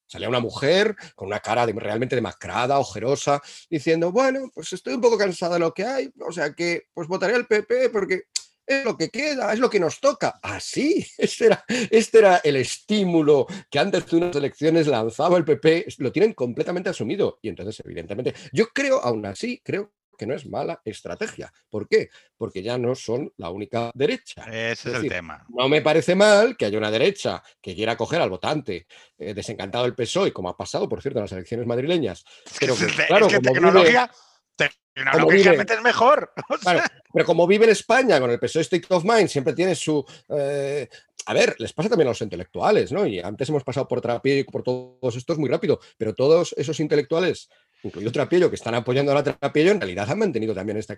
[0.06, 5.18] Salía una mujer con una cara realmente demacrada, ojerosa, diciendo, bueno, pues estoy un poco
[5.18, 8.24] cansada de lo que hay, o sea que pues votaré al PP porque
[8.66, 10.39] es lo que queda, es lo que nos toca.
[10.43, 15.86] Así, este era, este era el estímulo que antes de unas elecciones lanzaba el PP,
[15.99, 17.39] lo tienen completamente asumido.
[17.43, 21.53] Y entonces, evidentemente, yo creo, aún así, creo que no es mala estrategia.
[21.69, 22.09] ¿Por qué?
[22.36, 24.45] Porque ya no son la única derecha.
[24.45, 25.45] Ese es, el tema.
[25.49, 28.86] No me parece mal que haya una derecha que quiera coger al votante
[29.19, 32.24] eh, desencantado del PSOE, como ha pasado, por cierto, en las elecciones madrileñas.
[32.61, 34.11] Pero que, claro, es que tecnología,
[34.56, 36.32] tecnológicamente es mejor.
[37.12, 40.05] pero como vive en España con el PSOE State of Mind, siempre tiene su...
[40.28, 40.89] Eh,
[41.26, 43.06] a ver, les pasa también a los intelectuales, ¿no?
[43.06, 46.78] Y antes hemos pasado por Trapillo y por todos estos muy rápido, pero todos esos
[46.81, 47.48] intelectuales
[47.85, 50.97] incluido Trapillo, que están apoyando a la Trapillo, en realidad han mantenido también esta,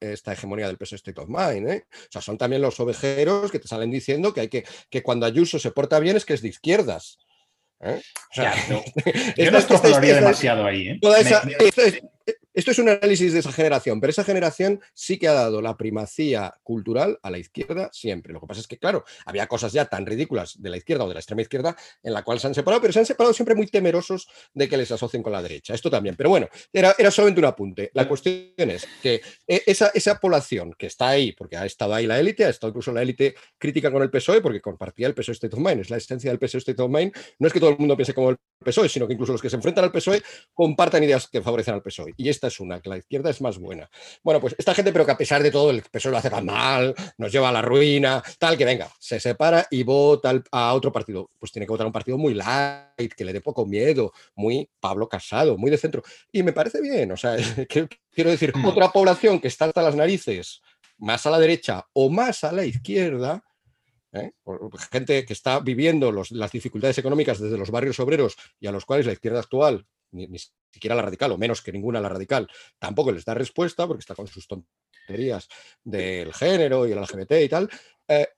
[0.00, 1.68] esta hegemonía del peso state of mind.
[1.68, 1.86] ¿eh?
[1.90, 5.26] O sea, son también los ovejeros que te salen diciendo que hay que, que cuando
[5.26, 7.18] Ayuso se porta bien es que es de izquierdas.
[7.80, 8.00] ¿eh?
[8.30, 8.82] O sea, no,
[9.36, 9.58] yo no
[10.00, 10.88] demasiado ahí.
[10.88, 10.98] ¿eh?
[12.56, 15.76] Esto es un análisis de esa generación, pero esa generación sí que ha dado la
[15.76, 18.32] primacía cultural a la izquierda siempre.
[18.32, 21.08] Lo que pasa es que, claro, había cosas ya tan ridículas de la izquierda o
[21.08, 23.54] de la extrema izquierda en la cual se han separado, pero se han separado siempre
[23.54, 25.74] muy temerosos de que les asocien con la derecha.
[25.74, 26.16] Esto también.
[26.16, 27.90] Pero bueno, era, era solamente un apunte.
[27.92, 32.06] La cuestión es que eh, esa, esa población que está ahí, porque ha estado ahí
[32.06, 35.34] la élite, ha estado incluso la élite crítica con el PSOE, porque compartía el PSOE
[35.34, 37.12] State of Mind, es la esencia del PSOE State of Mind.
[37.38, 39.50] No es que todo el mundo piense como el PSOE, sino que incluso los que
[39.50, 40.22] se enfrentan al PSOE
[40.54, 42.14] compartan ideas que favorecen al PSOE.
[42.16, 43.88] Y esta es una, que la izquierda es más buena.
[44.22, 46.46] Bueno, pues esta gente, pero que a pesar de todo el PSOE lo hace tan
[46.46, 50.92] mal, nos lleva a la ruina, tal, que venga, se separa y vota a otro
[50.92, 51.30] partido.
[51.38, 54.68] Pues tiene que votar a un partido muy light, que le dé poco miedo, muy
[54.80, 56.02] Pablo Casado, muy de centro.
[56.32, 57.36] Y me parece bien, o sea,
[57.68, 60.60] quiero decir, otra población que está hasta las narices,
[60.98, 63.44] más a la derecha o más a la izquierda,
[64.12, 64.32] ¿eh?
[64.90, 69.06] gente que está viviendo las dificultades económicas desde los barrios obreros y a los cuales
[69.06, 70.28] la izquierda actual ni,
[70.72, 74.14] siquiera la radical, o menos que ninguna la radical, tampoco les da respuesta porque está
[74.14, 75.48] con sus tonterías
[75.82, 77.70] del género y el LGBT y tal,
[78.08, 78.28] eh,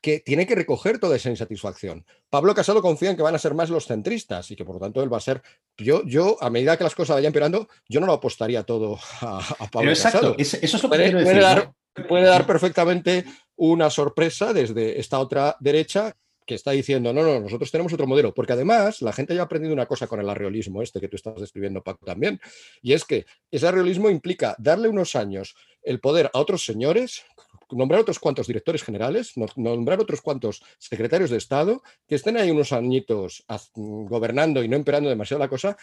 [0.00, 2.06] que tiene que recoger toda esa insatisfacción.
[2.30, 4.80] Pablo Casado confía en que van a ser más los centristas y que por lo
[4.80, 5.42] tanto él va a ser.
[5.76, 9.42] Yo, yo a medida que las cosas vayan empeorando, yo no lo apostaría todo a,
[9.70, 10.34] Pablo Casado.
[10.38, 11.40] eso es lo que quiero decir.
[11.40, 11.74] dar,
[12.08, 13.24] puede dar perfectamente
[13.56, 16.16] una sorpresa desde esta otra derecha
[16.50, 19.44] que está diciendo, no, no, nosotros tenemos otro modelo, porque además la gente ya ha
[19.44, 22.40] aprendido una cosa con el arreolismo este que tú estás describiendo, Paco, también,
[22.82, 27.22] y es que ese arreolismo implica darle unos años el poder a otros señores,
[27.70, 32.72] nombrar otros cuantos directores generales, nombrar otros cuantos secretarios de Estado, que estén ahí unos
[32.72, 35.76] añitos gobernando y no empeorando demasiado la cosa,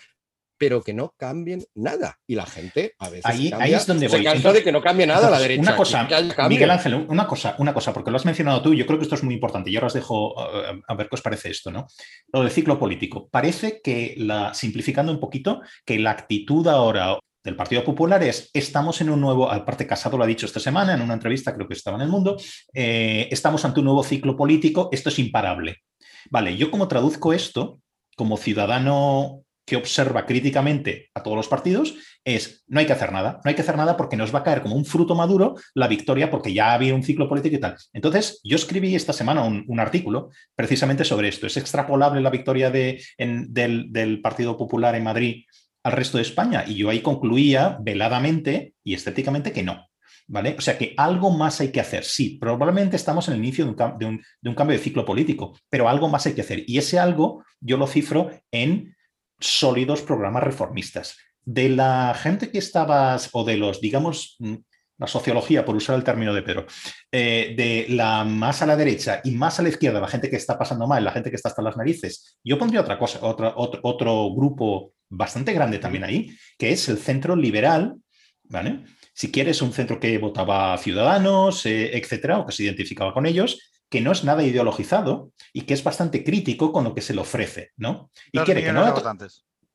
[0.57, 2.19] pero que no cambien nada.
[2.27, 4.23] Y la gente a veces ahí, ahí es donde voy.
[4.23, 5.61] cansa de que no cambie nada a la derecha.
[5.61, 6.07] Una cosa,
[6.49, 9.15] Miguel Ángel, una cosa, una cosa, porque lo has mencionado tú, yo creo que esto
[9.15, 9.71] es muy importante.
[9.71, 11.87] Yo ahora os dejo eh, a ver qué os parece esto, ¿no?
[12.33, 13.29] Lo del ciclo político.
[13.29, 18.99] Parece que la, simplificando un poquito, que la actitud ahora del Partido Popular es estamos
[19.01, 21.75] en un nuevo, aparte Casado lo ha dicho esta semana en una entrevista, creo que
[21.75, 22.35] estaba en el mundo,
[22.73, 25.83] eh, estamos ante un nuevo ciclo político, esto es imparable.
[26.29, 27.79] Vale, yo como traduzco esto,
[28.17, 33.41] como ciudadano que observa críticamente a todos los partidos es no hay que hacer nada,
[33.43, 35.89] no hay que hacer nada porque nos va a caer como un fruto maduro la
[35.89, 37.75] victoria porque ya había un ciclo político y tal.
[37.91, 41.47] Entonces, yo escribí esta semana un, artículo precisamente sobre esto.
[41.47, 45.43] ¿Es extrapolable la victoria de, del, Partido Popular en Madrid
[45.83, 46.63] al resto de España?
[46.65, 49.85] Y yo ahí concluía veladamente y estéticamente que no.
[50.29, 50.55] ¿Vale?
[50.57, 52.03] O sea que algo más hay que hacer.
[52.03, 55.05] Sí, probablemente estamos en el inicio de un, de, un, de un, cambio de ciclo
[55.05, 56.63] político, pero algo más hay que hacer.
[56.67, 58.96] Y ese algo yo lo cifro en
[59.39, 61.17] sólidos programas reformistas.
[61.43, 64.55] De la gente que estabas, o de los, digamos, mm,
[64.97, 66.65] la sociología, por usar el término de Pedro,
[67.11, 70.35] eh, de la más a la derecha y más a la izquierda, la gente que
[70.35, 73.53] está pasando mal, la gente que está hasta las narices, yo pondría otra cosa, otro,
[73.55, 77.95] otro, grupo bastante grande también ahí, que es el centro liberal,
[78.43, 78.83] ¿vale?
[79.13, 83.71] Si quieres, un centro que votaba Ciudadanos, eh, etcétera, o que se identificaba con ellos,
[83.89, 87.21] que no es nada ideologizado y que es bastante crítico con lo que se le
[87.21, 88.11] ofrece, ¿no?
[88.31, 88.93] Y quiere que no, le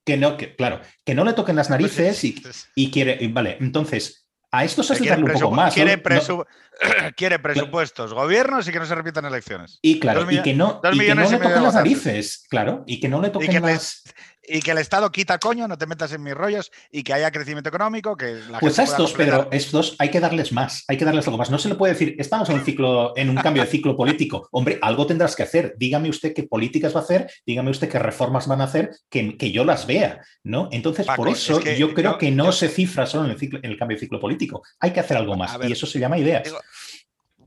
[0.05, 2.43] que no, que, claro, que no le toquen las pues narices y,
[2.75, 4.23] y quiere, vale, entonces
[4.55, 5.73] a esto se hace un poco más.
[5.73, 5.97] Quiere,
[7.17, 9.79] quiere presupuestos, gobiernos y que no se repitan elecciones.
[9.81, 13.09] Y claro, y que no, y que no le toquen las narices, claro, y que
[13.09, 14.03] no le toquen las
[14.47, 17.31] y que el Estado quita coño, no te metas en mis rollos y que haya
[17.31, 21.05] crecimiento económico, que la Pues a estos, Pedro, estos hay que darles más, hay que
[21.05, 21.51] darles algo más.
[21.51, 24.49] No se le puede decir, estamos en un ciclo, en un cambio de ciclo político.
[24.51, 25.75] Hombre, algo tendrás que hacer.
[25.79, 29.37] Dígame usted qué políticas va a hacer, dígame usted qué reformas van a hacer, que,
[29.37, 30.69] que yo las vea, ¿no?
[30.73, 33.79] Entonces, por eso yo creo que no se cifra solo en el, ciclo, en el
[33.79, 34.63] cambio de ciclo político.
[34.81, 35.57] Hay que hacer algo más.
[35.63, 36.53] y eso se llama ideas.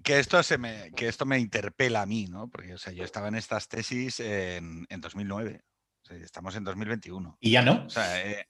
[0.01, 2.47] que esto, se me, que esto me interpela a mí, ¿no?
[2.47, 5.61] Porque o sea, yo estaba en estas tesis en, en 2009
[6.11, 7.37] Estamos en 2021.
[7.39, 7.83] ¿Y ya no?
[7.85, 8.47] O sea, eh,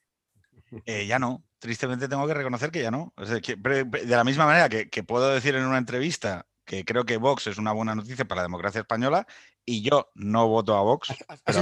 [0.86, 1.44] eh, ya no.
[1.60, 3.14] Tristemente tengo que reconocer que ya no.
[3.18, 7.57] de la misma manera que, puedo decir en una entrevista que creo que Vox es
[7.57, 9.27] una buena noticia para la democracia española
[9.64, 11.10] y yo no voto a Vox.
[11.45, 11.57] ¿Has,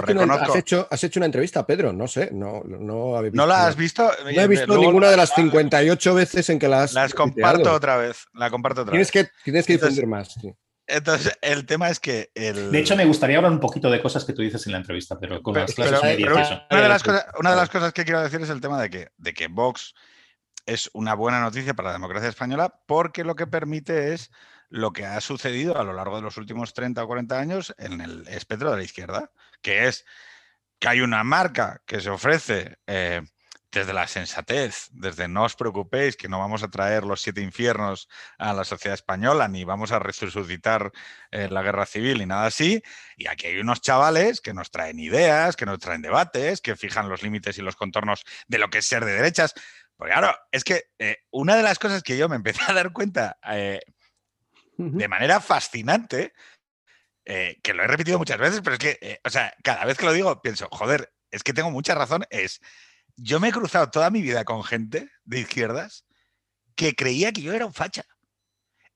[0.56, 1.94] hecho, has, hecho, una entrevista Pedro?
[1.94, 4.10] No sé, no, no, ¿No la has visto?
[4.24, 6.94] No he visto ninguna de las 58 veces en que las.
[6.94, 8.26] Las comparto otra vez.
[8.34, 9.26] La comparto otra tienes vez.
[9.26, 10.36] Que, tienes que difundir más.
[10.94, 12.32] Entonces, el tema es que.
[12.36, 12.72] El...
[12.72, 15.20] De hecho, me gustaría hablar un poquito de cosas que tú dices en la entrevista,
[15.20, 18.40] pero con las clases una, de las cosas, una de las cosas que quiero decir
[18.42, 19.96] es el tema de que, de que Vox
[20.68, 24.32] es una buena noticia para la democracia española porque lo que permite es
[24.70, 28.00] lo que ha sucedido a lo largo de los últimos 30 o 40 años en
[28.00, 30.06] el espectro de la izquierda, que es
[30.80, 33.22] que hay una marca que se ofrece eh,
[33.74, 38.08] desde la sensatez, desde no os preocupéis que no vamos a traer los siete infiernos
[38.38, 40.92] a la sociedad española, ni vamos a resucitar
[41.32, 42.84] eh, la guerra civil, ni nada así.
[43.18, 47.10] Y aquí hay unos chavales que nos traen ideas, que nos traen debates, que fijan
[47.10, 49.56] los límites y los contornos de lo que es ser de derechas.
[49.98, 52.94] Porque claro, es que eh, una de las cosas que yo me empecé a dar
[52.94, 53.82] cuenta eh,
[54.78, 56.34] de manera fascinante,
[57.26, 60.12] que lo he repetido muchas veces, pero es que, o sea, cada vez que lo
[60.12, 62.60] digo pienso, joder, es que tengo mucha razón, es
[63.16, 66.06] yo me he cruzado toda mi vida con gente de izquierdas
[66.76, 68.06] que creía que yo era un facha.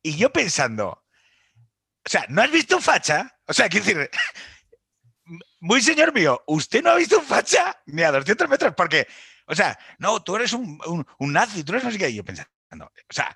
[0.02, 3.35] Y yo pensando, o sea, ¿no has visto un facha?
[3.45, 4.10] O sea, quiero decir,
[5.60, 8.73] muy señor mío, ¿usted no ha visto un facha ni a 200 metros?
[8.76, 9.07] Porque,
[9.45, 10.80] o sea, no, tú eres un,
[11.19, 12.10] un, nazi, tú eres no sé qué.
[12.10, 12.49] Y yo pensando,
[12.85, 13.35] o sea,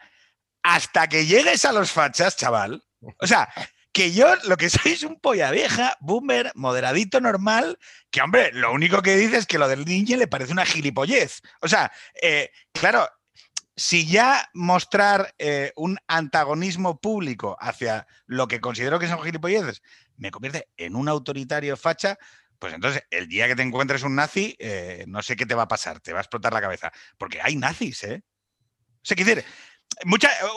[0.64, 2.84] hasta que llegues a los fachas, chaval,
[3.20, 3.52] o sea,
[3.92, 7.78] que yo lo que soy es un polla vieja, boomer, moderadito, normal,
[8.10, 11.42] que hombre, lo único que dice es que lo del ninja le parece una gilipollez.
[11.62, 11.92] O sea,
[12.22, 13.08] eh, claro,
[13.76, 19.82] si ya mostrar eh, un antagonismo público hacia lo que considero que son gilipolleces
[20.22, 22.18] me convierte en un autoritario facha,
[22.60, 25.64] pues entonces el día que te encuentres un nazi, eh, no sé qué te va
[25.64, 26.92] a pasar, te va a explotar la cabeza.
[27.18, 28.24] Porque hay nazis, ¿eh?
[28.98, 29.52] O sea, quiere decir,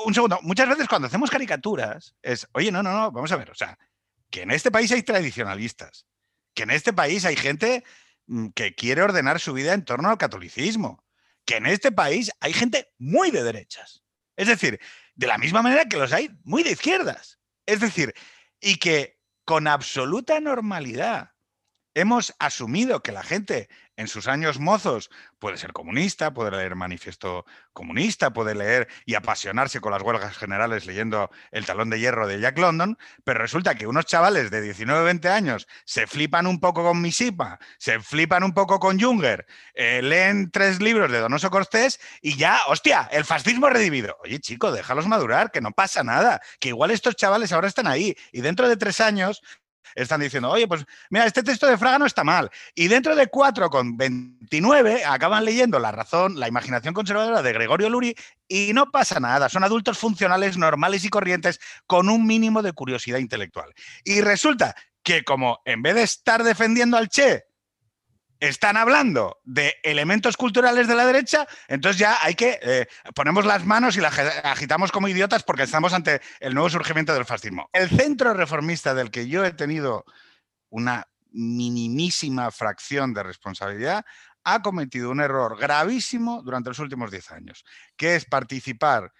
[0.04, 3.50] un segundo, muchas veces cuando hacemos caricaturas es, oye, no, no, no, vamos a ver,
[3.50, 3.78] o sea,
[4.30, 6.06] que en este país hay tradicionalistas,
[6.54, 7.84] que en este país hay gente
[8.26, 11.04] mm, que quiere ordenar su vida en torno al catolicismo,
[11.44, 14.02] que en este país hay gente muy de derechas.
[14.36, 14.80] Es decir,
[15.14, 17.38] de la misma manera que los hay muy de izquierdas.
[17.66, 18.14] Es decir,
[18.60, 21.33] y que con absoluta normalidad
[21.94, 27.46] hemos asumido que la gente en sus años mozos puede ser comunista, puede leer manifiesto
[27.72, 32.40] comunista, puede leer y apasionarse con las huelgas generales leyendo El talón de hierro de
[32.40, 36.82] Jack London, pero resulta que unos chavales de 19 20 años se flipan un poco
[36.82, 42.00] con Misipa, se flipan un poco con Junger, eh, leen tres libros de Donoso Cortés
[42.20, 44.16] y ya, hostia, el fascismo redimido.
[44.24, 48.16] Oye, chico, déjalos madurar, que no pasa nada, que igual estos chavales ahora están ahí
[48.32, 49.42] y dentro de tres años
[49.94, 52.50] están diciendo, oye, pues mira, este texto de Fraga no está mal.
[52.74, 57.88] Y dentro de 4 con 29 acaban leyendo La razón, la imaginación conservadora de Gregorio
[57.88, 58.14] Luri
[58.48, 59.48] y no pasa nada.
[59.48, 63.72] Son adultos funcionales, normales y corrientes con un mínimo de curiosidad intelectual.
[64.04, 67.44] Y resulta que como en vez de estar defendiendo al Che,
[68.48, 73.64] están hablando de elementos culturales de la derecha, entonces ya hay que eh, ponemos las
[73.64, 77.68] manos y las agitamos como idiotas porque estamos ante el nuevo surgimiento del fascismo.
[77.72, 80.04] El centro reformista del que yo he tenido
[80.68, 84.04] una minimísima fracción de responsabilidad
[84.44, 87.64] ha cometido un error gravísimo durante los últimos 10 años,
[87.96, 89.12] que es participar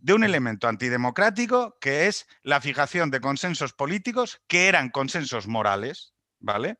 [0.00, 6.14] de un elemento antidemocrático que es la fijación de consensos políticos que eran consensos morales,
[6.40, 6.78] ¿vale?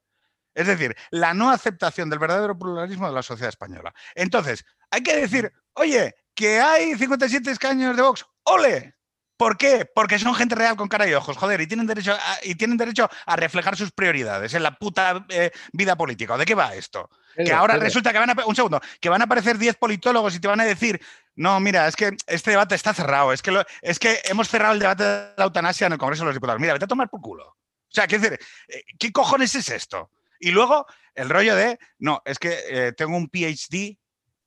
[0.54, 3.92] Es decir, la no aceptación del verdadero pluralismo de la sociedad española.
[4.14, 8.94] Entonces, hay que decir, oye, que hay 57 escaños de Vox, ¡ole!
[9.36, 9.84] ¿Por qué?
[9.92, 12.76] Porque son gente real con cara y ojos, joder, y tienen derecho a, y tienen
[12.76, 16.36] derecho a reflejar sus prioridades en la puta eh, vida política.
[16.36, 17.10] ¿De qué va esto?
[17.36, 20.40] que ahora resulta que van a, un segundo, que van a aparecer 10 politólogos y
[20.40, 21.00] te van a decir,
[21.34, 24.78] no, mira, es que este debate está cerrado, es que, es que hemos cerrado el
[24.78, 26.60] debate de la eutanasia en el Congreso de los Diputados.
[26.60, 27.48] Mira, vete a tomar por culo.
[27.48, 27.56] O
[27.94, 30.10] sea, ¿qué, decir, eh, ¿qué cojones es esto?
[30.44, 33.98] Y luego el rollo de, no, es que eh, tengo un PhD,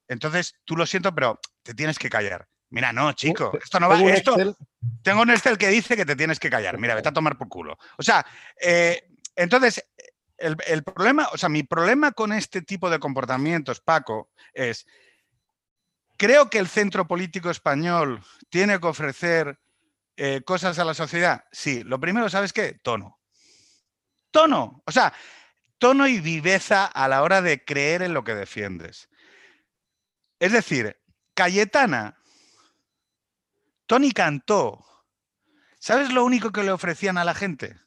[0.07, 2.47] entonces tú lo siento, pero te tienes que callar.
[2.69, 3.99] Mira, no, chico, esto no va.
[4.11, 4.35] Esto,
[5.01, 6.77] tengo un Excel que dice que te tienes que callar.
[6.77, 7.79] Mira, vete a tomar por culo.
[7.97, 8.23] O sea,
[8.61, 9.83] eh, entonces,
[10.37, 14.85] el, el, problema, o sea, mi problema con este tipo de comportamientos, Paco, es.
[16.15, 19.59] Creo que el centro político español tiene que ofrecer
[20.15, 21.45] eh, cosas a la sociedad.
[21.51, 22.79] Sí, lo primero, ¿sabes qué?
[22.83, 23.19] Tono.
[24.31, 24.83] Tono.
[24.85, 25.13] O sea,
[25.77, 29.09] tono y viveza a la hora de creer en lo que defiendes.
[30.39, 30.97] Es decir,
[31.33, 32.17] Cayetana,
[33.85, 34.83] Tony cantó.
[35.79, 37.79] ¿Sabes lo único que le ofrecían a la gente?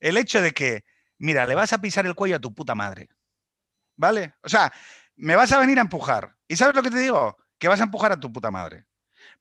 [0.00, 0.84] El hecho de que
[1.22, 3.08] mira, le vas a pisar el cuello a tu puta madre.
[3.96, 4.34] ¿Vale?
[4.42, 4.72] O sea,
[5.16, 6.36] me vas a venir a empujar.
[6.48, 7.38] ¿Y sabes lo que te digo?
[7.58, 8.86] Que vas a empujar a tu puta madre.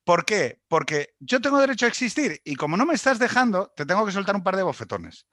[0.03, 0.61] ¿Por qué?
[0.67, 4.11] Porque yo tengo derecho a existir y como no me estás dejando, te tengo que
[4.11, 5.25] soltar un par de bofetones.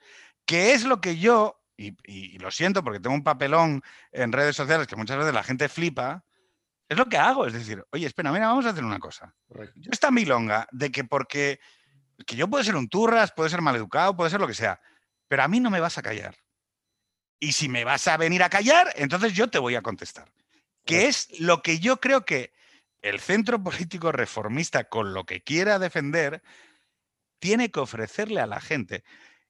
[0.47, 3.83] Que es lo que yo, y, y lo siento porque tengo un papelón
[4.13, 6.25] en redes sociales que muchas veces la gente flipa,
[6.89, 7.47] es lo que hago.
[7.47, 9.35] Es decir, oye, espera, mira, vamos a hacer una cosa.
[9.47, 9.75] Correcto.
[9.77, 11.61] Yo esta milonga de que porque
[12.27, 14.81] que yo puedo ser un turras, puedo ser maleducado, puede ser lo que sea,
[15.29, 16.37] pero a mí no me vas a callar.
[17.39, 20.33] Y si me vas a venir a callar, entonces yo te voy a contestar.
[20.85, 22.53] Que es lo que yo creo que
[23.03, 26.43] el centro político reformista, con lo que quiera defender,
[27.39, 29.05] tiene que ofrecerle a la gente,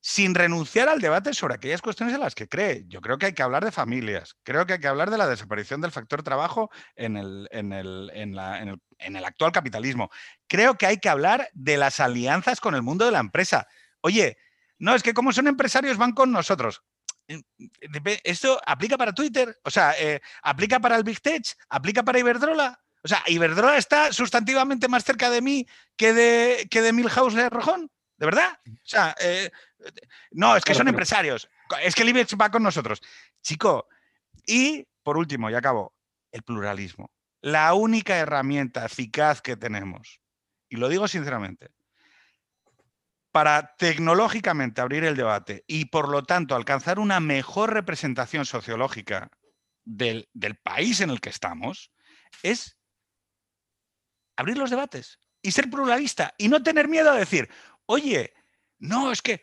[0.09, 2.85] sin renunciar al debate sobre aquellas cuestiones en las que cree.
[2.89, 5.29] Yo creo que hay que hablar de familias, creo que hay que hablar de la
[5.29, 8.39] desaparición del factor trabajo en el,
[9.23, 10.09] actual capitalismo.
[10.47, 13.69] Creo que hay que hablar de las alianzas con el mundo de la empresa.
[14.01, 14.39] Oye,
[14.79, 16.83] no, es que como son empresarios van con nosotros.
[18.25, 22.81] Esto aplica para Twitter, o sea, eh, aplica para el Big Tech, aplica para Iberdrola.
[23.05, 25.67] O sea, Iberdrola está sustantivamente más cerca de mí
[25.99, 28.59] que de, que de Milhouse de Rojón, ¿de verdad?
[28.67, 29.51] O sea, eh,
[30.33, 31.49] no, es que son empresarios.
[31.83, 33.01] Es que el IBEX va con nosotros.
[33.43, 33.89] Chico,
[34.47, 35.95] y por último, y acabo,
[36.33, 37.11] el pluralismo.
[37.41, 40.21] La única herramienta eficaz que tenemos,
[40.69, 41.71] y lo digo sinceramente,
[43.31, 49.31] para tecnológicamente abrir el debate y por lo tanto alcanzar una mejor representación sociológica
[49.85, 51.93] del, del país en el que estamos,
[52.43, 52.77] es
[54.37, 57.49] abrir los debates y ser pluralista y no tener miedo a decir,
[57.89, 58.33] oye,
[58.79, 59.43] no, es que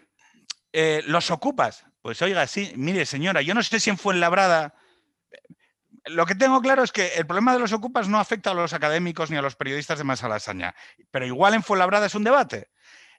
[0.71, 1.85] eh, los ocupas.
[2.01, 4.75] Pues oiga, sí, mire señora, yo no sé si en Fuenlabrada...
[6.05, 8.73] Lo que tengo claro es que el problema de los ocupas no afecta a los
[8.73, 10.75] académicos ni a los periodistas de Masalasaña,
[11.09, 12.69] pero igual en Fuenlabrada es un debate.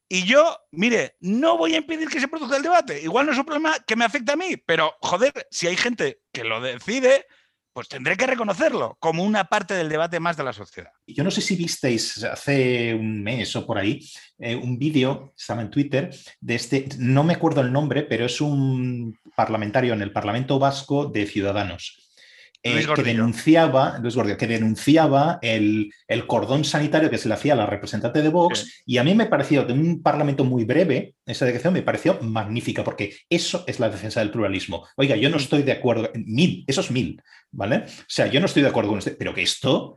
[0.09, 3.03] Y yo, mire, no voy a impedir que se produzca el debate.
[3.03, 6.23] Igual no es un problema que me afecta a mí, pero joder, si hay gente
[6.33, 7.27] que lo decide,
[7.77, 10.89] pues tendré que reconocerlo como una parte del debate más de la sociedad.
[11.07, 14.01] Yo no sé si visteis hace un mes o por ahí
[14.39, 16.09] eh, un vídeo, estaba en Twitter,
[16.41, 21.05] de este, no me acuerdo el nombre, pero es un parlamentario en el Parlamento Vasco
[21.05, 22.06] de Ciudadanos.
[22.63, 27.53] Eh, que denunciaba, Luis Gordillo, que denunciaba el, el cordón sanitario que se le hacía
[27.53, 28.71] a la representante de Vox, Sí.
[28.87, 32.83] y a mí me pareció, de un parlamento muy breve, esa declaración me pareció magnífica,
[32.85, 34.87] porque eso es la defensa del pluralismo.
[34.97, 37.23] Oiga, yo no estoy de acuerdo, mil, eso es mil,
[37.53, 37.85] ¿vale?
[37.87, 39.97] O sea, yo no estoy de acuerdo con usted, pero que esto,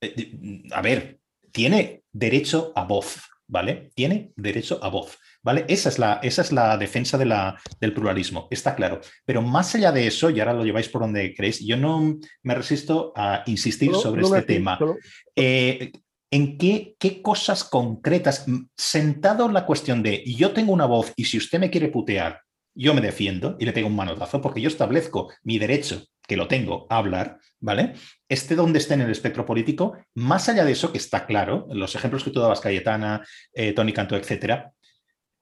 [0.00, 1.18] eh, eh, a ver,
[1.52, 3.16] tiene derecho a voz,
[3.46, 3.90] ¿vale?
[3.94, 5.64] Tiene derecho a voz, ¿vale?
[5.68, 9.00] Esa es la, esa es la defensa de la, del pluralismo, está claro.
[9.24, 12.54] Pero más allá de eso, y ahora lo lleváis por donde queréis, yo no me
[12.54, 14.78] resisto a insistir sobre este tema.
[15.36, 15.92] Eh,
[16.32, 18.46] ¿En qué, qué cosas concretas,
[18.76, 22.42] sentado en la cuestión de yo tengo una voz y si usted me quiere putear,
[22.72, 26.46] yo me defiendo y le pego un manotazo porque yo establezco mi derecho, que lo
[26.46, 27.94] tengo, a hablar, ¿vale?
[28.28, 31.96] Esté donde esté en el espectro político, más allá de eso, que está claro, los
[31.96, 34.72] ejemplos que tú dabas, Cayetana, eh, Tony Cantó, etcétera,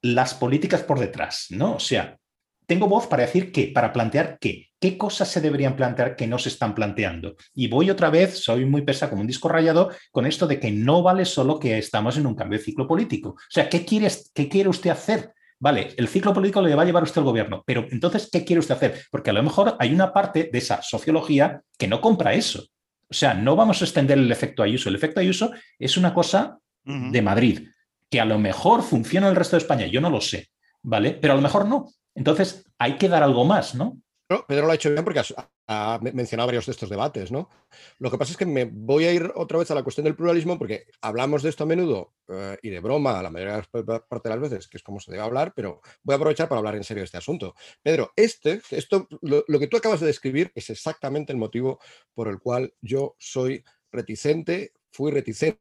[0.03, 1.75] las políticas por detrás, ¿no?
[1.75, 2.19] O sea,
[2.67, 6.39] tengo voz para decir qué, para plantear qué, qué cosas se deberían plantear que no
[6.39, 7.37] se están planteando.
[7.55, 10.71] Y voy otra vez, soy muy pesa como un disco rayado, con esto de que
[10.71, 13.31] no vale solo que estamos en un cambio de ciclo político.
[13.31, 15.33] O sea, ¿qué quiere, qué quiere usted hacer?
[15.61, 18.61] Vale, el ciclo político le va a llevar usted al gobierno, pero entonces, ¿qué quiere
[18.61, 19.07] usted hacer?
[19.11, 22.65] Porque a lo mejor hay una parte de esa sociología que no compra eso.
[23.11, 24.89] O sea, no vamos a extender el efecto Ayuso.
[24.89, 27.69] El efecto Ayuso es una cosa de Madrid,
[28.11, 30.49] que a lo mejor funciona en el resto de España, yo no lo sé,
[30.83, 31.13] ¿vale?
[31.13, 31.89] Pero a lo mejor no.
[32.15, 34.01] Entonces hay que dar algo más, ¿no?
[34.47, 35.23] Pedro lo ha hecho bien porque
[35.69, 37.49] ha, mencionado varios de estos debates, ¿no?
[37.99, 40.17] Lo que pasa es que me voy a ir otra vez a la cuestión del
[40.17, 44.35] pluralismo porque hablamos de esto a menudo eh, y de broma la pa- parte de
[44.35, 46.85] las veces, que es como se debe hablar, pero voy a aprovechar para hablar en
[46.85, 47.55] serio de este asunto.
[47.83, 51.81] Pedro, este, esto, lo, lo que tú acabas de describir es exactamente el motivo
[52.13, 55.59] por el cual yo soy reticente, fui reticente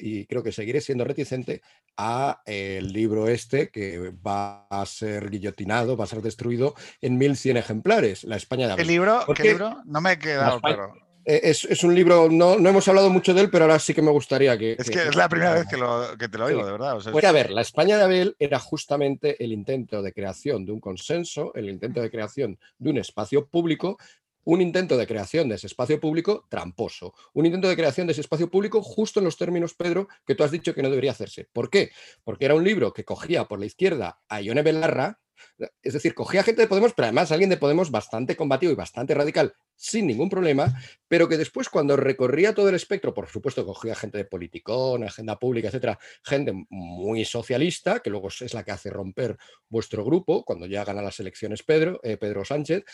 [0.00, 1.62] y creo que seguiré siendo reticente
[1.96, 7.56] a el libro este que va a ser guillotinado, va a ser destruido en 1100
[7.56, 8.86] ejemplares, La España de ¿Qué Abel.
[8.88, 9.22] libro?
[9.26, 9.48] ¿Por ¿Qué qué?
[9.50, 9.76] libro?
[9.84, 10.92] No me he quedado, pero
[11.26, 13.92] Eh, Es, es un libro, no, no hemos hablado mucho de él, pero ahora sí
[13.92, 14.72] que me gustaría que...
[14.78, 16.54] es que es la primera vez que, lo- que te lo Sí.
[16.54, 16.96] oigo, de verdad.
[16.96, 20.64] o sea, Pues a ver, la España de Abel era justamente el intento de creación
[20.64, 23.98] de un consenso, el intento de creación de un espacio público,
[24.44, 28.22] un intento de creación de ese espacio público tramposo, un intento de creación de ese
[28.22, 31.48] espacio público justo en los términos, Pedro, que tú has dicho que no debería hacerse.
[31.52, 31.90] ¿Por qué?
[32.24, 35.20] Porque era un libro que cogía por la izquierda a Ione Belarra,
[35.82, 39.14] Es decir, cogía gente de Podemos, pero además alguien de Podemos bastante combativo y bastante
[39.14, 40.74] radical, sin ningún problema,
[41.08, 45.38] pero que después cuando recorría todo el espectro, por supuesto cogía gente de politicón, agenda
[45.38, 49.38] pública, etcétera, gente muy socialista, que luego es la que hace romper
[49.68, 52.84] vuestro grupo cuando ya gana las elecciones Pedro, eh, Pedro Sánchez,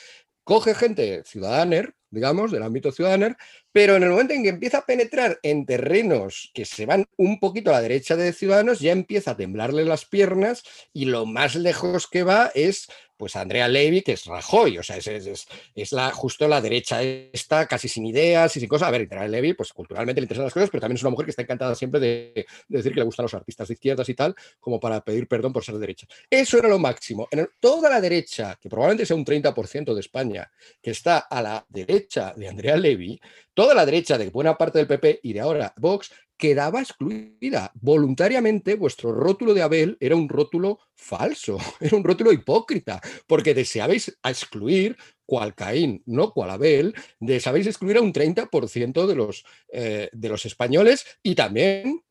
[0.46, 3.36] coge gente ciudadaner, digamos, del ámbito ciudadaner,
[3.72, 7.40] pero en el momento en que empieza a penetrar en terrenos que se van un
[7.40, 10.62] poquito a la derecha de Ciudadanos, ya empieza a temblarle las piernas
[10.92, 12.86] y lo más lejos que va es
[13.16, 17.88] pues Andrea Levy, que es Rajoy, o sea, es, la, justo la derecha esta, casi
[17.88, 18.88] sin ideas y sin cosas.
[18.88, 21.26] A ver, Andrea Levy, pues culturalmente le interesan las cosas, pero también es una mujer
[21.26, 24.34] que está encantada siempre de, decir que le gustan los artistas de izquierdas y tal,
[24.60, 26.06] como para pedir perdón por ser de derecha.
[26.30, 27.28] Eso era lo máximo.
[27.60, 30.50] Toda la derecha, que probablemente sea un 30% de España,
[30.82, 33.20] que está a la derecha de Andrea Levy,
[33.54, 37.72] toda la derecha de buena parte del PP y de ahora Vox, quedaba excluida.
[37.74, 44.18] Voluntariamente vuestro rótulo de Abel era un rótulo falso, era un rótulo hipócrita, porque deseabais
[44.22, 50.28] excluir, cual Caín, no cual Abel, deseabais excluir a un 30% de los, eh, de
[50.28, 52.02] los españoles y también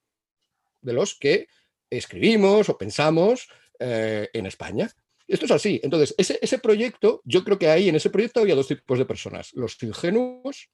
[0.81, 1.47] de los que
[1.89, 3.47] escribimos o pensamos
[3.80, 4.91] eh, en España.
[5.27, 5.80] Esto es así.
[5.84, 9.06] Entonces, ese, ese proyecto, yo creo que ahí en ese proyecto había dos tipos de
[9.06, 10.69] personas, los ingenuos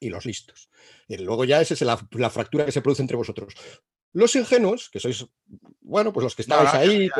[0.00, 0.68] y los listos.
[1.08, 3.54] Y luego ya esa es la, fractura que se produce entre vosotros.
[4.12, 5.26] Los ingenuos, que sois,
[5.80, 7.10] bueno, pues los que estáis ahí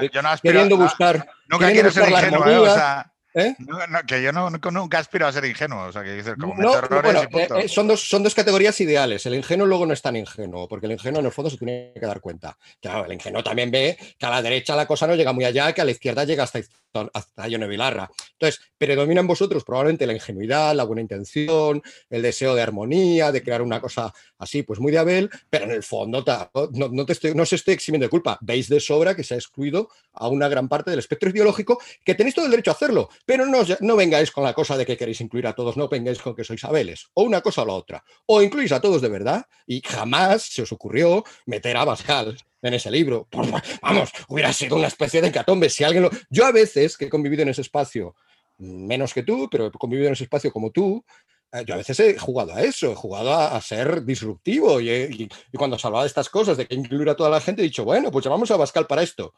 [0.42, 1.26] queriendo buscar.
[1.48, 2.58] No, quiero ser ingenuo, ¿eh?
[2.58, 3.56] o sea, ¿Eh?
[4.06, 5.86] que yo no, nunca aspiro a ser ingenuo.
[5.86, 9.26] O sea, que dices, como errores y eh, son, dos, son dos categorías ideales.
[9.26, 11.92] El ingenuo luego no es tan ingenuo, porque el ingenuo en el fondo se tiene
[11.94, 12.56] que dar cuenta.
[12.80, 15.72] Claro, el ingenuo también ve que a la derecha la cosa no llega muy allá,
[15.72, 16.60] que a la izquierda llega hasta,
[17.12, 18.08] hasta Ione Vilarra.
[18.32, 23.42] Entonces, predomina en vosotros probablemente la ingenuidad, la buena intención, el deseo de armonía, de
[23.42, 26.24] crear una cosa así, pues muy de Abel, pero en el fondo
[26.72, 28.38] no, no, te estoy, no se estoy eximiendo de culpa.
[28.42, 32.14] Veis de sobra que se ha excluido a una gran parte del espectro ideológico, que
[32.14, 34.96] tenéis todo el derecho a hacerlo pero no, no vengáis con la cosa de que
[34.96, 37.72] queréis incluir a todos, no vengáis con que sois Abeles, o una cosa o la
[37.72, 38.04] otra.
[38.26, 42.74] O incluís a todos de verdad, y jamás se os ocurrió meter a Bascal en
[42.74, 43.28] ese libro.
[43.82, 45.70] Vamos, hubiera sido una especie de catombe.
[45.70, 46.10] Si alguien lo...
[46.28, 48.14] Yo a veces, que he convivido en ese espacio,
[48.58, 51.04] menos que tú, pero he convivido en ese espacio como tú,
[51.52, 55.28] eh, yo a veces he jugado a eso, he jugado a, ser disruptivo y, y,
[55.56, 57.84] cuando se hablaba de estas cosas, de que incluir a toda la gente, he dicho,
[57.84, 59.34] bueno, pues llamamos a Bascal para esto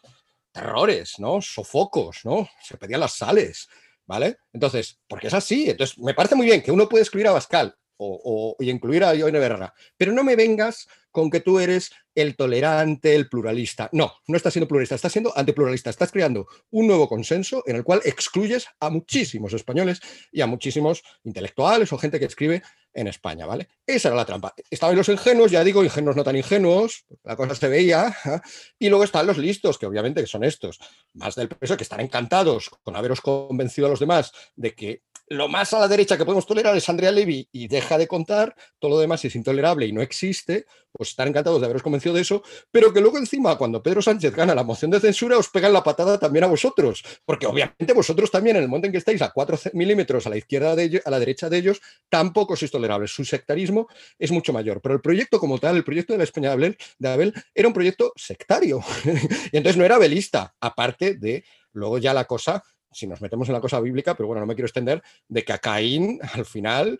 [0.56, 1.42] terrores, ¿no?
[1.42, 2.48] Sofocos, ¿no?
[2.62, 3.68] Se pedían las sales,
[4.06, 4.38] ¿vale?
[4.54, 5.68] Entonces, porque es así.
[5.68, 9.14] Entonces, me parece muy bien que uno puede excluir a Bascal o, y incluir a
[9.14, 13.88] Ione Berra, pero no me vengas con que tú eres el tolerante, el pluralista.
[13.92, 15.90] No, no estás siendo pluralista, estás siendo antipluralista.
[15.90, 20.00] Estás creando un nuevo consenso en el cual excluyes a muchísimos españoles
[20.30, 22.62] y a muchísimos intelectuales o gente que escribe
[22.96, 23.68] en España, ¿vale?
[23.86, 24.54] Esa era la trampa.
[24.70, 28.16] Estaban los ingenuos, ya digo, ingenuos no tan ingenuos, la cosa se veía,
[28.78, 30.80] y luego están los listos, que obviamente son estos,
[31.12, 35.48] más del peso, que están encantados con haberos convencido a los demás de que lo
[35.48, 38.92] más a la derecha que podemos tolerar es Andrea Levy y deja de contar, todo
[38.92, 42.42] lo demás es intolerable y no existe, pues están encantados de haberos convencido de eso,
[42.70, 45.82] pero que luego encima, cuando Pedro Sánchez gana la moción de censura, os pegan la
[45.82, 49.32] patada también a vosotros, porque obviamente vosotros también, en el momento en que estáis a
[49.32, 52.85] 4 milímetros a la izquierda de ellos, a la derecha de ellos, tampoco sois tolerables.
[53.06, 53.88] Su sectarismo
[54.18, 57.34] es mucho mayor, pero el proyecto como tal, el proyecto de la España de Abel,
[57.54, 58.80] era un proyecto sectario,
[59.52, 62.62] y entonces no era abelista, aparte de luego ya la cosa
[62.96, 65.52] si nos metemos en la cosa bíblica, pero bueno, no me quiero extender, de que
[65.52, 66.98] a Caín al final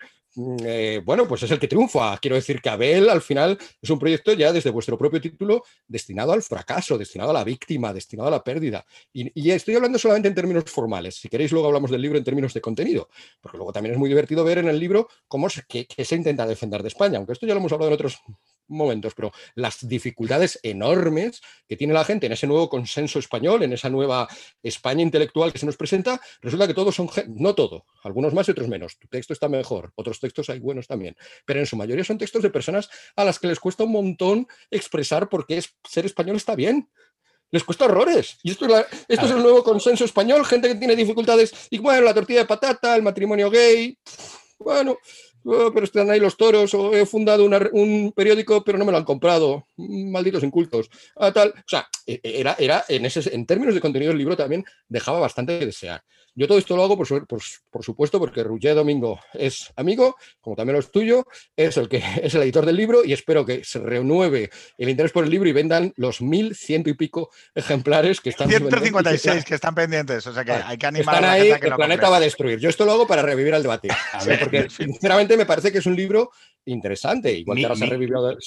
[0.65, 2.19] eh, bueno, pues es el que triunfa.
[2.19, 6.33] Quiero decir que Abel al final es un proyecto ya desde vuestro propio título destinado
[6.33, 8.85] al fracaso, destinado a la víctima, destinado a la pérdida.
[9.13, 11.17] Y, estoy hablando solamente en términos formales.
[11.17, 13.09] Si queréis, luego hablamos del libro en términos de contenido,
[13.41, 16.83] porque luego también es muy divertido ver en el libro cómo se, se intenta defender
[16.83, 18.21] de España, aunque esto ya lo hemos hablado en otros
[18.69, 23.73] momentos, pero las dificultades enormes que tiene la gente en ese nuevo consenso español, en
[23.73, 24.29] esa nueva
[24.63, 28.53] España intelectual que se nos presenta, resulta que todos son, no todo, algunos más y
[28.53, 28.99] otros menos.
[28.99, 32.43] Tu texto está mejor, otros textos hay buenos también, pero en su mayoría son textos
[32.43, 36.55] de personas a las que les cuesta un montón expresar por qué ser español está
[36.55, 36.89] bien.
[37.53, 38.39] Les cuesta horrores.
[38.43, 42.03] Y esto, es, esto es el nuevo consenso español, gente que tiene dificultades, y bueno,
[42.03, 43.97] la tortilla de patata, el matrimonio gay,
[44.59, 44.99] bueno,
[45.49, 48.99] Oh, pero están ahí los toros, o he fundado un periódico, pero no me lo
[48.99, 50.91] han comprado, malditos incultos.
[51.15, 51.51] Ah, tal.
[51.51, 54.65] O sea, e, e, era, era en, ese, en términos de contenido del libro también
[54.89, 56.03] dejaba bastante que desear.
[56.39, 60.75] Yo todo esto lo hago, por, por, supuesto, porque Roger Domingo es amigo, como también
[60.75, 61.27] lo es tuyo,
[61.57, 65.13] es el que es el editor del libro y espero que se renueve el interés
[65.13, 69.55] por el libro y vendan los mil ciento y pico ejemplares que están 156 que
[69.55, 72.21] están pendientes, o sea que hay que animar a la que el planeta va a
[72.21, 72.59] destruir.
[72.59, 73.89] Yo esto lo hago para revivir el debate,
[74.39, 76.31] porque sinceramente me parece que es un libro
[76.67, 77.33] interesante.
[77.33, 78.39] Igual ahora se ha revivido,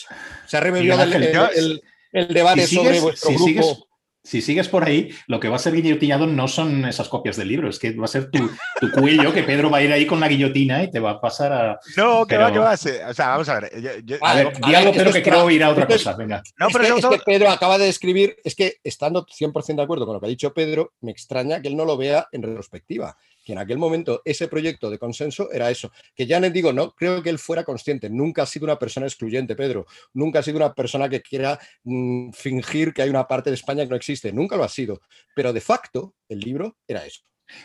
[0.45, 3.89] se ha revivido el, el, debate sobre vuestro grupo
[4.30, 7.47] si sigues por ahí, lo que va a ser guillotinado no son esas copias del
[7.47, 8.47] libro, es que va a ser tu,
[8.80, 11.22] tu cuello, que Pedro va a ir ahí con la guillotina y te va a
[11.22, 11.80] pasar a.
[11.97, 12.77] No, que Pero- va, que va.
[12.77, 12.89] sí.
[13.10, 13.72] O sea, vamos a ver.
[13.81, 16.15] yo- yo- A a ver, es que quiero ir a otra es- cosa.
[16.15, 16.43] Venga.
[16.60, 19.26] no, es, pero que, sobre es todo- que Pedro acaba de describir, es que estando
[19.26, 21.97] 100% de acuerdo con lo que ha dicho Pedro, me extraña que él no lo
[21.97, 23.18] vea en retrospectiva,
[23.52, 27.22] en aquel momento ese proyecto de consenso era eso, que ya les digo, no creo
[27.24, 30.74] que él fuera consciente, nunca ha sido una persona excluyente, Pedro, nunca ha sido una
[30.74, 34.58] persona que quiera mm, fingir que hay una parte de España que no existe, nunca
[34.58, 35.02] lo ha sido,
[35.36, 37.22] pero de facto el libro era eso.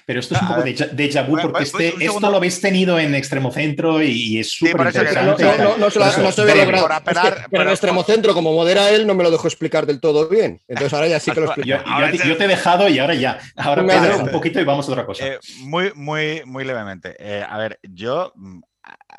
[0.06, 0.74] Pero esto es un A poco ver.
[0.76, 4.38] déjà déjà vu, porque voy- este- esto lo habéis tenido en Extremo Centro y, y
[4.40, 5.44] es Sí, súper no, interesante.
[5.44, 7.04] no, no, no se lo- no se había Pedro, logrado.
[7.04, 9.86] por Es que- apelar- pero en Extremocentro, como modera él, no me lo dejó explicar
[9.86, 10.60] del todo bien.
[10.68, 11.68] Entonces ahora ya sí que lo explico.
[11.68, 13.38] Yo, te, te- yo te he dejado y ahora ya.
[13.56, 14.22] Ahora adelante.
[14.24, 15.26] un poquito y vamos a otra cosa.
[15.26, 17.14] Eh, muy, muy, muy levemente.
[17.18, 18.60] Eh, a ver, yo mm,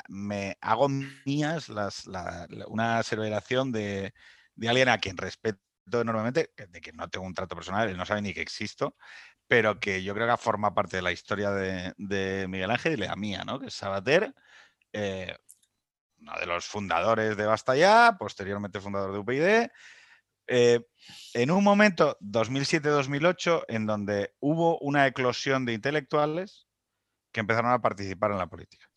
[0.08, 0.88] me hago
[1.24, 4.12] mías las, la- la- una aseveración de,
[4.54, 5.58] de alguien a quien respeto
[5.92, 8.96] enormemente, de que no tengo un trato personal, él no sabe ni que existo,
[9.48, 13.06] pero que yo creo que forma parte de la historia de, de Miguel Ángel y
[13.06, 13.60] la mía, ¿no?
[13.60, 14.34] Que es Sabater,
[14.92, 15.36] eh,
[16.18, 19.70] uno de los fundadores de Basta Ya, posteriormente fundador de UPyD,
[20.48, 20.80] eh,
[21.34, 26.66] en un momento, 2007-2008, en donde hubo una eclosión de intelectuales
[27.32, 28.88] que empezaron a participar en la política.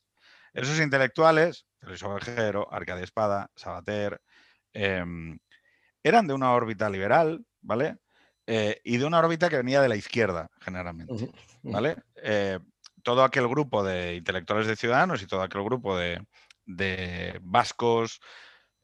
[0.53, 4.21] Esos intelectuales, Luis Ovejero, Arcadia Espada, Sabater,
[4.73, 5.39] em,
[6.03, 7.97] eran de una órbita liberal, ¿vale?
[8.51, 11.13] Eh, y de una órbita que venía de la izquierda, generalmente.
[11.61, 11.97] ¿vale?
[12.15, 12.57] Eh,
[13.03, 16.26] todo aquel grupo de intelectuales de ciudadanos y todo aquel grupo de,
[16.65, 18.19] de vascos,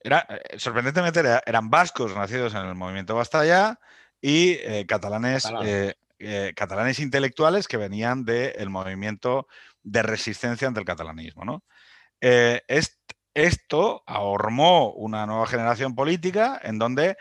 [0.04, 3.80] era, eh, sorprendentemente era- eran vascos nacidos en el movimiento Basta Ya
[4.22, 5.94] y eh, catalanes, Catalán.
[6.56, 9.48] catalanes intelectuales que venían del movimiento
[9.82, 11.44] de resistencia ante el catalanismo.
[11.44, 11.64] ¿no?
[12.22, 13.00] Est-
[13.34, 17.18] esto ahormó una nueva generación política en donde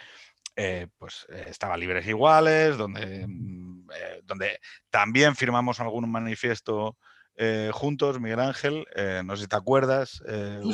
[0.57, 4.59] eh, pues, eh, estaba Libres Iguales, donde, mm, eh, donde
[4.91, 6.97] también firmamos algún manifiesto
[7.37, 8.87] eh, juntos, Miguel Ángel,
[9.25, 10.23] no sé si te acuerdas.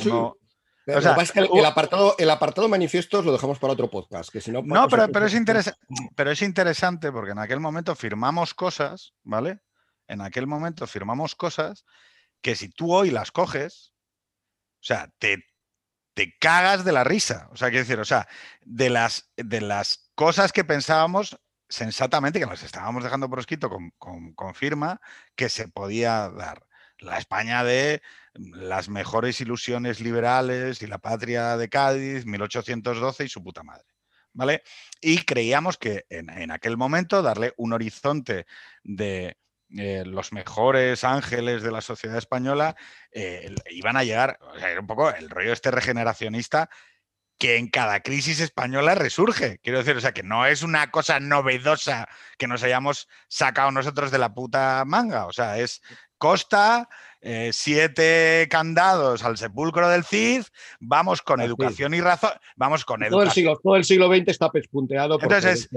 [0.01, 0.11] sí.
[0.83, 4.41] Pero O sea, que el, apartado, el apartado manifiestos lo dejamos para otro podcast, que
[4.41, 4.63] si no...
[4.63, 5.77] No, sea, pero, pero, es interesa-
[6.15, 9.59] pero es interesante porque en aquel momento firmamos cosas, ¿vale?
[10.07, 11.85] En aquel momento firmamos cosas
[12.41, 13.93] que si tú hoy las coges,
[14.81, 15.45] o sea, te,
[16.13, 17.47] te cagas de la risa.
[17.51, 18.27] O sea, quiero decir, o sea,
[18.61, 21.39] de las, de las cosas que pensábamos
[21.69, 24.99] sensatamente, que las estábamos dejando por escrito con, con- con firma,
[25.35, 26.65] que se podía dar.
[26.99, 28.01] La España de
[28.35, 33.85] las mejores ilusiones liberales y la patria de Cádiz, 1812 y su puta madre.
[34.33, 34.61] ¿Vale?
[35.01, 38.45] Y creíamos que en, en aquel momento darle un horizonte
[38.83, 39.37] de
[39.77, 42.75] eh, los mejores ángeles de la sociedad española
[43.11, 46.69] eh, iban a llegar, o sea, era un poco el rollo este regeneracionista
[47.41, 49.59] que en cada crisis española resurge.
[49.63, 52.07] Quiero decir, o sea, que no es una cosa novedosa
[52.37, 55.25] que nos hayamos sacado nosotros de la puta manga.
[55.25, 55.81] O sea, es
[56.19, 56.87] Costa,
[57.23, 60.43] eh, siete candados al sepulcro del Cid,
[60.79, 61.47] vamos con Así.
[61.47, 63.33] educación y razón, vamos con todo el, educación.
[63.33, 65.69] siglo, todo el siglo XX está pespunteado por Entonces.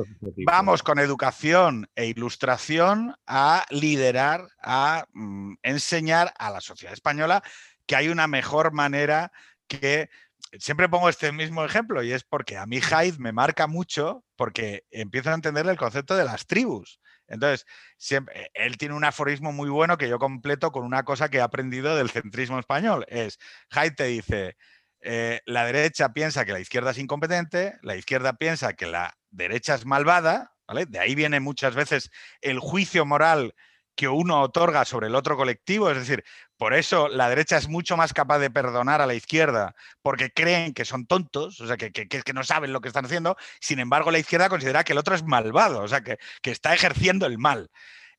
[0.47, 7.43] Vamos con educación e ilustración a liderar, a mm, enseñar a la sociedad española
[7.87, 9.31] que hay una mejor manera
[9.69, 10.09] que...
[10.57, 14.85] Siempre pongo este mismo ejemplo y es porque a mí Hyde me marca mucho porque
[14.93, 17.01] empiezo a entender el concepto de las tribus.
[17.35, 17.67] Entonces,
[17.99, 21.43] siempre, él tiene un aforismo muy bueno que yo completo con una cosa que he
[21.43, 23.05] aprendido del centrismo español.
[23.09, 23.39] Es,
[23.71, 24.57] Hyde te dice,
[25.01, 29.75] eh, la derecha piensa que la izquierda es incompetente, la izquierda piensa que la derecha
[29.75, 30.87] es malvada, ¿vale?
[30.87, 33.55] De ahí viene muchas veces el juicio moral
[33.97, 36.25] que uno otorga sobre el otro colectivo, es decir,
[36.65, 40.73] por eso la derecha es mucho más capaz de perdonar a la izquierda, porque creen
[40.73, 43.81] que son tontos, o sea, que, que- que no saben lo que están haciendo, sin
[43.81, 47.27] embargo la izquierda considera que el otro es malvado, o sea, que, que está ejerciendo
[47.27, 47.71] el mal.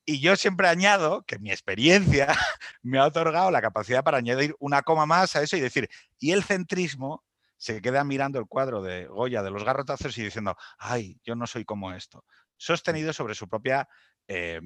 [0.06, 2.28] Y yo siempre añado que mi experiencia
[2.84, 5.90] me ha otorgado la capacidad para añadir una coma más a eso y decir,
[6.20, 7.24] y el centrismo
[7.58, 11.48] se queda mirando el cuadro de Goya de los garrotazos y diciendo, ay, yo no
[11.48, 12.24] soy como esto,
[12.58, 13.90] sostenido sobre su propia
[14.28, 14.62] eh,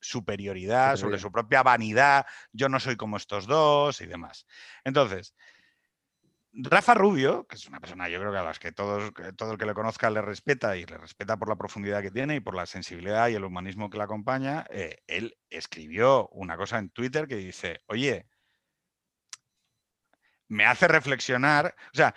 [0.00, 4.46] superioridad, sobre su propia vanidad, yo no soy como estos dos y demás.
[4.84, 5.34] Entonces,
[6.52, 9.58] Rafa Rubio, que es una persona yo creo que a las que todos, todo el
[9.58, 12.56] que le conozca le respeta y le respeta por la profundidad que tiene y por
[12.56, 17.28] la sensibilidad y el humanismo que le acompaña, eh, él escribió una cosa en Twitter
[17.28, 18.26] que dice, oye,
[20.48, 22.14] me hace reflexionar, o sea,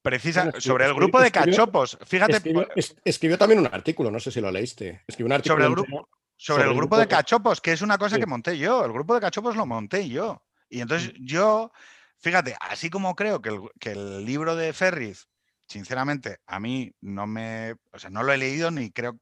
[0.00, 4.20] precisa Bueno, sobre el grupo de cachopos, fíjate, Escribió, es- escribió también un artículo, no
[4.20, 5.02] sé si lo leíste.
[5.06, 8.16] Escribió un artículo Sobre el grupo- sobre, el grupo de cachopos, que es una cosa
[8.16, 8.20] Sí.
[8.20, 8.84] que monté yo.
[8.84, 10.42] El grupo de cachopos lo monté yo.
[10.68, 11.72] Y entonces yo,
[12.18, 15.28] fíjate, así como creo que el, que el libro de Ferris,
[15.66, 17.74] sinceramente, a mí no me.
[17.92, 19.18] O sea, no lo he leído ni creo.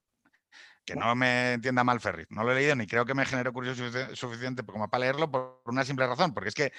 [0.84, 3.50] que no me entienda mal Ferri, no lo he leído ni creo que me genere
[3.52, 6.72] curiosidad suficiente como para leerlo por una simple razón, porque es que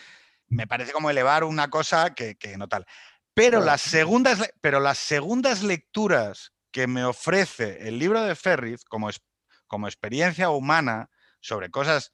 [0.48, 2.86] me parece como elevar una cosa que, no tal.
[3.34, 9.10] Pero las, segundas, pero las segundas lecturas que me ofrece el libro de Ferris como,
[9.68, 11.10] como experiencia humana
[11.40, 12.12] sobre cosas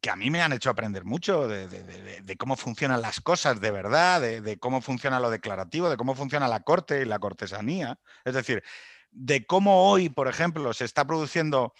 [0.00, 4.20] que a mí me han hecho aprender mucho de, cómo funcionan las cosas de verdad,
[4.20, 7.98] de, cómo funciona lo declarativo, de cómo funciona la corte y la cortesanía.
[8.24, 8.62] Es decir,
[9.10, 11.74] de cómo hoy, por ejemplo, se está produciendo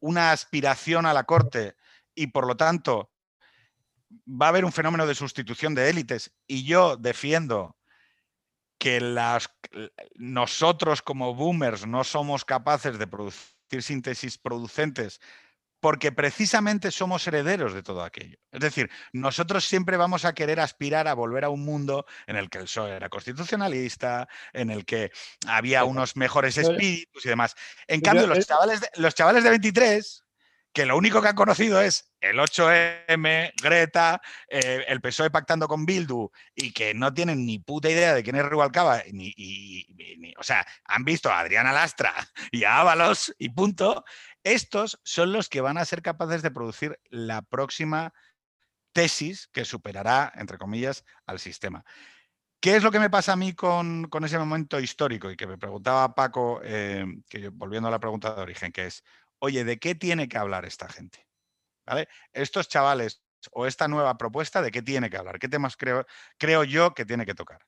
[0.00, 1.76] una aspiración a la corte
[2.14, 3.10] y por lo tanto
[4.26, 7.76] va a haber un fenómeno de sustitución de élites y yo defiendo
[8.78, 9.50] que las,
[10.14, 15.20] nosotros como boomers no somos capaces de producir síntesis producentes
[15.80, 18.36] porque precisamente somos herederos de todo aquello.
[18.50, 22.50] Es decir, nosotros siempre vamos a querer aspirar a volver a un mundo en el
[22.50, 25.12] que el PSOE era constitucionalista, en el que
[25.46, 27.54] había unos mejores espíritus y demás.
[27.86, 30.24] En cambio, los chavales de, los chavales de 23,
[30.72, 35.86] que lo único que han conocido es el 8M, Greta, eh, el PSOE pactando con
[35.86, 40.42] Bildu y que no tienen ni puta idea de quién es Rubalcaba, ni, ni, o
[40.42, 42.14] sea, han visto a Adriana Lastra
[42.52, 44.04] y a Ábalos y punto,
[44.44, 48.12] estos son los que van a ser capaces de producir la próxima
[48.92, 51.84] tesis que superará, entre comillas, al sistema.
[52.60, 55.30] ¿Qué es lo que me pasa a mí con, ese momento histórico?
[55.30, 59.04] Y que me preguntaba Paco, eh, que volviendo a la pregunta de origen, que es,
[59.40, 61.26] oye, ¿de qué tiene que hablar esta gente?
[61.86, 62.08] ¿Vale?
[62.32, 65.38] Estos chavales o esta nueva propuesta, ¿de qué tiene que hablar?
[65.38, 66.06] ¿Qué temas creo,
[66.36, 67.60] creo yo que tiene que tocar?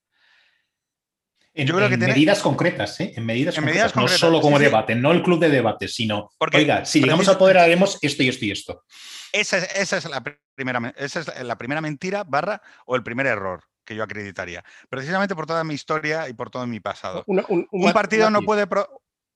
[1.53, 3.13] En, yo creo que medidas concretas, ¿eh?
[3.17, 7.01] En medidas, concretas, no solo como debate, no el club de debate, sino, oiga, si
[7.01, 8.85] llegamos al poder haremos esto y esto y esto.
[9.33, 10.23] Esa, es, la
[10.55, 14.65] primera, esa es la primera mentira, barra, o el primer error que yo acreditaría.
[14.89, 17.25] Precisamente por toda mi historia y por todo mi pasado.
[17.27, 18.69] un, partido no puede...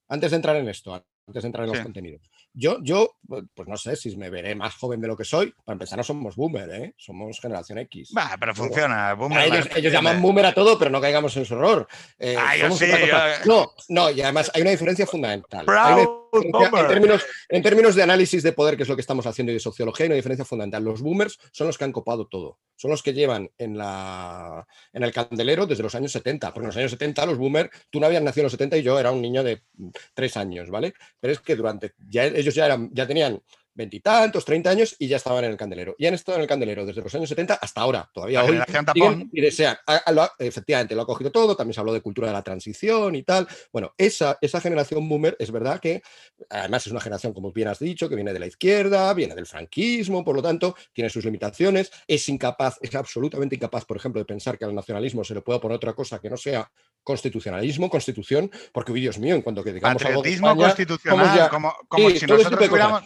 [0.07, 2.21] Antes de entrar en esto, antes de entrar en los contenidos.
[2.53, 5.53] Yo, yo, pues no sé si me veré más joven de lo que soy.
[5.63, 6.93] Para empezar, no somos boomer, ¿eh?
[6.97, 8.13] Somos generación X.
[8.15, 9.17] Va, pero funciona.
[9.75, 11.87] ellos, llaman boomer a todo, pero no caigamos en su error.
[12.19, 12.37] Eh,
[13.45, 15.65] no, no, y además hay una diferencia fundamental.
[16.41, 19.55] En, términos, en términos de análisis de poder, que es lo que estamos haciendo, y
[19.55, 20.83] de sociología, hay una diferencia fundamental.
[20.83, 22.59] Los boomers son los que han copado todo.
[22.75, 26.53] Son los que llevan en, la, en el candelero desde los años 70.
[26.53, 28.83] Porque en los años 70, los boomers, tú no habías nacido en los 70 y
[28.83, 29.61] yo era un niño de
[30.13, 30.93] tres años, ¿vale?
[31.19, 33.41] Pero es que durante, ya ellos ya, eran, ya tenían
[33.75, 35.95] veintitantos, treinta años y ya estaban en el candelero.
[35.97, 38.59] Y han estado en el candelero desde los años 70 hasta ahora, todavía hoy.
[39.31, 39.77] y desean,
[40.39, 43.47] efectivamente, lo ha cogido todo, también se habló de cultura de la transición y tal.
[43.71, 46.01] Bueno, esa, esa generación boomer es verdad que
[46.49, 49.45] además es una generación, como bien has dicho, que viene de la izquierda, viene del
[49.45, 54.25] franquismo, por lo tanto, tiene sus limitaciones, es incapaz, es absolutamente incapaz, por ejemplo, de
[54.25, 56.71] pensar que al nacionalismo se le pueda poner otra cosa que no sea
[57.03, 62.25] constitucionalismo, constitución, porque, Dios mío, en cuanto que digamos algo de constitucional, como, como si
[62.25, 63.03] nosotros tuviéramos...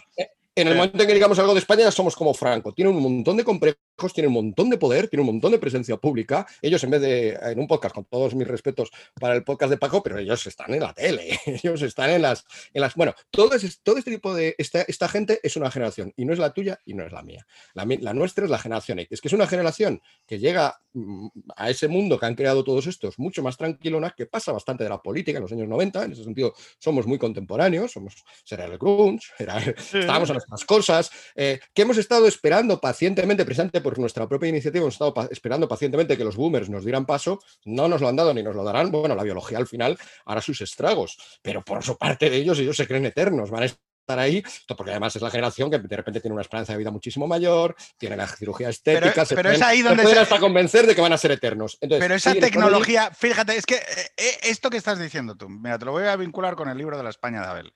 [0.56, 2.72] En el momento en que digamos algo de España ya somos como Franco.
[2.72, 5.96] Tiene un montón de complejos, tiene un montón de poder, tiene un montón de presencia
[5.96, 6.44] pública.
[6.60, 9.76] Ellos en vez de en un podcast, con todos mis respetos para el podcast de
[9.76, 12.44] Paco, pero ellos están en la tele, ellos están en las...
[12.74, 13.50] En las bueno, todo,
[13.84, 14.56] todo este tipo de...
[14.58, 17.22] Esta, esta, gente es una generación y no es la tuya y no es la
[17.22, 17.46] mía.
[17.74, 21.70] La, la nuestra es la generación X, que es una generación que llega mm, a
[21.70, 25.00] ese mundo que han creado todos estos mucho más tranquilona, que pasa bastante de la
[25.00, 26.04] política en los años 90.
[26.04, 31.10] En ese sentido, somos muy contemporáneos, somos, será el grunge, era, estábamos en las cosas,
[31.34, 36.16] eh, que hemos estado esperando pacientemente, precisamente por nuestra propia iniciativa, hemos estado esperando pacientemente
[36.16, 38.90] que los boomers nos dieran paso, no nos lo han dado ni nos lo darán.
[38.90, 42.76] Bueno, la biología al final hará sus estragos, pero por su parte de ellos, ellos
[42.76, 44.42] se creen eternos, van a estar ahí,
[44.76, 47.76] porque además es la generación que de repente tiene una esperanza de vida muchísimo mayor,
[47.96, 51.18] tiene la cirugía estética, pero, es ahí donde se hasta convencer de que van a
[51.18, 51.78] ser eternos.
[51.80, 55.84] pero esa tecnología, fíjate, es que eh, eh, esto que estás diciendo tú, mira, te
[55.84, 57.72] lo voy a vincular con el libro de la España de Abel.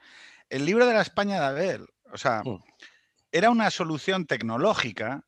[0.50, 2.62] El libro de la España de Abel o sea, mm.
[3.32, 5.24] era una solución tecnológica,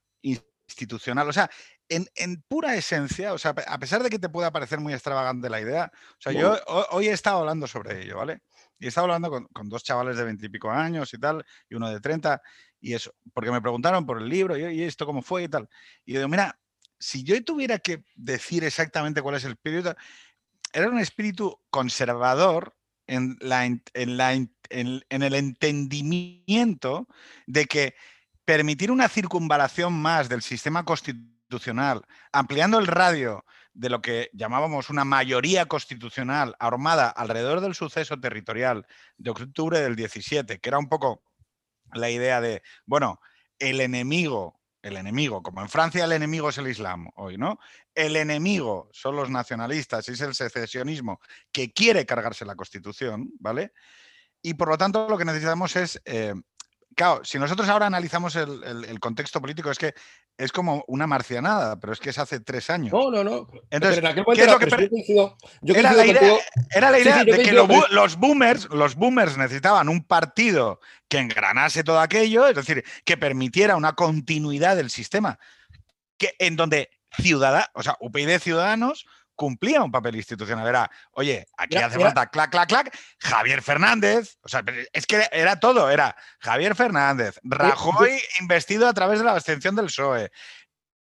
[0.68, 1.28] institucional.
[1.28, 1.50] O sea,
[1.88, 5.60] en, pura esencia, o sea, a pesar de que te pueda parecer muy extravagante la
[5.60, 6.56] idea, o sea, yo
[6.90, 8.40] hoy he estado hablando sobre ello, ¿vale?
[8.78, 12.00] Y he estado hablando con, dos chavales de veintipico años y tal, y uno de
[12.00, 12.42] treinta,
[12.80, 15.68] y eso, porque me preguntaron por el libro y, esto cómo fue y tal.
[16.04, 16.58] Y yo digo, mira,
[16.98, 19.94] si yo tuviera que decir exactamente cuál es el espíritu,
[20.72, 22.75] era un espíritu conservador
[23.06, 27.08] en, el entendimiento
[27.46, 27.94] de que
[28.44, 32.02] permitir una circunvalación más del sistema constitucional,
[32.32, 38.86] ampliando el radio de lo que llamábamos una mayoría constitucional armada alrededor del suceso territorial
[39.18, 41.22] de octubre del 17, que era un poco
[41.92, 43.20] la idea de, bueno,
[43.58, 44.55] el enemigo
[44.86, 47.58] el enemigo, como en Francia el enemigo es el Islam hoy, ¿no?
[47.94, 51.20] El enemigo son los nacionalistas, es el secesionismo
[51.52, 53.72] que quiere cargarse la Constitución, ¿vale?
[54.46, 56.32] y por lo tanto lo que necesitamos es, eh,
[56.96, 59.94] claro, si nosotros ahora analizamos el, el- el contexto político, es que
[60.36, 62.92] es como una marcianada, pero es que es hace tres años.
[62.92, 63.46] No, no, no.
[63.70, 66.38] Entonces, Pero en aquel ¿qué es lo que coincido, Era la idea, contigo.
[66.74, 71.18] era la idea sí, de que lo los boomers, los boomers necesitaban un partido que
[71.18, 75.38] engranase todo aquello, es decir, que permitiera una continuidad del sistema,
[76.18, 79.06] que en donde ciudadanos, o sea, UPyD Ciudadanos
[79.36, 80.66] cumplía un papel institucional.
[80.66, 85.60] Era, oye, aquí hace falta clac, clac, clac, Javier Fernández, o sea, es que era
[85.60, 90.30] todo, era Javier Fernández, Rajoy investido a través de la abstención del PSOE,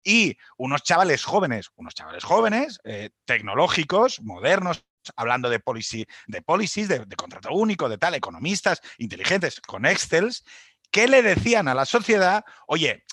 [0.03, 4.85] y unos chavales jóvenes, unos chavales jóvenes, eh, tecnológicos, modernos,
[5.15, 10.43] hablando de policy, de policies, de, de contrato único, de tal, economistas inteligentes con Excels,
[10.91, 13.03] que le decían a la sociedad, oye,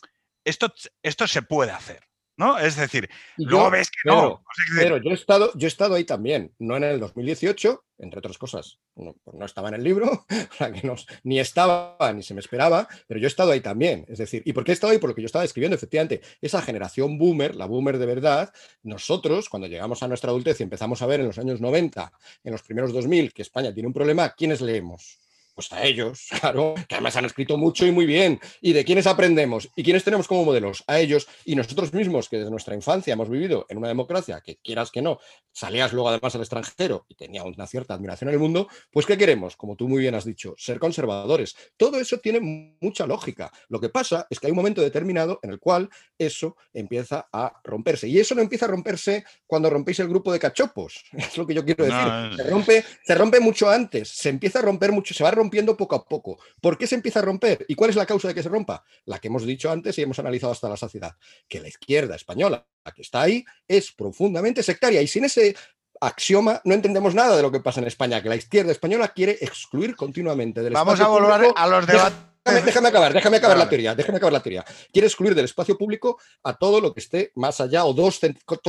[0.45, 0.73] esto,
[1.03, 2.07] esto se puede hacer.
[2.37, 2.59] ¿No?
[2.59, 4.45] Es decir, Y luego yo- ves que Pedro, no.
[4.79, 8.39] Pero yo he estado, yo he estado ahí también, no en el 2018, entre otras
[8.39, 8.79] cosas.
[8.97, 10.11] No, pues no estaba en el libro,
[10.53, 13.61] o sea, que no- ni estaba ni se me esperaba, pero yo he estado ahí
[13.61, 14.07] también.
[14.09, 14.99] Es decir, ¿y por qué he estado ahí?
[14.99, 18.53] Por lo que yo estaba escribiendo, efectivamente, esa generación boomer, la boomer de verdad,
[18.83, 22.13] nosotros, cuando llegamos a nuestra adultez y empezamos a ver en los años 90,
[22.45, 25.19] en los primeros 2000, que España tiene un problema, ¿a quiénes leemos?
[25.55, 28.41] Pues a ellos, claro, que además han escrito mucho y muy bien.
[28.61, 29.69] ¿Y de quiénes aprendemos?
[29.77, 30.85] ¿Y quiénes tenemos como modelos?
[30.87, 34.57] A ellos y nosotros mismos, que desde nuestra infancia hemos vivido en una democracia, que
[34.57, 35.19] quieras que no,
[35.53, 39.17] salías luego además al extranjero y tenía una cierta admiración en el mundo, pues ¿qué
[39.17, 39.57] queremos?
[39.57, 41.55] Como tú muy bien has dicho, ser conservadores.
[41.77, 43.53] Todo eso tiene mucha lógica.
[43.69, 45.89] Lo que pasa es que hay un momento determinado en el cual
[46.19, 48.09] eso empieza a romperse.
[48.09, 51.05] Y eso no empieza a romperse cuando rompéis el grupo de cachopos.
[51.33, 51.99] Es lo que yo quiero decir.
[51.99, 55.77] No, se, rompe, se rompe mucho antes, se empieza a romper mucho, se va rompiendo
[55.77, 56.39] poco a poco.
[56.61, 57.65] ¿Por qué se empieza a romper?
[57.69, 58.85] ¿Y cuál es la causa de que se rompa?
[59.05, 61.17] La que hemos dicho antes y hemos analizado hasta la saciedad,
[61.49, 65.03] que la izquierda española, la que está ahí, es profundamente sectaria.
[65.03, 65.55] Y sin ese
[66.01, 69.39] axioma no entendemos nada de lo que pasa en España, que la izquierda española quiere
[69.41, 72.32] excluir continuamente del vamos a volver público a los debates.
[72.45, 73.65] Déjame, déjame acabar, déjame acabar Vale.
[73.65, 74.65] la teoría, déjame acabar la teoría.
[74.93, 78.19] Quiere excluir del espacio público a todo lo que esté más allá o dos,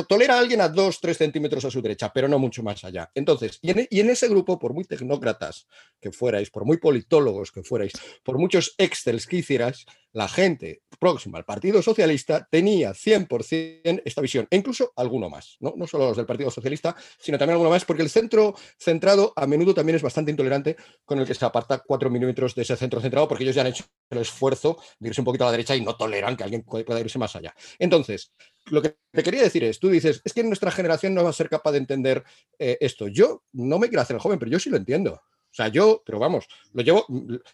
[0.08, 3.10] tolera a alguien a dos, tres centímetros a su derecha, pero no mucho más allá.
[3.16, 5.66] Entonces, y en, y en ese grupo, por muy tecnócratas
[6.00, 7.94] que fuerais, por muy politólogos que fuerais,
[8.24, 14.48] por muchos excels que hicierais, la gente próxima al Partido Socialista tenía 100% esta visión,
[14.49, 15.73] e incluso alguno más, ¿no?
[15.76, 19.48] no solo los del Partido Socialista, sino también alguno más, porque el centro centrado a
[19.48, 23.02] menudo también es bastante intolerante con el que se aparta cuatro milímetros de ese centro
[23.02, 25.76] centrado, porque ellos ya han hecho el esfuerzo de irse un poquito a la derecha
[25.76, 27.53] y no toleran que alguien pueda irse más allá.
[27.80, 28.31] Entonces,
[28.68, 31.34] lo que te quería decir es, tú dices, es que nuestra generación no va a
[31.34, 32.23] ser capaz de entender
[32.60, 33.07] eh, esto.
[33.07, 35.22] Yo no me quiero hacer el joven, pero yo sí lo entiendo.
[35.53, 37.05] O sea, yo, pero vamos, lo llevo,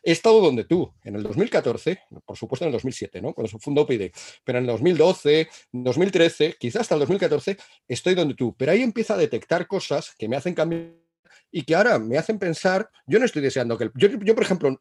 [0.02, 3.34] he estado donde tú, en el 2014, por supuesto en el 2007, ¿no?
[3.34, 4.12] Cuando se fundó PID,
[4.46, 7.58] pero en el 2012, 2013, quizás hasta el 2014,
[7.90, 8.56] estoy donde tú.
[8.58, 10.94] Pero ahí empieza a detectar cosas que me hacen cambiar
[11.52, 14.44] y que ahora me hacen pensar, yo no estoy deseando que, el- yo, yo por
[14.46, 14.80] ejemplo,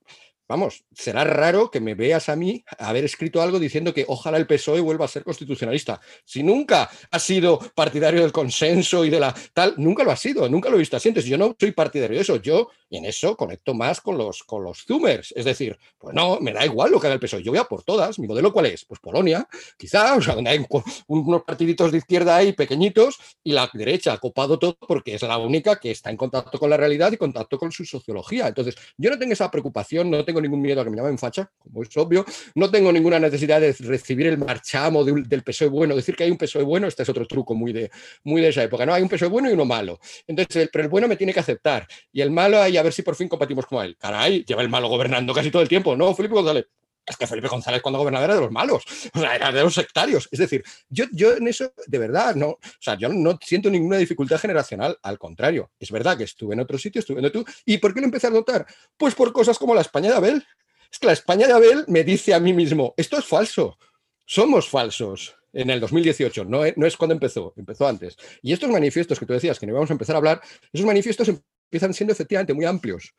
[0.48, 4.46] vamos, será raro que me veas a mí haber escrito algo diciendo que ojalá el
[4.46, 6.00] PSOE vuelva a ser constitucionalista.
[6.24, 10.48] Si nunca ha sido partidario del consenso y de la tal, nunca lo ha sido,
[10.48, 11.08] nunca lo he visto así.
[11.08, 12.36] Entonces, yo no soy partidario de eso.
[12.36, 15.32] Yo, en eso conecto más con los, con los zoomers.
[15.36, 17.42] Es decir, pues no, me da igual lo que haga el PSOE.
[17.42, 18.18] Yo voy a por todas.
[18.18, 18.84] ¿Mi modelo cuál es?
[18.86, 19.46] Pues Polonia,
[19.76, 24.14] quizá, o sea, donde hay un- unos partiditos de izquierda ahí pequeñitos y la derecha
[24.14, 27.16] ha copado todo porque es la única que está en contacto con la realidad y
[27.18, 28.48] contacto con su sociología.
[28.48, 31.50] Entonces, yo no tengo esa preocupación, no tengo ningún miedo a que me llamen facha,
[31.58, 32.24] como es obvio,
[32.54, 36.38] no tengo ninguna necesidad de recibir el marchamo del PSOE bueno, decir que hay un
[36.38, 37.90] PSOE bueno, este es otro truco muy de,
[38.24, 39.98] muy de esa época, no, hay un PSOE bueno y uno malo.
[40.26, 42.92] Entonces, el- pero el bueno me tiene que aceptar y el malo ahí a ver
[42.92, 43.96] si por fin compartimos con él.
[43.98, 46.66] Caray, lleva el malo gobernando casi todo el tiempo, ¿no, Felipe González?
[47.08, 50.28] Es que Felipe González cuando gobernaba era de los malos, era de los sectarios.
[50.30, 53.96] Es decir, yo, yo en eso, de verdad, no, o sea, yo no siento ninguna
[53.96, 55.70] dificultad generacional, al contrario.
[55.78, 57.44] Es verdad que estuve en otro sitio, estuve en tú.
[57.64, 58.66] ¿Y por qué lo empecé a notar?
[58.96, 60.46] Pues por cosas como la España de Abel.
[60.90, 63.78] Es que la España de Abel me dice a mí mismo, esto es falso,
[64.24, 65.34] somos falsos.
[65.50, 68.16] En el 2018, no no es cuando empezó, empezó antes.
[68.42, 71.26] Y estos manifiestos que tú decías que no íbamos a empezar a hablar, esos manifiestos
[71.70, 73.14] empiezan siendo efectivamente muy amplios.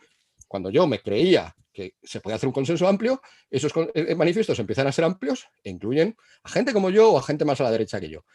[0.50, 3.22] Cuando yo me creía que se podía hacer un consenso amplio,
[3.52, 7.24] esos eh, manifiestos empiezan a ser amplios e incluyen a gente como yo o a
[7.24, 8.26] gente más a la derecha que yo.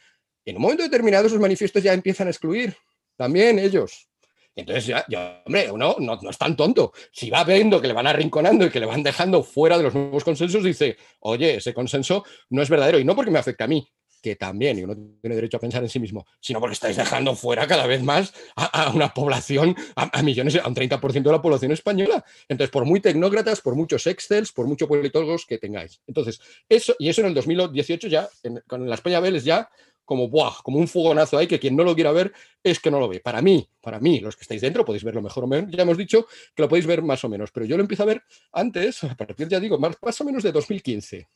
[0.45, 2.77] En un momento determinado esos manifiestos ya empiezan a excluir
[3.17, 4.09] también ellos.
[4.55, 6.93] Entonces ya, ya, hombre, uno no, no es tan tonto.
[7.11, 9.95] Si va viendo que le van arrinconando y que le van dejando fuera de los
[9.95, 13.01] nuevos consensos, dice, oye, ese consenso no es verdadero.
[13.01, 13.85] Y no porque me afecte a mí,
[14.25, 17.37] que también, y uno tiene derecho a pensar en sí mismo, sino porque estáis dejando
[17.37, 21.73] fuera cada vez más a, una población, a, millones, a un 30% de la población
[21.73, 22.25] española.
[22.49, 26.01] Entonces, por muy tecnócratas, por muchos excels, por muchos politólogos que tengáis.
[26.07, 26.41] Entonces,
[26.71, 28.27] eso, y eso en el 2018 ya,
[28.67, 29.69] con la España Vélez ya
[30.07, 30.63] como, ¡buah!
[30.63, 32.33] como un fogonazo ahí que quien no lo quiera ver
[32.63, 33.21] es que no lo ve.
[33.21, 35.71] Para mí, para mí, los que estáis dentro podéis verlo mejor o menos.
[35.71, 38.07] Ya hemos dicho que lo podéis ver más o menos, pero yo lo empiezo a
[38.07, 38.23] ver
[38.53, 41.29] antes, a partir, ya digo, más o menos de 2015.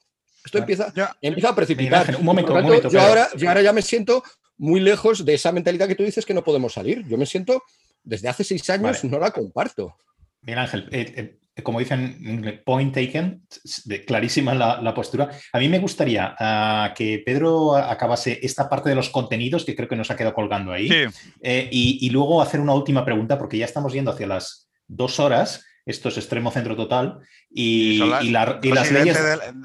[0.49, 2.16] Esto empieza, empieza a precipitar.
[2.16, 2.89] un momento, un momento.
[2.89, 4.23] Yo, ahora, yo ahora ya me siento
[4.57, 7.07] muy lejos de esa mentalidad que tú dices que no podemos salir.
[7.07, 7.62] Yo me siento,
[8.03, 9.95] desde hace seis años, no la comparto.
[10.41, 13.43] Miguel Ángel, eh, eh, como dicen, point taken,
[14.07, 15.29] clarísima la, postura.
[15.53, 19.89] A mí me gustaría ah, que Pedro acabase esta parte de los contenidos, que creo
[19.89, 20.89] que nos ha quedado colgando ahí,
[21.43, 25.65] eh, y, luego hacer una última pregunta, porque ya estamos yendo hacia las dos horas
[25.89, 27.20] esto es extremo centro total.
[27.51, 29.19] Y, las leyes.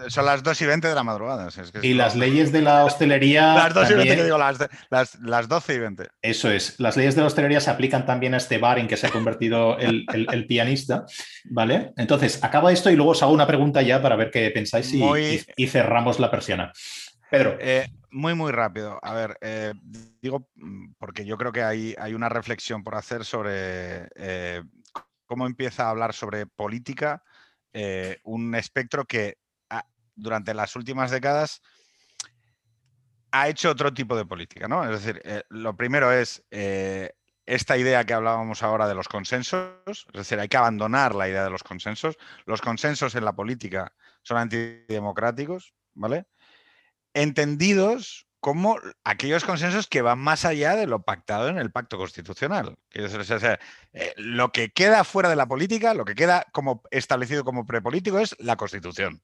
[0.08, 1.50] son las 2 y 20 de la madrugada.
[1.82, 3.54] y las leyes de la hostelería.
[3.56, 4.58] las 2 y 20, que digo, las,
[4.90, 6.08] las, 12 y 20.
[6.22, 6.80] Eso es.
[6.80, 9.10] Las leyes de la hostelería se aplican también a este bar en que se ha
[9.10, 11.06] convertido el, pianista.
[11.46, 11.92] ¿Vale?
[11.98, 15.68] Entonces, acaba esto y luego os hago una pregunta ya para ver qué pensáis y,
[15.68, 16.72] cerramos la persiana.
[17.30, 17.58] Pedro.
[17.60, 19.00] Eh, muy, muy rápido.
[19.02, 19.74] A ver, eh,
[20.22, 24.62] digo, mm, porque yo creo que hay, hay una reflexión por hacer sobre eh,
[25.34, 27.24] cómo empieza a hablar sobre política
[27.74, 29.40] eh, un espectro que
[30.16, 31.60] durante las últimas décadas
[33.32, 34.84] ha hecho otro tipo de política, ¿no?
[34.84, 37.14] Es decir, eh, lo primero es eh,
[37.48, 41.44] esta idea que hablábamos ahora de los consensos, es decir, hay que abandonar la idea
[41.44, 42.16] de los consensos.
[42.46, 43.92] Los consensos en la política
[44.22, 46.28] son antidemocráticos, ¿vale?
[47.16, 52.76] Entendidos como aquellos consensos que van más allá de lo pactado en el pacto constitucional.
[52.92, 58.20] Eh, lo que queda fuera de la política, lo que queda como establecido como prepolítico
[58.20, 59.24] es la constitución.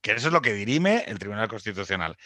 [0.00, 2.16] Que eso es lo que dirime el Tribunal Constitucional.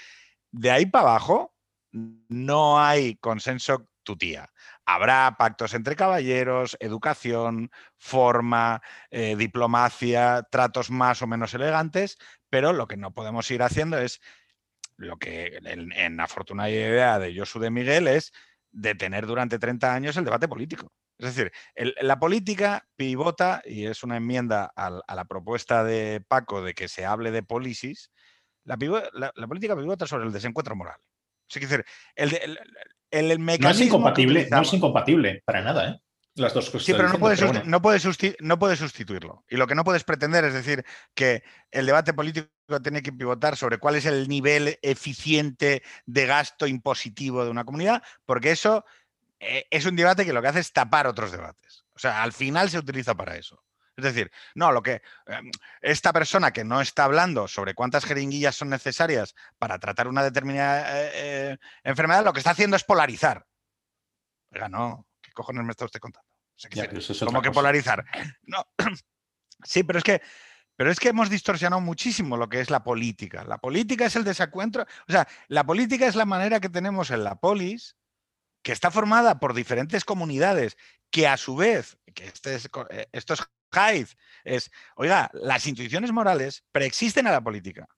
[0.53, 1.53] De ahí para abajo
[1.91, 4.53] no hay consenso tutía.
[4.87, 12.19] Habrá pactos entre caballeros, educación, forma, eh, diplomacia, tratos más o menos elegantes,
[12.49, 14.21] pero lo que no podemos ir haciendo es
[14.99, 18.33] lo que en, la afortunada idea de Josu de Miguel es
[18.71, 20.93] detener durante 30 años el debate político.
[21.19, 21.53] Es decir,
[22.01, 27.05] la política pivota, y es una enmienda a, la propuesta de Paco de que se
[27.05, 28.13] hable de polisis,
[28.65, 30.99] la, política pivota sobre el desencuentro moral.
[31.49, 31.85] Es decir,
[32.15, 32.59] el,
[33.11, 33.69] el, mecanismo...
[33.69, 36.01] No es incompatible, no es incompatible para nada, ¿eh?
[36.35, 36.87] Las dos cosas.
[36.87, 37.83] Sí, pero no puedes, no,
[38.59, 39.45] puedes sustituirlo.
[39.49, 40.85] Y lo que no puedes pretender es decir
[41.15, 41.43] que
[41.73, 42.49] el debate político
[42.83, 48.03] tiene que pivotar sobre cuál es el nivel eficiente de gasto impositivo de una comunidad,
[48.27, 48.85] porque eso
[49.41, 51.85] eh, es un debate que lo que hace es tapar otros debates.
[51.95, 53.63] O sea, al final se utiliza para eso.
[53.97, 55.51] Es decir, no, lo que em,
[55.81, 61.03] esta persona que no está hablando sobre cuántas jeringuillas son necesarias para tratar una determinada
[61.03, 63.45] eh, eh, enfermedad, lo que está haciendo es polarizar.
[64.53, 66.29] Oiga, no, ¿qué cojones me está usted contando?
[67.25, 68.05] como que polarizar.
[68.43, 68.65] No.
[69.65, 70.21] sí, pero es que
[70.79, 73.43] pero es que hemos distorsionado muchísimo lo que es la política.
[73.43, 74.85] La política es el desacuentro.
[75.09, 77.97] O sea, la política es la manera que tenemos en la polis,
[78.63, 80.77] que está formada por diferentes comunidades,
[81.11, 83.41] que a su vez, que este es, eh, esto es
[84.45, 87.89] es, oiga, las intuiciones morales preexisten a la política.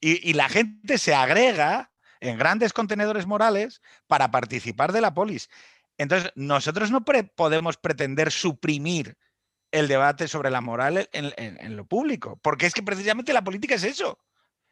[0.00, 5.50] Y, la gente se agrega en grandes contenedores morales para participar de la polis.
[5.98, 9.18] Entonces, nosotros no podemos pretender suprimir
[9.72, 13.84] el debate sobre la moral en, lo público, porque es que precisamente la política es
[13.84, 14.18] eso.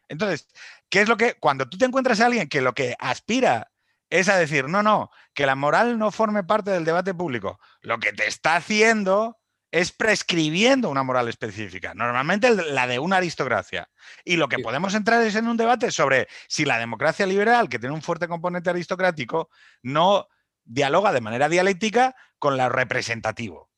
[0.07, 0.47] Entonces,
[0.89, 3.71] ¿qué es lo que, cuando tú te encuentras a alguien que lo que aspira
[4.09, 7.99] es a decir, no, no, que la moral no forme parte del debate público, lo
[7.99, 9.37] que te está haciendo
[9.71, 13.87] es prescribiendo una moral específica, normalmente la de una aristocracia.
[14.25, 17.77] Y lo que podemos entrar es en un debate sobre si la democracia liberal, que
[17.77, 19.51] tiene un fuerte componente aristocrático,
[19.83, 20.27] no
[20.63, 23.69] dialoga de manera dialéctica con lo representativo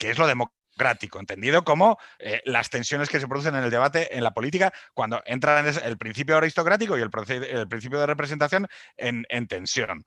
[0.00, 4.16] que es lo democrático, entendido como eh, las tensiones que se producen en el debate
[4.16, 8.66] en la política cuando entran el principio aristocrático y el, principio de representación
[8.96, 10.06] en, tensión.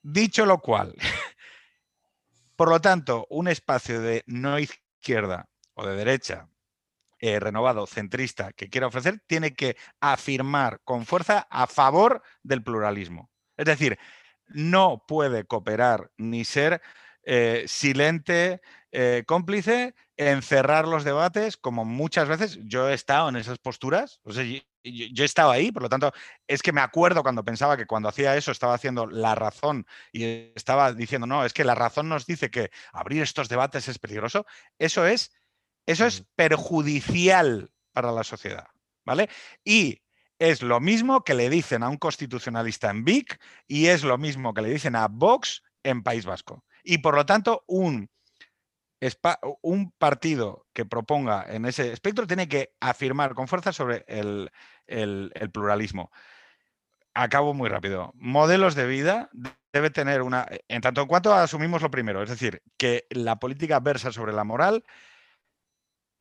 [0.00, 0.94] Dicho lo cual,
[2.56, 6.48] por lo tanto, un espacio de no izquierda o de derecha
[7.18, 13.32] eh, renovado, centrista, que quiera ofrecer, tiene que afirmar con fuerza a favor del pluralismo.
[13.56, 13.98] Es decir,
[14.46, 16.80] no puede cooperar ni ser
[17.30, 23.36] eh, silente, eh, cómplice en cerrar los debates, como muchas veces yo he estado en
[23.36, 24.18] esas posturas.
[24.22, 26.10] O sea, yo, he estado ahí, por lo tanto,
[26.46, 30.24] es que me acuerdo cuando pensaba que cuando hacía eso estaba haciendo la razón y
[30.54, 34.46] estaba diciendo, no, es que la razón nos dice que abrir estos debates es peligroso.
[34.78, 35.30] Eso es,
[35.84, 38.68] eso es perjudicial para la sociedad.
[39.04, 39.28] ¿Vale?
[39.64, 40.00] Y
[40.38, 44.54] es lo mismo que le dicen a un constitucionalista en Vic y es lo mismo
[44.54, 46.64] que le dicen a Vox en País Vasco.
[46.90, 48.08] Y por lo tanto, un
[49.60, 54.50] un partido que proponga en ese espectro tiene que afirmar con fuerza sobre el,
[55.52, 56.10] pluralismo.
[57.14, 58.12] acabo muy rápido.
[58.14, 59.28] Modelos de vida
[59.72, 63.80] debe tener una, en tanto en cuanto asumimos lo primero, es decir, que la política
[63.80, 64.82] versa sobre la moral,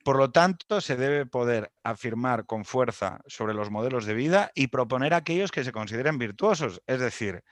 [0.03, 4.67] por lo tanto, se debe poder afirmar con fuerza sobre los modelos de vida y
[4.67, 6.81] proponer aquellos que se consideren virtuosos.
[6.87, 7.43] Es decir,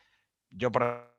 [0.52, 1.15] yo, por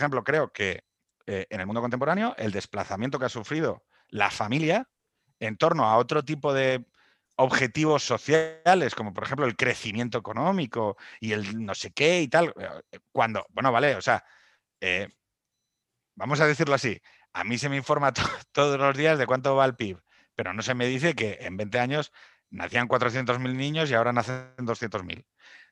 [0.00, 0.84] ejemplo, creo que
[1.26, 4.88] eh, en el mundo contemporáneo el desplazamiento que ha sufrido la familia
[5.40, 6.84] en torno a otro tipo de
[7.36, 12.54] objetivos sociales, como por ejemplo el crecimiento económico y el no sé qué y tal,
[12.58, 14.24] eh, cuando, bueno, vale, o sea,
[14.80, 15.08] eh,
[16.14, 17.00] vamos a decirlo así,
[17.32, 18.12] a mí se me informa
[18.52, 20.00] todos los días de cuánto va el PIB,
[20.34, 22.12] pero no se me dice que en 20 años
[22.50, 25.24] nacían 400.000 niños y ahora nacen 200.000.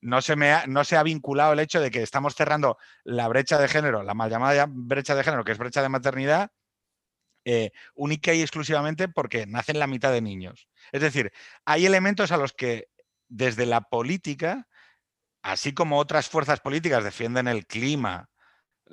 [0.02, 3.28] No se, me ha, no se ha vinculado el hecho de que estamos cerrando la
[3.28, 6.50] brecha de género, la mal llamada brecha de género, que es brecha de maternidad,
[7.44, 10.68] eh, única y exclusivamente porque nacen la mitad de niños.
[10.92, 11.32] Es decir,
[11.64, 12.88] hay elementos a los que
[13.28, 14.68] desde la política,
[15.42, 18.28] así como otras fuerzas políticas defienden el clima,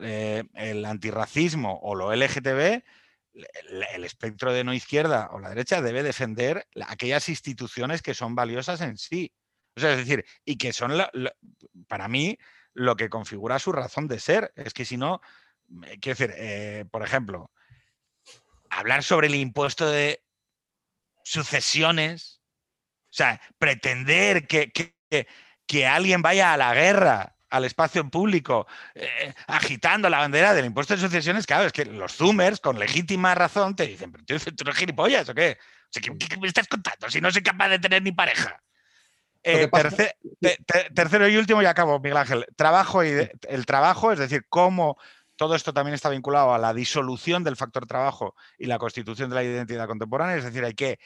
[0.02, 2.84] eh, el antirracismo o lo LGTB,
[3.34, 8.82] el, espectro de no izquierda o la derecha debe defender aquellas instituciones que son valiosas
[8.82, 9.34] en sí.
[9.84, 10.94] Es decir, y que son,
[11.88, 12.38] para mí,
[12.74, 14.54] lo que configura su razón de ser.
[14.56, 15.22] Es que si no,
[16.00, 17.52] quiero decir, eh, por ejemplo,
[18.70, 20.24] hablar sobre el impuesto de
[21.24, 22.42] sucesiones,
[23.06, 24.72] o sea, pretender que,
[25.68, 30.96] que, alguien vaya a la guerra, al espacio público, eh, agitando la bandera del impuesto
[30.96, 34.76] de sucesiones, claro, es que los zoomers, con legítima razón, te dicen, pero tú, eres
[34.76, 35.58] gilipollas o qué?
[35.92, 38.62] ¿qué, me estás contando si no soy capaz de tener ni pareja?
[39.44, 39.70] Eh,
[40.94, 42.46] tercero y último, y acabo, Miguel Ángel.
[42.56, 44.98] Trabajo y el trabajo, es decir, cómo
[45.40, 49.36] todo esto también está vinculado a la disolución del factor trabajo y la constitución de
[49.36, 51.00] la identidad contemporánea, es decir, hay que,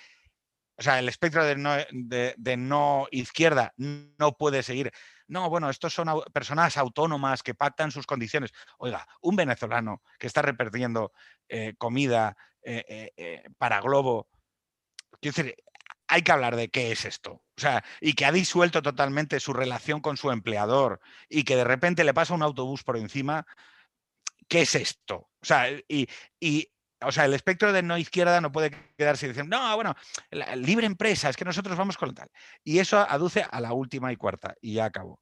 [0.76, 4.92] o sea, el espectro de no, de, no izquierda no puede seguir.
[5.28, 8.52] No, bueno, estos son personas autónomas que pactan sus condiciones.
[8.80, 11.12] Oiga, un venezolano que está repartiendo
[11.48, 14.28] eh, comida eh, eh, para Globo,
[15.22, 15.56] quiero decir,
[16.08, 17.43] hay que hablar de qué es esto.
[17.58, 21.00] O sea, y que ha disuelto totalmente su relación con su empleador
[21.30, 23.46] y que de repente le pasa un autobús por encima,
[24.48, 25.30] ¿qué es esto?
[25.40, 26.08] O sea, y,
[27.02, 29.96] o sea, el espectro de no izquierda no puede quedarse diciendo, no, bueno,
[30.32, 32.30] la libre empresa, es que nosotros vamos con tal.
[32.64, 35.22] Y eso aduce a la última y cuarta, y ya acabo.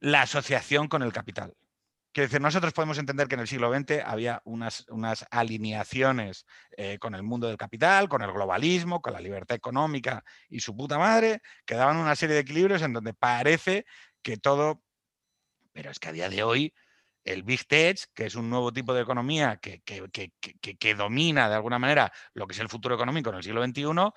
[0.00, 1.54] La asociación con el capital.
[2.14, 6.46] Quiero decir, nosotros podemos entender que en el siglo XX había unas, unas alineaciones
[6.76, 10.76] eh, con el mundo del capital, con el globalismo, con la libertad económica y su
[10.76, 13.84] puta madre, que daban una serie de equilibrios en donde parece
[14.22, 14.80] que todo...
[15.72, 16.72] Pero es que a día de hoy
[17.24, 21.80] el Big Tech, que es un nuevo tipo de economía que, que, domina de alguna
[21.80, 24.14] manera lo que es el futuro económico en el siglo XXI, no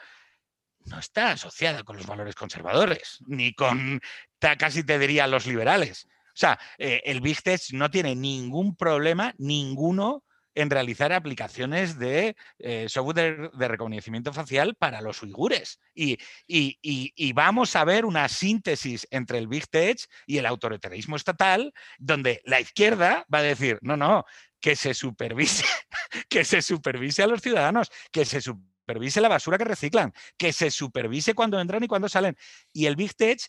[0.99, 3.99] está asociada con los valores conservadores, ni con,
[4.39, 6.07] casi te diría, los liberales.
[6.37, 10.23] O sea, eh, el Big Tech no tiene ningún problema, ninguno,
[10.53, 15.79] en realizar aplicaciones de eh, software de, reconocimiento facial para los uigures.
[15.95, 21.73] Y, y, vamos a ver una síntesis entre el Big Tech y el autoritarismo estatal,
[21.97, 24.23] donde la izquierda va a decir, no, no,
[24.59, 25.65] que se supervise,
[26.29, 30.69] que se supervise a los ciudadanos, que se supervise la basura que reciclan, que se
[30.69, 32.37] supervise cuando entran y cuando salen.
[32.73, 33.39] Y el Big Tech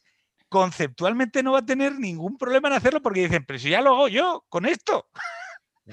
[0.48, 3.94] conceptualmente no va a tener ningún problema en hacerlo porque dicen, pero si ya lo
[3.94, 5.08] hago yo con esto.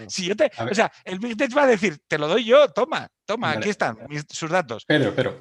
[0.08, 2.68] Si yo te, o sea, el Big Tech va a decir, te lo doy yo,
[2.68, 3.98] toma, toma, aquí están
[4.30, 4.84] sus datos.
[4.86, 5.40] Pero, pero,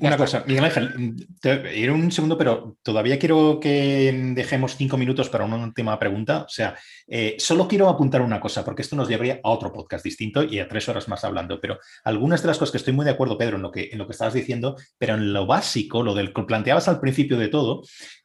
[0.00, 1.26] una cosa, Miguel Ángel,
[1.74, 6.42] ir un segundo, pero todavía quiero que dejemos cinco minutos para una última pregunta.
[6.42, 6.76] O sea,
[7.06, 10.58] eh, solo quiero apuntar una cosa, porque esto nos llevaría a otro podcast distinto y
[10.58, 11.60] a tres horas más hablando.
[11.60, 13.98] Pero algunas de las cosas que estoy muy de acuerdo, Pedro, en lo que, en
[13.98, 17.48] lo que estabas diciendo, pero en lo básico, lo del que planteabas al principio de
[17.48, 17.82] todo,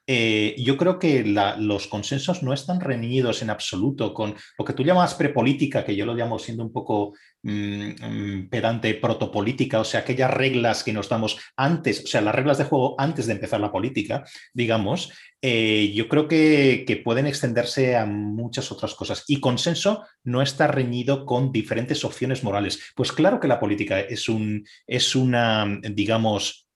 [0.09, 4.83] eh, yo creo que los consensos no están reñidos en absoluto con lo que tú
[4.83, 7.13] llamas prepolítica, que yo lo llamo siendo un poco
[7.43, 12.33] mm, mm, pedante protopolítica, o sea, aquellas reglas que nos damos antes, o sea, las
[12.33, 14.23] reglas de juego antes de empezar la política,
[14.53, 15.11] digamos,
[15.41, 19.23] eh, yo creo que, que, pueden extenderse a muchas otras cosas.
[19.27, 22.79] Y consenso no está reñido con diferentes opciones morales.
[22.95, 26.66] Pues claro que la política es, un, es una, digamos,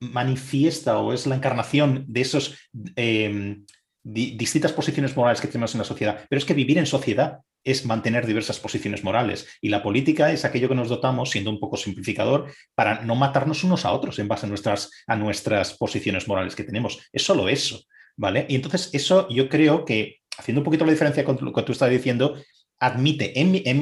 [0.00, 2.54] manifiesta o es la encarnación de esas
[2.96, 3.64] em,
[4.02, 6.24] distintas posiciones morales que tenemos en la sociedad.
[6.28, 10.44] Pero es que vivir en sociedad es mantener diversas posiciones morales y la política es
[10.44, 14.28] aquello que nos dotamos, siendo un poco simplificador, para no matarnos unos a otros en
[14.28, 17.00] base a nuestras, a nuestras posiciones morales que tenemos.
[17.12, 17.82] Es solo eso,
[18.16, 18.46] ¿vale?
[18.48, 21.72] Y entonces eso yo creo que, haciendo un poquito la diferencia con lo que tú
[21.72, 22.36] estás diciendo,
[22.78, 23.32] admite,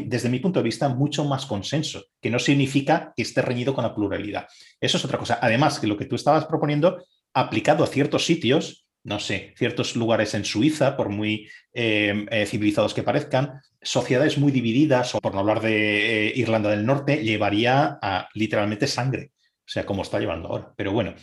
[0.07, 3.85] desde mi punto de vista, mucho más consenso, que no significa que esté reñido con
[3.85, 4.47] la pluralidad.
[4.81, 5.39] Eso es otra cosa.
[5.41, 10.35] Además, que lo que tú estabas proponiendo, aplicado a ciertos sitios, no sé, ciertos lugares
[10.35, 15.41] en Suiza, por muy eh, eh, civilizados que parezcan, sociedades muy divididas, o por no
[15.41, 19.33] hablar de Irlanda del Norte, llevaría a literalmente sangre.
[19.59, 20.73] O sea, como está llevando ahora.
[20.77, 21.15] Pero bueno.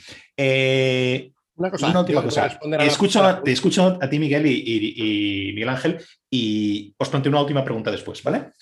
[1.61, 2.59] Una cosa, una última cosa.
[2.59, 7.63] Te escucho, te escucho, a ti, Miguel, y, Miguel Ángel, y os planteo una última
[7.63, 8.53] pregunta después, ¿vale?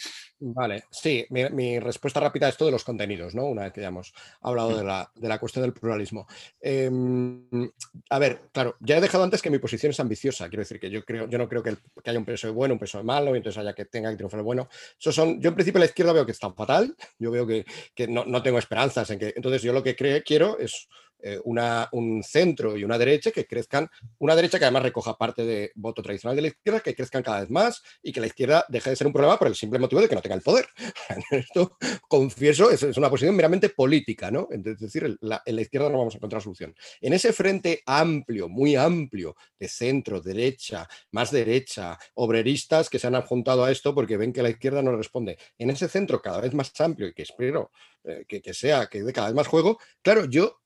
[0.42, 3.46] Vale, sí, mi, respuesta rápida es esto de los contenidos, ¿no?
[3.46, 5.28] Una vez que ya hemos hablado de mm.
[5.28, 6.28] la, cuestión del pluralismo.
[6.60, 7.72] Em,
[8.10, 10.50] a ver, claro, ya he dejado antes que mi posición es ambiciosa.
[10.50, 12.80] Quiero decir que yo creo, yo no creo que, haya un peso de bueno, un
[12.80, 14.68] peso de malo, y entonces haya que tenga que triunfar el bueno.
[15.00, 17.66] Eso son, yo en principio la izquierda veo que está fatal, yo veo que,
[18.10, 19.34] no, no, tengo esperanzas en que.
[19.38, 20.90] Entonces, yo lo que creo, quiero es
[21.22, 23.90] eh, un centro y una derecha que crezcan,
[24.20, 27.42] una derecha que además recoja parte de voto tradicional de la izquierda, que crezcan cada
[27.42, 30.02] vez más y que la izquierda deje de ser un problema por el simple motivo
[30.02, 30.68] de que no tenga el poder.
[31.32, 31.78] Esto,
[32.08, 34.48] confieso, es, una posición meramente política, ¿no?
[34.52, 36.76] Es decir, en la izquierda no vamos a encontrar solución.
[37.02, 43.16] En ese frente amplio, muy amplio, de centro, derecha, más derecha, obreristas que se han
[43.16, 45.38] adjuntado a esto porque ven que la izquierda no responde.
[45.58, 47.72] En ese centro cada vez más amplio y que espero
[48.04, 50.60] eh, que, que sea, que dé cada vez más juego, claro, yo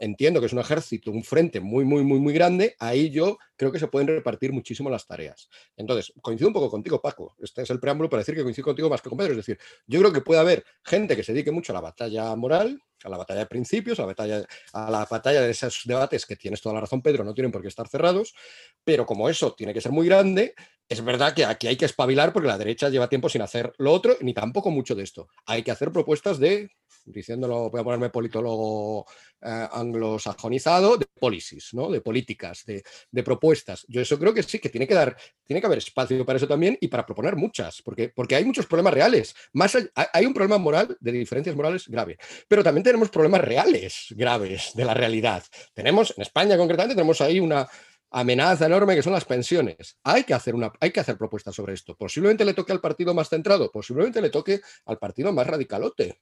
[0.00, 3.72] entiendo que es un ejército, un frente muy, muy, muy, muy grande, ahí yo creo
[3.72, 5.48] que se pueden repartir muchísimo las tareas.
[5.76, 7.34] Entonces, coincido un poco contigo, Paco.
[7.40, 9.32] Este es el preámbulo para decir que coincido contigo más que con Pedro.
[9.32, 12.34] Es decir, yo creo que puede haber gente que se dedique mucho a la batalla
[12.36, 16.26] moral, a la batalla de principios, a la batalla, a la batalla de esos debates
[16.26, 18.34] que tienes toda la razón, Pedro, no tienen por qué estar cerrados,
[18.82, 20.54] pero como eso tiene que ser muy grande,
[20.88, 23.92] es verdad que aquí hay que espabilar porque la derecha lleva tiempo sin hacer lo
[23.92, 25.28] otro, ni tampoco mucho de esto.
[25.46, 26.70] Hay que hacer propuestas de,
[27.06, 29.06] diciéndolo, voy a ponerme politólogo
[29.40, 31.90] eh, anglosajonizado, de policies, ¿no?
[31.90, 33.86] de políticas, de, propuestas.
[33.88, 36.46] Yo eso creo que sí, que tiene que dar, tiene que haber espacio para eso
[36.46, 39.34] también y para proponer muchas, porque, porque hay muchos problemas reales.
[39.54, 44.70] Más hay un problema moral, de diferencias morales grave, pero también tenemos problemas reales graves
[44.72, 45.42] de la realidad.
[45.72, 47.66] Tenemos, en España concretamente, tenemos ahí una
[48.08, 49.98] amenaza enorme que son las pensiones.
[50.04, 51.96] Hay que, hacer una, hay que hacer propuestas sobre esto.
[51.96, 56.20] Posiblemente le toque al partido más centrado, posiblemente le toque al partido más radicalote.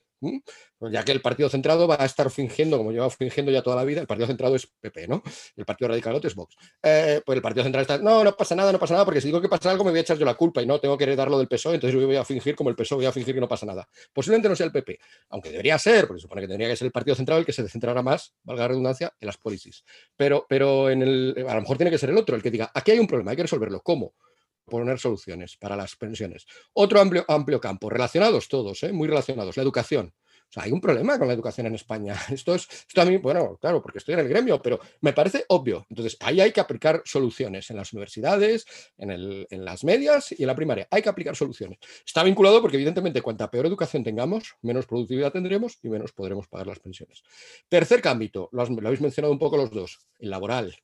[0.79, 3.77] Pues ya que el partido centrado va a estar fingiendo, como lleva fingiendo ya toda
[3.77, 5.23] la vida, el partido centrado es PP, ¿no?
[5.57, 6.57] El partido radicalote es Vox.
[6.83, 9.29] Eh, pues el partido central está, no, no pasa nada, no pasa nada, porque si
[9.29, 11.05] digo que pasa algo me voy a echar yo la culpa y no tengo que
[11.05, 13.49] heredarlo del PSOE, entonces voy a fingir como el PSOE, voy a fingir que no
[13.49, 13.89] pasa nada.
[14.13, 14.99] Posiblemente no sea el PP,
[15.31, 17.53] aunque debería ser, porque se supone que tendría que ser el partido central el que
[17.53, 19.85] se centrara más, valga la redundancia, en las policies.
[20.17, 22.99] Pero, pero a lo mejor tiene que ser el otro el que diga, aquí hay
[22.99, 23.81] un problema, hay que resolverlo.
[23.81, 24.15] ¿Cómo?
[24.73, 26.47] Poner soluciones para las pensiones.
[26.73, 28.93] Otro amplio, amplio campo, relacionados todos, ¿eh?
[28.93, 30.15] muy relacionados, la educación.
[30.49, 32.15] O sea, hay un problema con la educación en España.
[32.31, 35.45] Esto es, esto a mí, bueno, claro, porque estoy en el gremio, pero me parece
[35.49, 35.87] obvio.
[35.89, 38.67] Entonces, ahí hay que aplicar soluciones en las universidades,
[38.99, 40.89] en, en las medias y en la primaria.
[40.91, 41.79] Hay que aplicar soluciones.
[42.05, 46.67] Está vinculado porque, evidentemente, cuanta peor educación tengamos, menos productividad tendremos y menos podremos pagar
[46.67, 47.23] las pensiones.
[47.69, 50.77] Tercer ámbito, lo habéis mencionado un poco los dos, el laboral.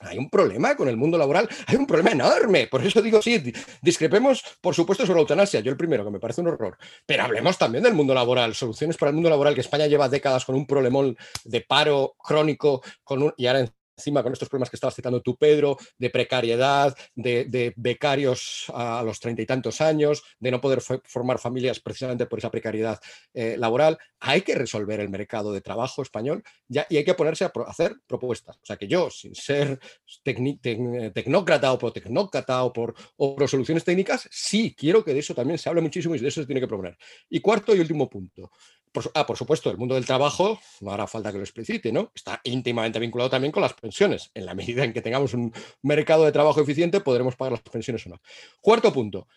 [0.00, 2.66] Hay un problema con el mundo laboral, hay un problema enorme.
[2.66, 3.52] Por eso digo, sí,
[3.82, 6.78] discrepemos, por supuesto, sobre la eutanasia, yo el primero, que me parece un horror.
[7.04, 10.44] Pero hablemos también del mundo laboral, soluciones para el mundo laboral, que España lleva décadas
[10.44, 13.66] con un problemón de paro crónico con un, y ahora
[14.00, 19.20] encima con estos problemas que estabas citando tú, Pedro, de precariedad, de, becarios a los
[19.20, 22.98] treinta y tantos años, de no poder formar familias precisamente por esa precariedad
[23.34, 27.52] eh, laboral, hay que resolver el mercado de trabajo español y hay que ponerse a
[27.66, 28.56] hacer propuestas.
[28.56, 29.78] O sea que yo, sin ser
[30.22, 35.34] tecnócrata o por tecnócrata o por, o por soluciones técnicas, sí quiero que de eso
[35.34, 36.96] también se hable muchísimo y de eso se tiene que proponer.
[37.28, 38.50] Y cuarto y último punto,
[38.92, 42.10] por, ah, por supuesto, el mundo del trabajo, no hará falta que lo explicite, ¿no?
[42.14, 44.30] Está íntimamente vinculado también con las pensiones.
[44.34, 45.52] En la medida en que tengamos un
[45.82, 48.20] mercado de trabajo eficiente, podremos pagar las pensiones o no.
[48.60, 49.28] Cuarto punto,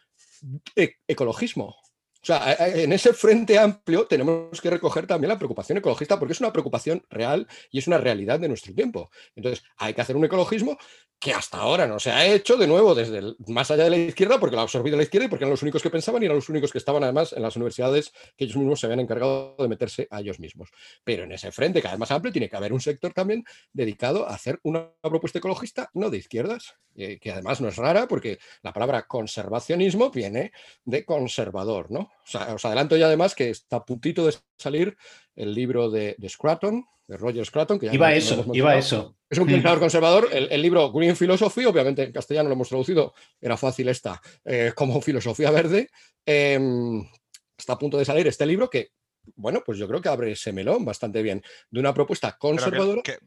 [0.76, 1.76] e, ecologismo.
[2.24, 6.40] O sea, en ese frente amplio tenemos que recoger también la preocupación ecologista porque es
[6.40, 9.12] una preocupación real y es una realidad de nuestro tiempo.
[9.36, 10.78] Entonces, hay que hacer un ecologismo
[11.20, 14.40] que hasta ahora no se ha hecho de nuevo desde más allá de la izquierda,
[14.40, 16.36] porque lo ha absorbido la izquierda y porque eran los únicos que pensaban y eran
[16.36, 19.68] los únicos que estaban además en las universidades que ellos mismos se habían encargado de
[19.70, 20.70] meterse a ellos mismos.
[21.04, 24.28] Pero en ese frente cada vez más amplio tiene que haber un sector también dedicado
[24.28, 28.40] a hacer una propuesta ecologista, no de izquierdas, eh, que además no es rara porque
[28.62, 30.52] la palabra conservacionismo viene
[30.84, 32.12] de conservador, ¿no?
[32.54, 34.98] Os adelanto ya además que está a puntito de salir
[35.36, 37.80] el libro de, de Scraton, de Roger Scraton.
[37.80, 39.18] Que iba eso, iba eso.
[39.30, 40.30] Es un pensador conservador.
[40.32, 45.02] El, libro Green Philosophy, obviamente en castellano lo hemos traducido, era fácil esta, eh, como
[45.02, 45.90] filosofía verde.
[46.26, 47.04] Em,
[47.58, 48.92] está a punto de salir este libro que
[49.36, 53.02] bueno, pues yo creo que abre ese melón bastante bien de una propuesta conservadora.
[53.04, 53.20] Que,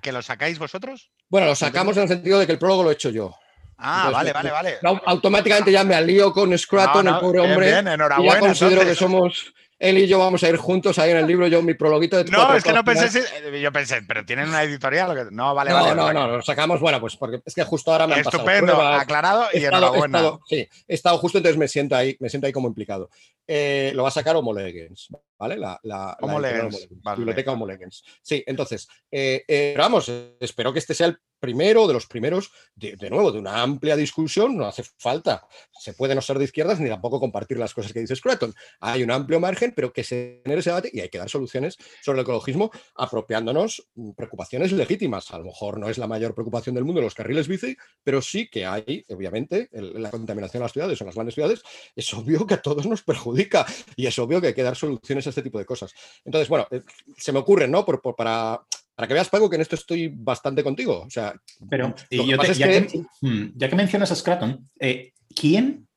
[0.00, 1.10] que, lo sacáis vosotros?
[1.28, 3.36] Bueno, lo sacamos en el sentido de que el prólogo lo he hecho yo.
[3.82, 4.78] Ah, vale, vale, vale.
[5.06, 7.66] Automáticamente ya me alío con Scraton, el pobre hombre.
[7.66, 8.34] Bien, enhorabuena.
[8.34, 11.46] ya considero que somos él y yo vamos a ir juntos ahí en el libro,
[11.46, 14.62] yo mi prologuito de No, es que no pensé, si- yo pensé, pero tienen una
[14.62, 15.28] editorial.
[15.32, 15.94] No, vale, no, vale.
[15.94, 16.20] no, vale.
[16.20, 19.46] no, lo sacamos, bueno, pues porque es que justo ahora me han pasado Estupendo, aclarado
[19.54, 20.18] y he estado, he enhorabuena.
[20.18, 23.08] estado- sí, he estado justo, entonces me siento ahí, me siento ahí como implicado.
[23.46, 25.08] Eh, lo va a sacar Homo Legens,
[25.38, 25.56] ¿vale?
[25.56, 27.16] La, la, la Homo editorial Legens, Legens, vale.
[27.16, 28.04] Biblioteca Homo Legens.
[28.20, 32.06] Sí, entonces, eh, eh, pero vamos, eh, espero que este sea el primero de los
[32.06, 35.46] primeros, de, de nuevo, de una amplia discusión, no hace falta,
[35.80, 38.54] se puede no ser de izquierdas ni tampoco compartir las cosas que dice Scruton.
[38.80, 41.76] Hay un amplio margen, pero que se genere ese debate y hay que dar soluciones
[42.02, 45.30] sobre el ecologismo apropiándonos mm, preocupaciones legítimas.
[45.30, 48.48] A lo mejor no es la mayor preocupación del mundo los carriles bici, pero sí
[48.50, 51.62] que hay, obviamente, la contaminación en las ciudades, en las grandes ciudades,
[51.96, 53.64] es obvio que a todos nos perjudica
[53.96, 55.92] y es obvio que hay que dar soluciones a este tipo de cosas.
[56.24, 56.82] Entonces, bueno, eh,
[57.16, 57.84] se me ocurre, ¿no?
[57.84, 58.60] Por- para,
[59.00, 61.04] para que veas, Paco, que en esto estoy bastante contigo.
[61.06, 61.32] O sea,
[61.70, 64.12] Pero lo y que yo te- pasa es ya, que- que, mm, ya que mencionas
[64.12, 65.88] a Scraton, eh, ¿quién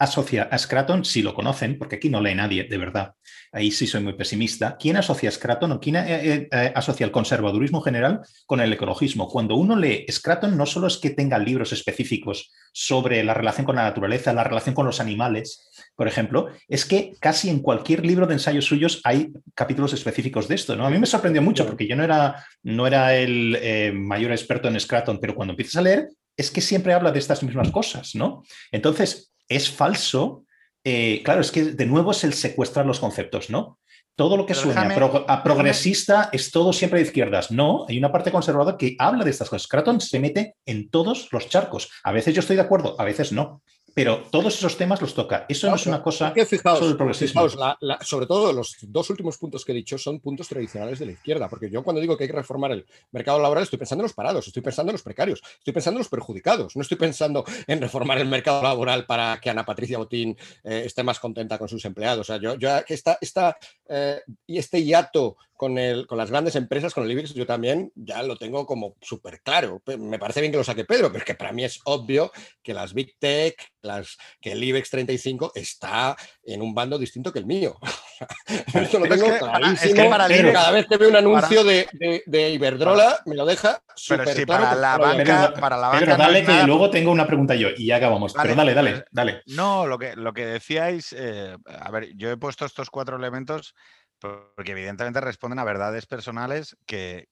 [0.00, 3.12] asocia a Scraton, si lo conocen, porque aquí no lee nadie, de verdad,
[3.52, 7.04] ahí sí soy muy pesimista, ¿quién asocia a Scraton o quién eh, eh, eh, asocia
[7.04, 9.28] el conservadurismo general con el ecologismo?
[9.28, 13.76] Cuando uno lee Scraton, no solo es que tenga libros específicos sobre la relación con
[13.76, 18.26] la naturaleza, la relación con los animales, por ejemplo, es que casi en cualquier libro
[18.26, 20.86] de ensayos suyos hay capítulos específicos de esto, ¿no?
[20.86, 24.68] A mí me sorprendió mucho porque yo no era, no era el eh, mayor experto
[24.68, 26.08] en Scraton, pero cuando empiezas a leer,
[26.38, 28.42] es que siempre habla de estas mismas cosas, ¿no?
[28.72, 30.44] Entonces, es falso.
[30.82, 33.78] eh, claro, es que de nuevo es el secuestrar los conceptos, ¿no?
[34.16, 37.50] Todo lo que Pero suena a déjame- pro- a progresista es todo siempre de izquierdas.
[37.50, 39.68] No, hay una parte conservadora que habla de estas cosas.
[39.68, 41.90] Craton se mete en todos los charcos.
[42.02, 43.62] A veces yo estoy de acuerdo, a veces no.
[43.94, 45.46] Pero todos esos temas los toca.
[45.48, 47.48] Eso no es una cosa que fijaos, solo el progresismo.
[47.48, 50.98] fijaos, la- la- sobre todo los dos últimos puntos que he dicho son puntos tradicionales
[50.98, 53.78] de la izquierda, porque yo cuando digo que hay que reformar el mercado laboral estoy
[53.78, 56.82] pensando en los parados, estoy pensando en los precarios, estoy pensando en los perjudicados, no
[56.82, 61.18] estoy pensando en reformar el mercado laboral para que Ana Patricia Botín eh, esté más
[61.18, 62.20] contenta con sus empleados.
[62.20, 63.56] O sea, yo, yo esta, esta,
[63.88, 67.92] eh, y este hiato con, el, con las grandes empresas, con el IBEX, yo también
[67.94, 69.82] ya lo tengo como súper claro.
[69.98, 72.32] Me parece bien que lo saque Pedro, pero es que para mí es obvio
[72.62, 77.40] que las Big Tech, las, que el IBEX 35 está en un bando distinto que
[77.40, 77.76] el mío.
[78.72, 80.02] Esto lo Pero es tengo que para- es clarísimo.
[80.02, 83.18] que para el Pero IBEX- cada vez que veo un anuncio de, de- de Iberdrola,
[83.26, 84.64] me lo deja Pero súper si claro.
[84.64, 85.24] para la banca-.
[85.48, 87.96] Pedro, para la banca no dale que nada- luego tengo una pregunta yo y ya
[87.96, 88.32] acabamos.
[88.32, 89.42] Vale, pero dale, dale, pues- dale.
[89.44, 93.74] No, lo que, lo que decíais, eh, a ver, yo he puesto estos cuatro elementos
[94.20, 97.28] porque evidentemente responden a verdades personales que,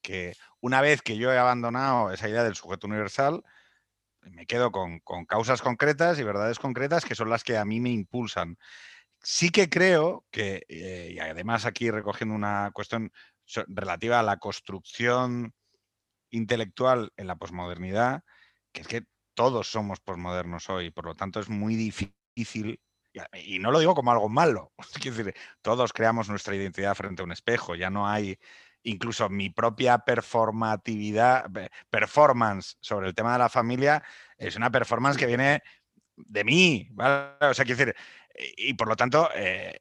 [0.61, 3.45] una vez que yo he abandonado esa idea del sujeto universal,
[4.23, 7.91] me quedo con, causas concretas y verdades concretas que son las que a mí me
[7.91, 8.59] impulsan.
[9.23, 13.13] Sí que creo que, eh, y además aquí recogiendo una cuestión
[13.67, 15.55] relativa a la construcción
[16.31, 18.23] intelectual en la posmodernidad,
[18.73, 19.05] que es que
[19.35, 22.81] todos somos posmodernos hoy, por lo tanto es muy difícil,
[23.33, 27.25] y no lo digo como algo malo, quiero decir, todos creamos nuestra identidad frente a
[27.25, 28.39] un espejo, ya no hay
[28.83, 34.03] incluso mi propia performatividad, pe- performance sobre el tema de la familia,
[34.37, 35.63] es una performance que viene
[36.17, 37.35] de mí, ¿vale?
[37.41, 37.97] O sea, quiero decir,
[38.57, 39.77] y, por lo tanto, eh,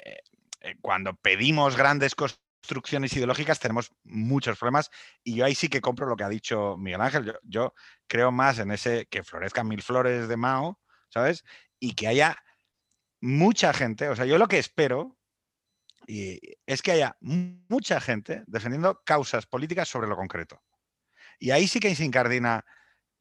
[0.62, 4.90] eh, cuando pedimos grandes construcciones ideológicas tenemos muchos problemas
[5.24, 7.34] y yo ahí sí que compro lo que ha dicho Miguel Ángel.
[7.44, 7.74] Yo
[8.08, 11.44] creo más en ese que florezcan mil flores de Mao, ¿sabes?
[11.80, 12.38] Y que haya
[13.22, 15.18] mucha gente, o sea, yo lo que espero
[16.08, 20.62] es que haya mu- mucha gente defendiendo causas políticas sobre lo concreto.
[21.40, 22.64] Y ahí sí que se incardina,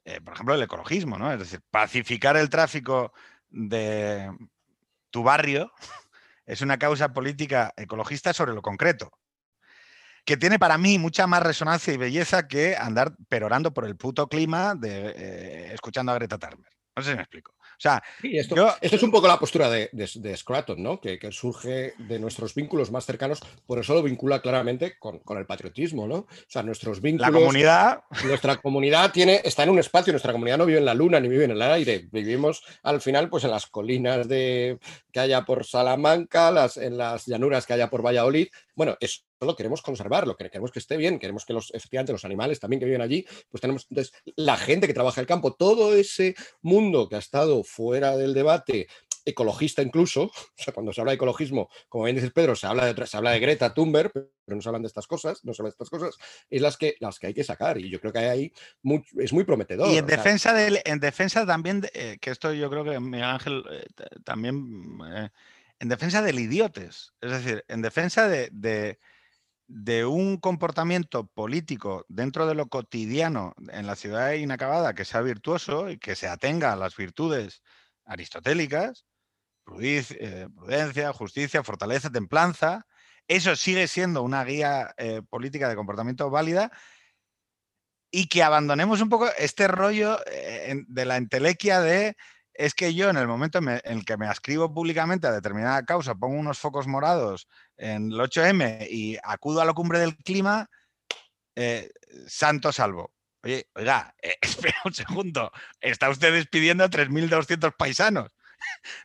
[0.05, 1.32] eh, por ejemplo, el ecologismo, ¿no?
[1.32, 3.12] Es decir, pacificar el tráfico
[3.48, 4.31] de
[5.10, 5.73] tu barrio
[6.47, 9.10] es una causa política ecologista sobre lo concreto,
[10.24, 14.28] que tiene para mí mucha más resonancia y belleza que andar perorando por el puto
[14.28, 16.73] clima de, eh, escuchando a Greta Thunberg.
[16.97, 17.55] No sé si me explico.
[17.76, 20.82] O sea, Sí, esto, Yo- esto es un poco la postura de, de, de Scraton,
[20.82, 21.00] ¿no?
[21.00, 25.38] Que, que surge de nuestros vínculos más cercanos, por eso lo vincula claramente con, con
[25.38, 26.16] el patriotismo, ¿no?
[26.16, 27.32] O sea, nuestros la vínculos.
[27.32, 31.20] comunidad Nuestra comunidad tiene, está en un espacio, nuestra comunidad no vive en la luna
[31.20, 34.78] ni vive en el aire, vivimos al final pues en las colinas de,
[35.12, 38.48] que haya por Salamanca, las, en las llanuras que haya por Valladolid.
[38.74, 42.12] Bueno, eso lo queremos conservar, lo que queremos que esté bien, queremos que los, efectivamente
[42.12, 45.54] los animales también que viven allí, pues tenemos, entonces, la gente que trabaja el campo,
[45.54, 48.86] todo ese mundo que ha estado fuera del debate,
[49.26, 52.92] ecologista incluso, o sea, cuando se habla de ecologismo, como bien dices Pedro, se habla
[52.92, 55.60] de, se habla de Greta Thunberg, pero no se hablan de estas cosas, no se
[55.62, 56.14] hablan de estas cosas,
[56.48, 58.52] es las que, las que hay que sacar y yo creo que hay ahí
[58.82, 59.88] mu- es muy prometedor.
[59.92, 63.00] Y en sea, defensa, del, en defensa también, de- eh, que esto yo creo que
[63.00, 63.84] Miguel Ángel eh,
[64.24, 65.28] también, eh,
[65.80, 68.98] en defensa del idiotes, es decir, en defensa de, de-
[69.68, 75.90] de un comportamiento político dentro de lo cotidiano en la ciudad inacabada que sea virtuoso
[75.90, 77.62] y que se atenga a las virtudes
[78.05, 79.05] aristotélicas,
[79.80, 82.86] eh, prudencia, justicia, fortaleza, templanza.
[83.28, 86.70] Eso sigue siendo una guía eh, política de comportamiento válida
[88.10, 92.16] y que abandonemos un poco este rollo eh, de la entelequia de
[92.58, 96.14] es que yo en el momento en el que me ascribo públicamente a determinada causa,
[96.14, 100.68] pongo unos focos morados en el 8M y acudo a la cumbre del clima,
[102.26, 103.12] santo salvo.
[103.42, 108.35] Oye, oiga, espera un segundo, está usted despidiendo a 3.200 paisanos.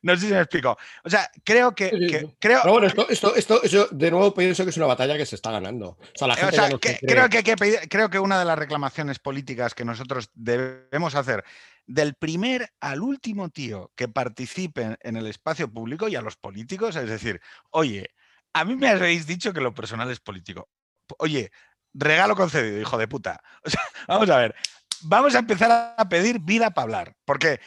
[0.01, 0.77] No sé si me explico.
[1.03, 2.35] O sea, creo que.
[2.39, 5.51] creo, bueno, esto, esto, esto, de nuevo pienso que es una batalla que se está
[5.51, 5.89] ganando.
[5.89, 6.57] O sea, la gente
[7.01, 11.43] creo, que creo que una de las reclamaciones políticas que nosotros debemos hacer
[11.85, 16.95] del primer al último tío que participe en el espacio público y a los políticos,
[16.95, 17.41] es decir,
[17.71, 18.11] oye,
[18.53, 20.69] a mí me habéis dicho que lo personal es político.
[21.17, 21.51] Oye,
[21.93, 23.41] regalo concedido, hijo de puta.
[23.65, 24.55] O sea, vamos a ver,
[25.03, 27.59] vamos a empezar a pedir vida para hablar, porque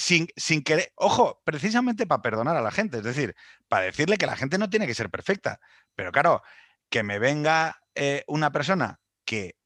[0.00, 3.36] sin, sin querer, ojo, precisamente para perdonar a la gente, es decir,
[3.68, 5.60] para decirle que la gente no tiene que ser perfecta,
[5.94, 6.42] pero claro,
[6.88, 9.56] que me venga eh, una persona que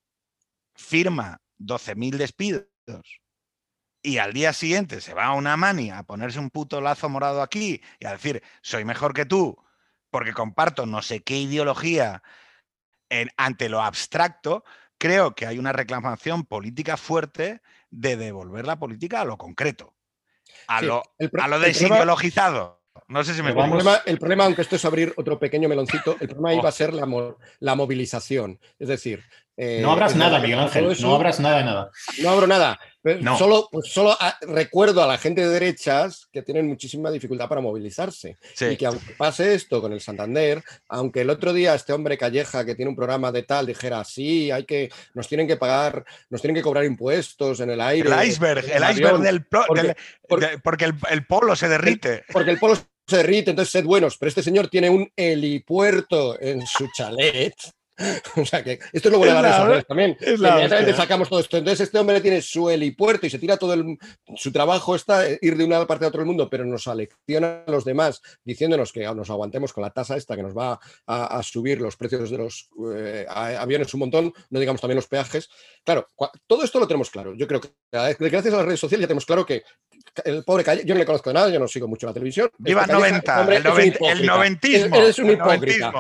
[0.75, 2.67] firma 12.000 despidos
[4.03, 7.41] y al día siguiente se va a una mani a ponerse un puto lazo morado
[7.41, 9.57] aquí y a decir, soy mejor que tú
[10.11, 12.25] porque comparto no sé qué ideología
[13.37, 14.65] ante lo abstracto,
[14.99, 19.95] creo que hay una reclamación política fuerte de devolver la política a lo concreto
[20.67, 21.03] a, lo,
[21.41, 22.81] a lo desideologizado.
[23.09, 26.17] No sé si me el problema, el problema, aunque esto es abrir otro pequeño meloncito,
[26.21, 27.07] el problema iba a ser la,
[27.61, 28.59] la movilización.
[28.79, 29.25] Es decir,
[29.57, 31.91] eh, no abras nada, Miguel Ángel, no abras nada de nada.
[32.21, 32.79] No abro nada.
[33.37, 34.17] Solo, pues solo
[34.49, 38.39] recuerdo a la gente de derechas que tienen muchísima dificultad para movilizarse.
[38.61, 42.65] Y que aunque pase esto con el Santander, aunque el otro día este hombre Calleja
[42.65, 46.41] que tiene un programa de tal dijera, sí, hay que, nos tienen que pagar, nos
[46.41, 48.09] tienen que cobrar impuestos en el aire.
[48.09, 52.25] El iceberg, el, iceberg del, porque, el, polo se derrite.
[52.33, 52.77] Porque el polo
[53.07, 57.55] se derrite, entonces sed buenos, pero este señor tiene un helipuerto en su chalet
[58.37, 60.17] o sea que esto es lo bueno de las también.
[60.21, 61.57] Inmediatamente sacamos todo esto.
[61.57, 63.99] Entonces, este hombre tiene su helipuerto y se tira todo el.
[64.37, 67.85] Su trabajo está ir de una parte a otro mundo, pero nos alecciona a los
[67.85, 71.97] demás diciéndonos que nos aguantemos con la tasa esta que nos va a, subir los
[71.97, 75.49] precios de los eh, aviones un montón, no digamos también los peajes.
[75.85, 76.09] Claro,
[76.47, 77.35] todo esto lo tenemos claro.
[77.35, 79.63] Yo creo que gracias a las redes sociales ya tenemos claro que
[80.25, 82.51] el pobre Calle, yo no le conozco de nada, yo no sigo mucho la televisión.
[82.59, 84.97] Viva 90, el, el, noventismo.
[84.97, 85.93] Eres un hipócrita.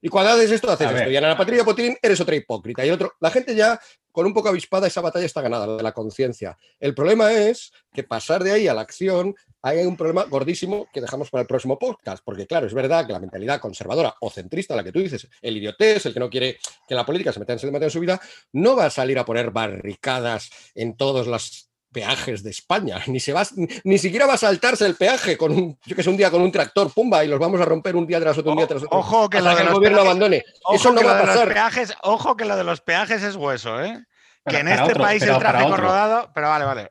[0.00, 1.10] Y cuando haces esto, haces esto.
[1.10, 2.86] Y en la patria Potín eres otra hipócrita.
[2.86, 3.80] Y otro, la gente ya,
[4.12, 6.56] con un poco avispada, esa batalla está ganada, la de la conciencia.
[6.78, 11.00] El problema es que pasar de ahí a la acción, hay un problema gordísimo que
[11.00, 12.22] dejamos para el próximo podcast.
[12.24, 15.56] Porque, claro, es verdad que la mentalidad conservadora o centrista, la que tú dices, el
[15.56, 18.00] idiotés, el que no quiere que la política se meta en, se meta en su
[18.00, 18.20] vida,
[18.52, 23.32] no va a salir a poner barricadas en todas las peajes de España, ni se
[23.32, 23.46] va,
[23.84, 26.42] ni siquiera va a saltarse el peaje con un, yo que sé, un día con
[26.42, 28.82] un tractor, pumba, y los vamos a romper un día tras otro, un día tras
[28.82, 28.98] otro.
[28.98, 30.44] Ojo que, el gobierno abandone.
[30.72, 31.48] Eso no va a pasar.
[31.52, 34.04] Peajes, ojo que lo de los peajes es hueso, ¿eh?
[34.46, 36.90] que en este país el tráfico rodado, pero vale, vale.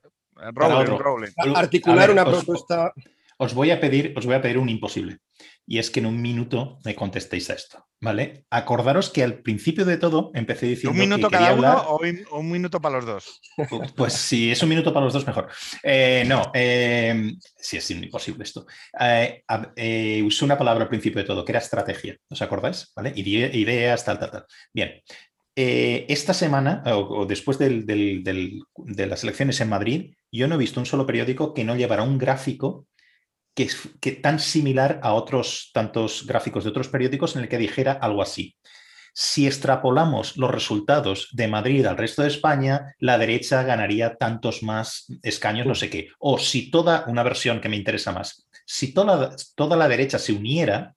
[1.56, 2.94] Articular una propuesta.
[3.40, 5.19] Os voy a pedir, os voy a pedir un imposible
[5.69, 8.45] y es que en un minuto me contestéis a esto, ¿vale?
[8.49, 11.81] Acordaros que al principio de todo empecé diciendo ¿Un minuto cada uno
[12.31, 13.41] o un minuto para los dos?
[13.98, 15.49] Pues si es un minuto para los dos, mejor.
[15.84, 18.65] Eh, no, eh, sí es imposible esto.
[18.98, 22.94] Eh, usé una palabra al principio de todo, que era estrategia, ¿os acordáis?
[22.95, 23.11] ¿Vale?
[23.14, 24.45] Ideas, tal, tal, tal.
[24.73, 25.02] Bien,
[25.53, 28.64] esta semana, o, después de
[29.06, 32.18] las elecciones en Madrid, yo no he visto un solo periódico que no llevara un
[32.18, 32.88] gráfico
[33.57, 38.21] que tan similar a otros tantos gráficos de otros periódicos en el que dijera algo
[38.21, 38.55] así.
[39.19, 45.11] Si extrapolamos los resultados de Madrid al resto de España, la derecha ganaría tantos más
[45.23, 46.09] escaños, no sé qué.
[46.19, 50.34] O si toda, una versión que me interesa más, si toda, toda la derecha se
[50.34, 50.93] uniera,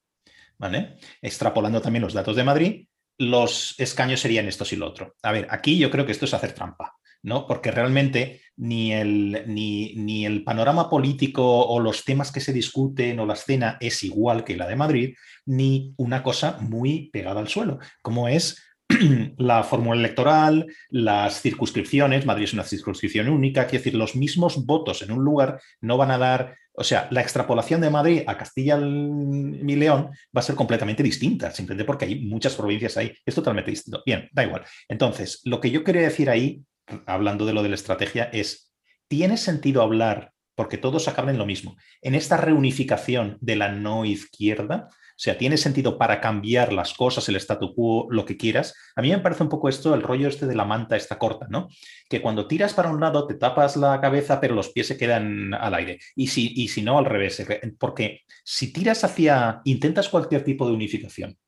[0.58, 0.98] ¿vale?
[1.22, 5.14] Extrapolando también los datos de Madrid, los escaños serían estos y lo otro.
[5.22, 7.00] A ver, aquí yo creo que esto es hacer trampa.
[7.22, 7.46] ¿no?
[7.46, 13.18] Porque realmente ni el, ni, ni el panorama político o los temas que se discuten
[13.18, 15.14] o la escena es igual que la de Madrid,
[15.46, 18.62] ni una cosa muy pegada al suelo, como es
[19.38, 25.00] la fórmula electoral, las circunscripciones, Madrid es una circunscripción única, quiere decir, los mismos votos
[25.00, 28.76] en un lugar no van a dar, o sea, la extrapolación de Madrid a Castilla
[28.76, 33.70] y León va a ser completamente distinta, simplemente porque hay muchas provincias ahí, es totalmente
[33.70, 34.02] distinto.
[34.04, 34.64] Bien, da igual.
[34.86, 36.62] Entonces, lo que yo quería decir ahí
[37.06, 38.72] hablando de lo de la estrategia, es,
[39.08, 41.78] ¿tiene sentido hablar porque todos acaban en lo mismo.
[42.02, 47.26] En esta reunificación de la no izquierda, o sea, tiene sentido para cambiar las cosas,
[47.30, 48.74] el statu quo, lo que quieras.
[48.94, 51.46] A mí me parece un poco esto, el rollo este de la manta esta corta,
[51.48, 51.68] ¿no?
[52.10, 55.54] Que cuando tiras para un lado te tapas la cabeza, pero los pies se quedan
[55.54, 55.98] al aire.
[56.14, 57.42] Y si, y si no, al revés.
[57.78, 61.38] Porque si tiras hacia, intentas cualquier tipo de unificación.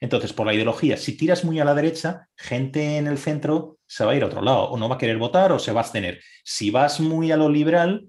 [0.00, 4.04] Entonces, por la ideología, si tiras muy a la derecha, gente en el centro se
[4.04, 5.80] va a ir a otro lado, o no va a querer votar o se va
[5.80, 6.20] a abstener.
[6.42, 8.08] Si vas muy a lo liberal,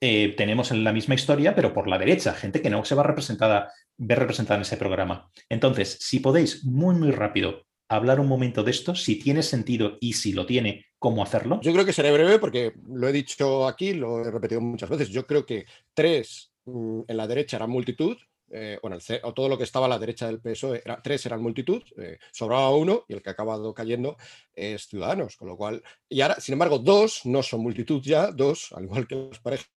[0.00, 3.02] eh, tenemos en la misma historia, pero por la derecha, gente que no se va
[3.02, 5.30] representada, ver representada en ese programa.
[5.48, 10.12] Entonces, si podéis muy, muy rápido hablar un momento de esto, si tiene sentido y
[10.12, 11.60] si lo tiene, cómo hacerlo.
[11.62, 15.08] Yo creo que seré breve porque lo he dicho aquí, lo he repetido muchas veces.
[15.08, 18.16] Yo creo que tres mm, en la derecha era multitud,
[18.50, 21.42] eh, bueno, o todo lo que estaba a la derecha del PSOE, era, tres eran
[21.42, 24.16] multitud, eh, sobraba uno y el que ha acabado cayendo
[24.52, 28.72] es Ciudadanos, con lo cual, y ahora, sin embargo, dos no son multitud ya, dos,
[28.72, 29.70] al igual que las parejas,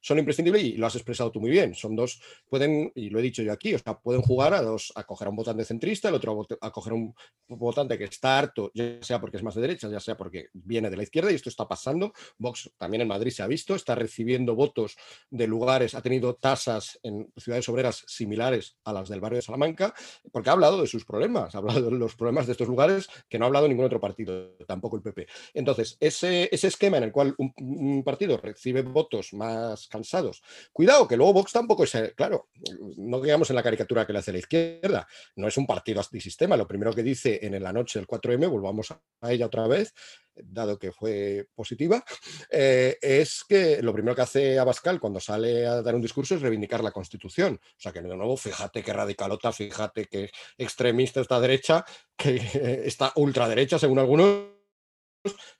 [0.00, 3.22] son imprescindibles y lo has expresado tú muy bien, son dos, pueden, y lo he
[3.22, 6.08] dicho yo aquí, o sea, pueden jugar a dos, a coger a un votante centrista,
[6.08, 7.14] el otro a coger a un
[7.48, 10.90] votante que está harto, ya sea porque es más de derecha, ya sea porque viene
[10.90, 13.94] de la izquierda, y esto está pasando, Vox también en Madrid se ha visto, está
[13.94, 14.96] recibiendo votos
[15.30, 19.94] de lugares, ha tenido tasas en ciudades obreras similares a las del barrio de Salamanca,
[20.32, 23.38] porque ha hablado de sus problemas, ha hablado de los problemas de estos lugares que
[23.38, 25.26] no ha hablado ningún otro partido, tampoco el PP.
[25.54, 30.42] Entonces, ese, ese esquema en el cual un, partido recibe votos más cansados,
[30.72, 32.48] cuidado, que luego Vox tampoco es, claro,
[32.96, 35.06] no digamos en la caricatura que le hace la izquierda,
[35.36, 38.90] no es un partido antisistema, lo primero que dice en la noche del 4M, volvamos
[38.90, 39.94] a ella otra vez,
[40.34, 42.04] dado que fue positiva,
[42.50, 46.42] eh, es que lo primero que hace Abascal cuando sale a dar un discurso es
[46.42, 47.60] reivindicar la Constitución.
[47.62, 51.84] O sea que de nuevo, fíjate qué radicalota, fíjate qué extremista esta derecha,
[52.16, 52.36] que
[52.84, 54.53] está ultraderecha según algunos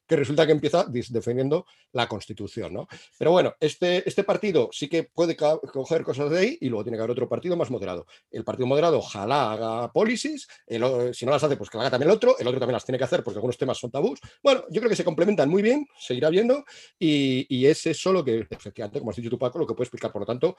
[0.07, 2.73] que resulta que empieza defendiendo la Constitución.
[2.73, 2.89] ¿no?
[3.19, 6.97] Pero bueno, este, este partido sí que puede coger cosas de ahí y luego tiene
[6.99, 8.07] que haber otro partido más moderado.
[8.31, 12.11] El partido moderado ojalá haga policies, si no las hace, pues que la haga también
[12.11, 14.20] el otro, el otro también las tiene que hacer porque algunos temas son tabús.
[14.43, 16.65] Bueno, yo creo que se complementan muy bien, seguirá viendo,
[16.99, 19.86] y, y es eso lo que, efectivamente, como has dicho tú, Paco, lo que puede
[19.86, 20.12] explicar.
[20.12, 20.57] Por lo tanto,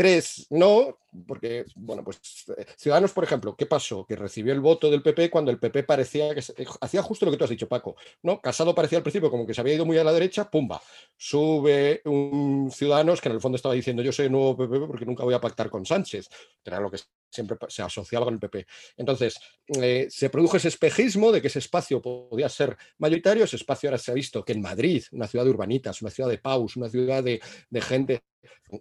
[0.00, 2.20] Tres, no, porque, bueno, pues
[2.56, 4.04] eh, Ciudadanos, por ejemplo, ¿qué pasó?
[4.06, 7.32] Que recibió el voto del PP cuando el PP parecía que eh, hacía justo lo
[7.32, 8.40] que tú has dicho, Paco, ¿no?
[8.40, 10.80] Casado parecía al principio como que se había ido muy a la derecha, pumba,
[11.16, 15.24] sube un Ciudadanos que en el fondo estaba diciendo yo soy nuevo PP porque nunca
[15.24, 16.28] voy a pactar con Sánchez,
[16.62, 16.98] que era lo que
[17.30, 18.66] siempre se asociaba con el PP.
[18.96, 19.38] Entonces,
[19.80, 23.98] eh, se produjo ese espejismo de que ese espacio podía ser mayoritario, ese espacio ahora
[23.98, 26.88] se ha visto que en Madrid, una ciudad de urbanitas, una ciudad de paus, una
[26.88, 28.22] ciudad de, de gente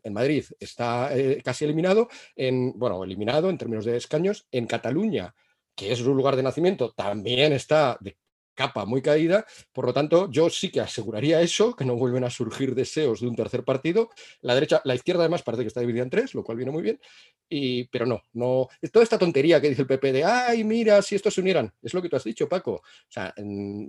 [0.04, 1.12] en Madrid está
[1.44, 5.36] casi eliminado, en, bueno, eliminado en términos de escaños, en Cataluña,
[5.76, 8.18] que es su lugar de nacimiento, también está de
[8.60, 12.30] capa muy caída, por lo tanto yo sí que aseguraría eso, que no vuelven a
[12.30, 14.10] surgir deseos de un tercer partido.
[14.42, 16.84] La derecha, la izquierda además parece que está dividida en tres, lo cual viene muy
[16.84, 17.00] bien,
[17.48, 21.16] y, pero no, no, toda esta tontería que dice el PP de, ay, mira, si
[21.16, 23.34] estos se unieran, es lo que tú has dicho, Paco, o sea,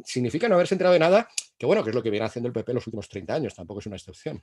[0.04, 1.28] significa no haberse enterado de nada,
[1.58, 3.80] que bueno, que es lo que viene haciendo el PP los últimos 30 años, tampoco
[3.80, 4.40] es una excepción.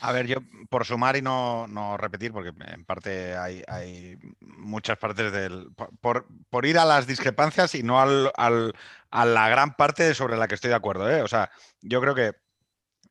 [0.00, 5.68] A ver, yo por sumar y no, repetir, porque en parte hay, muchas partes del.
[6.00, 10.70] Por, ir a las discrepancias y no a la gran parte sobre la que estoy
[10.70, 11.10] de acuerdo.
[11.10, 11.22] ¿eh?
[11.22, 12.32] O sea, yo creo que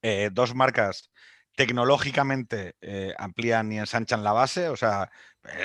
[0.02, 1.12] eh, dos marcas
[1.56, 4.68] tecnológicamente eh, amplían y ensanchan la base.
[4.70, 5.10] O sea,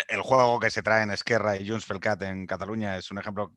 [0.09, 3.53] el juego que se trae en Esquerra y Junts Felcat en Cataluña es un ejemplo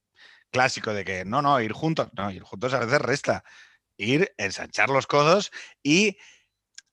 [0.51, 3.43] clásico de que no, no, ir juntos, no, ir juntos a veces resta.
[3.97, 5.51] Ir, ensanchar los codos
[5.83, 6.17] y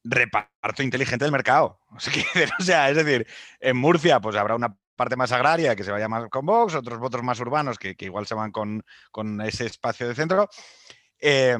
[0.08, 1.80] reparto inteligente del mercado.
[2.58, 3.26] O sea, es decir,
[3.60, 6.98] en Murcia pues habrá una parte más agraria que se vaya más con Vox, otros
[6.98, 8.82] votos más urbanos que, igual se van con,
[9.44, 10.48] ese espacio de centro.
[11.18, 11.56] Eh,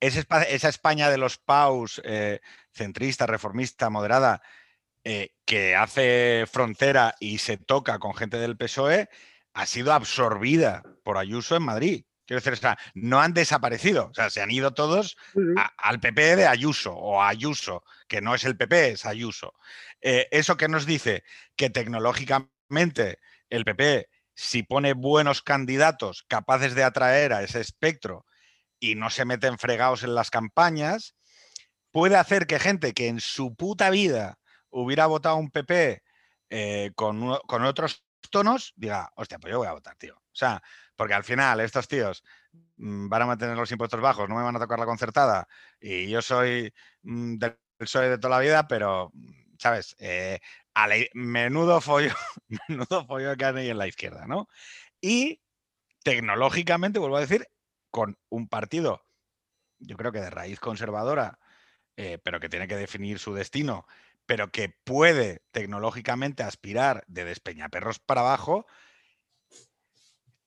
[0.00, 2.40] esa España de los paus, eh,
[2.72, 4.42] centrista, reformista, moderada,
[5.02, 9.08] eh, que hace frontera y se toca con gente del PSOE,
[9.52, 12.04] ha sido absorbida por Ayuso en Madrid.
[12.26, 15.16] Quiero decir, o sea, no han desaparecido, o sea, se han ido todos
[15.76, 19.52] al PP de Ayuso o a Ayuso, que no es el PP, es Ayuso.
[20.00, 21.22] Eh, ¿Eso que nos dice?
[21.54, 23.18] Que tecnológicamente
[23.50, 28.24] el PP, si pone buenos candidatos capaces de atraer a ese espectro
[28.80, 31.14] y no se meten fregados en las campañas,
[31.90, 34.38] puede hacer que gente que en su puta vida
[34.70, 36.02] hubiera votado un PP
[36.50, 38.03] eh, con, con otros
[38.76, 40.14] diga, hostia, pues yo voy a votar, tío.
[40.16, 40.62] O sea,
[40.96, 42.24] porque al final estos tíos
[42.76, 45.46] mm, van a mantener los impuestos bajos, no me van a tocar la concertada
[45.80, 49.94] y yo soy mm, del PSOE de toda la vida, pero, mm, ¿sabes?
[49.98, 50.40] Eh,
[51.14, 52.14] menudo follo,
[52.68, 54.48] menudo follo que hay en la izquierda, ¿no?
[55.00, 55.40] Y
[56.02, 57.46] tecnológicamente, vuelvo a decir,
[57.90, 59.04] con un partido,
[59.78, 61.38] yo creo que de raíz conservadora,
[61.96, 63.86] eh, pero que tiene que definir su destino,
[64.26, 68.66] pero que puede tecnológicamente aspirar de despeñaperros para abajo,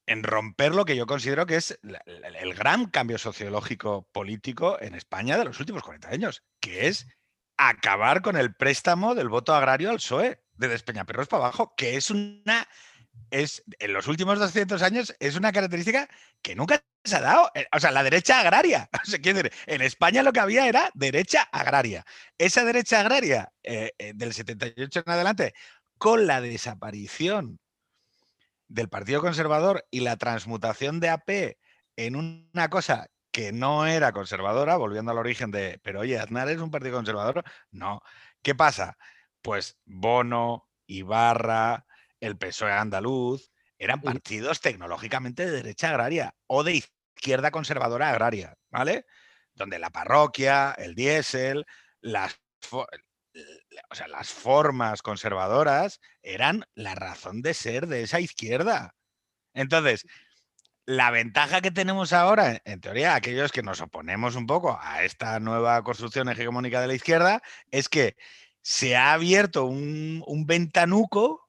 [0.05, 5.37] en romper lo que yo considero que es el gran cambio sociológico político en España
[5.37, 7.07] de los últimos 40 años, que es
[7.57, 12.09] acabar con el préstamo del voto agrario al PSOE, de despeñaperros para abajo, que es
[12.09, 12.67] una
[13.31, 16.07] es en los últimos 200 años es una característica
[16.41, 17.51] que nunca se ha dado.
[17.55, 18.89] Eh, o sea, la derecha agraria.
[19.65, 22.05] en España lo que había era derecha agraria.
[22.37, 25.53] Esa derecha agraria eh, eh, del 78 en adelante,
[25.97, 27.59] con la desaparición
[28.67, 31.57] del Partido Conservador y la transmutación de AP
[31.95, 36.59] en una cosa que no era conservadora, volviendo al origen de, pero oye, Aznar es
[36.59, 37.43] un partido conservador.
[37.71, 38.01] No.
[38.41, 38.97] ¿Qué pasa?
[39.41, 41.86] Pues Bono, Ibarra,
[42.19, 46.83] el PSOE andaluz, eran partidos tecnológicamente de derecha agraria o de
[47.15, 49.05] izquierda conservadora agraria, ¿vale?
[49.53, 51.65] Donde la parroquia, el diésel,
[52.01, 52.39] las,
[52.71, 52.85] o
[53.95, 58.95] sea, las formas conservadoras eran la razón de ser de esa izquierda.
[59.53, 60.05] Entonces,
[60.85, 65.39] la ventaja que tenemos ahora, en teoría, aquellos que nos oponemos un poco a esta
[65.39, 67.41] nueva construcción hegemónica de la izquierda,
[67.71, 68.15] es que
[68.61, 71.46] se ha abierto un, un ventanuco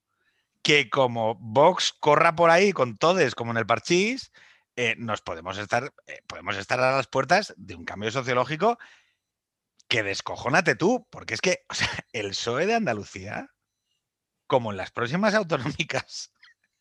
[0.63, 4.33] que como Vox corra por ahí con todes como en el parchís,
[4.77, 8.79] eh, nos podemos estar, eh, podemos estar a las puertas de un cambio sociológico
[9.89, 11.65] que descojónate tú, porque es que
[12.13, 13.51] el PSOE de Andalucía,
[14.47, 16.33] como en las próximas autonómicas,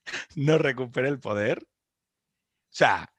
[0.36, 1.60] no recupere el poder.
[1.64, 3.12] O sea,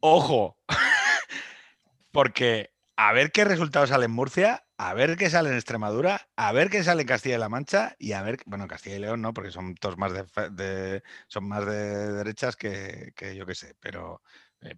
[0.00, 0.58] ojo,
[2.10, 2.72] porque
[3.08, 6.70] a ver qué resultados sale en Murcia, a ver qué sale en Extremadura, a ver
[6.70, 9.34] qué sale en Castilla y La Mancha y a ver, bueno, Castilla y León no,
[9.34, 14.22] porque son todos más de, son más de derechas que, yo qué sé, pero
[14.60, 14.76] eh,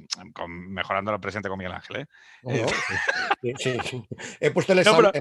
[0.49, 1.97] mejorando lo presente con Miguel Ángel.
[1.97, 2.67] ¿eh?
[3.43, 3.79] eh
[4.41, 5.13] He puesto el, ejemplo,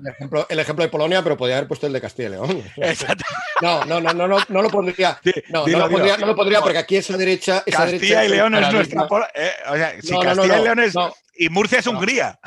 [0.47, 2.63] el, ejemplo, de Polonia, pero podría haber puesto el de Castilla y León.
[3.61, 5.21] No, no, no, no, no, no lo pondría.
[5.47, 7.63] No, no, lo pondría, no, lo pondría, porque aquí esa derecha.
[7.65, 9.07] Esa Castilla y León es nuestra.
[9.35, 10.93] Eh, o sea, si Castilla y León es.
[11.35, 12.39] Y Murcia es Hungría.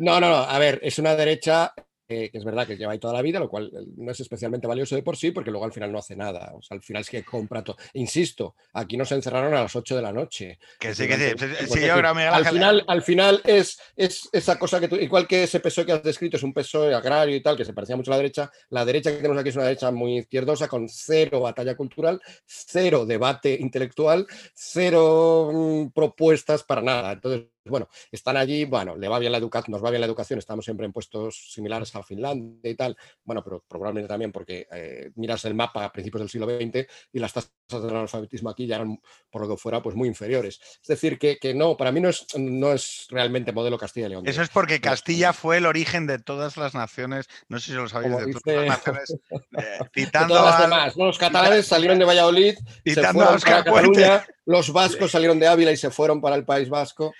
[0.00, 0.36] No, no, no.
[0.36, 1.74] A ver, es una derecha
[2.10, 4.66] que es verdad que lleva ahí toda la vida, lo cual eh, no es especialmente
[4.66, 6.52] valioso de por sí, porque luego al final no hace nada.
[6.54, 7.76] O sea, al final es que compra todo.
[7.94, 10.58] Insisto, aquí nos encerraron a las 8 de la noche.
[10.78, 11.46] Que sí, que sí.
[11.68, 15.44] sí yo creo, al, final, al final es, es esa cosa que tú, igual que
[15.44, 18.10] ese PSOE que has descrito, es un PSOE agrario y tal, que se parecía mucho
[18.10, 18.50] a la derecha.
[18.70, 23.06] La derecha que tenemos aquí es una derecha muy izquierdosa, con cero batalla cultural, cero
[23.06, 27.12] debate intelectual, cero mm, propuestas para nada.
[27.12, 30.38] Entonces, bueno, están allí, bueno, le va bien la educación, nos va bien la educación,
[30.38, 35.10] estamos siempre en puestos similares a Finlandia y tal, bueno, pero probablemente también porque eh,
[35.16, 38.76] miras el mapa a principios del siglo XX y las tasas de analfabetismo aquí ya
[38.76, 39.00] eran,
[39.30, 40.60] por lo que fuera, pues muy inferiores.
[40.82, 44.26] Es decir, que, no, para mí no es, no es realmente modelo Castilla y León.
[44.26, 47.88] Eso es porque Castilla fue el origen de todas las naciones, no sé si lo
[47.88, 49.16] sabéis, de todas las naciones,
[49.58, 50.96] eh, citando a las demás.
[50.96, 52.54] Los catalanes salieron de Valladolid,
[52.84, 56.68] se fueron para Cataluña, los vascos salieron de Ávila y se fueron para el País
[56.68, 57.12] Vasco.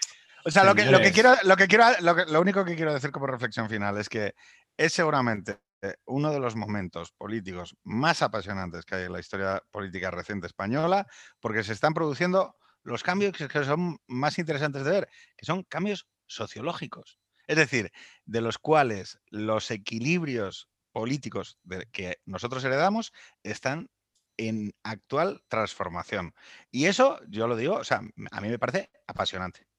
[0.45, 3.11] O sea, lo que, lo que, quiero, lo que quiero, lo, único que quiero decir
[3.11, 4.35] como reflexión final es que
[4.77, 5.59] es seguramente
[6.07, 11.07] uno de los momentos políticos más apasionantes que hay en la historia política reciente española,
[11.41, 16.07] porque se están produciendo los cambios que son más interesantes de ver, que son cambios
[16.27, 17.19] sociológicos.
[17.47, 17.91] Es decir,
[18.25, 21.59] de los cuales los equilibrios políticos
[21.93, 23.12] que nosotros heredamos
[23.43, 23.89] están
[24.37, 26.35] en actual transformación.
[26.71, 28.01] Y eso, yo lo digo, o sea,
[28.31, 29.70] a mí me parece apasionante.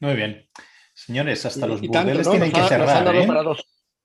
[0.00, 0.48] Muy bien.
[0.94, 3.04] Señores, hasta los burdeles tienen que cerrar.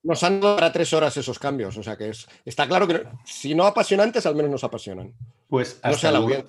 [0.03, 1.77] Nos han, dado para tres horas esos cambios.
[1.77, 5.14] O sea que es, está claro que si no apasionantes, al menos nos apasionan.
[5.47, 6.45] Pues hasta, el,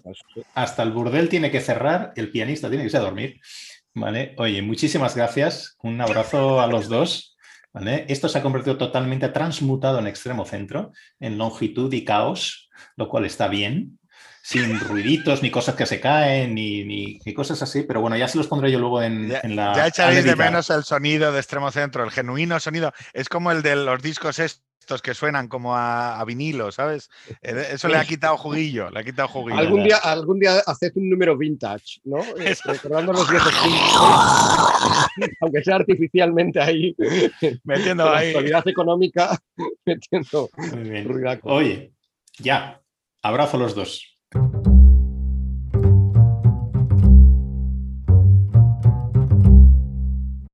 [0.55, 3.41] hasta el burdel tiene que cerrar, el pianista tiene que irse a dormir.
[3.95, 4.35] Vale.
[4.39, 5.77] Oye, muchísimas gracias.
[5.83, 7.37] Un abrazo a los dos.
[7.75, 8.05] ¿Vale?
[8.09, 13.25] Esto se ha convertido totalmente transmutado en extremo centro, en longitud y caos, lo cual
[13.25, 13.99] está bien
[14.43, 18.39] sin ruiditos, ni cosas que se caen, ni, ni, cosas así, pero bueno, ya se
[18.39, 19.73] los pondré yo luego en, la...
[19.75, 22.93] Ya echaréis de menos el sonido de extremo centro, el genuino sonido.
[23.13, 27.09] Es como el de los discos estos que suenan como a, vinilo, ¿sabes?
[27.41, 29.61] Eh, eso le ha quitado juguillo, le ha quitado juguillo.
[29.61, 32.19] Algún día, algún día haced un número vintage, ¿no?
[32.43, 33.55] Eh, recordando los viejos
[35.41, 36.97] aunque sea artificialmente ahí.
[37.63, 38.33] Metiendo ahí.
[38.33, 39.39] La actualidad económica,
[39.85, 40.51] metiendo
[41.43, 41.93] Oye,
[42.39, 42.81] ya.
[43.23, 44.12] Abrazo a los dos.
[44.35, 44.72] Thank you.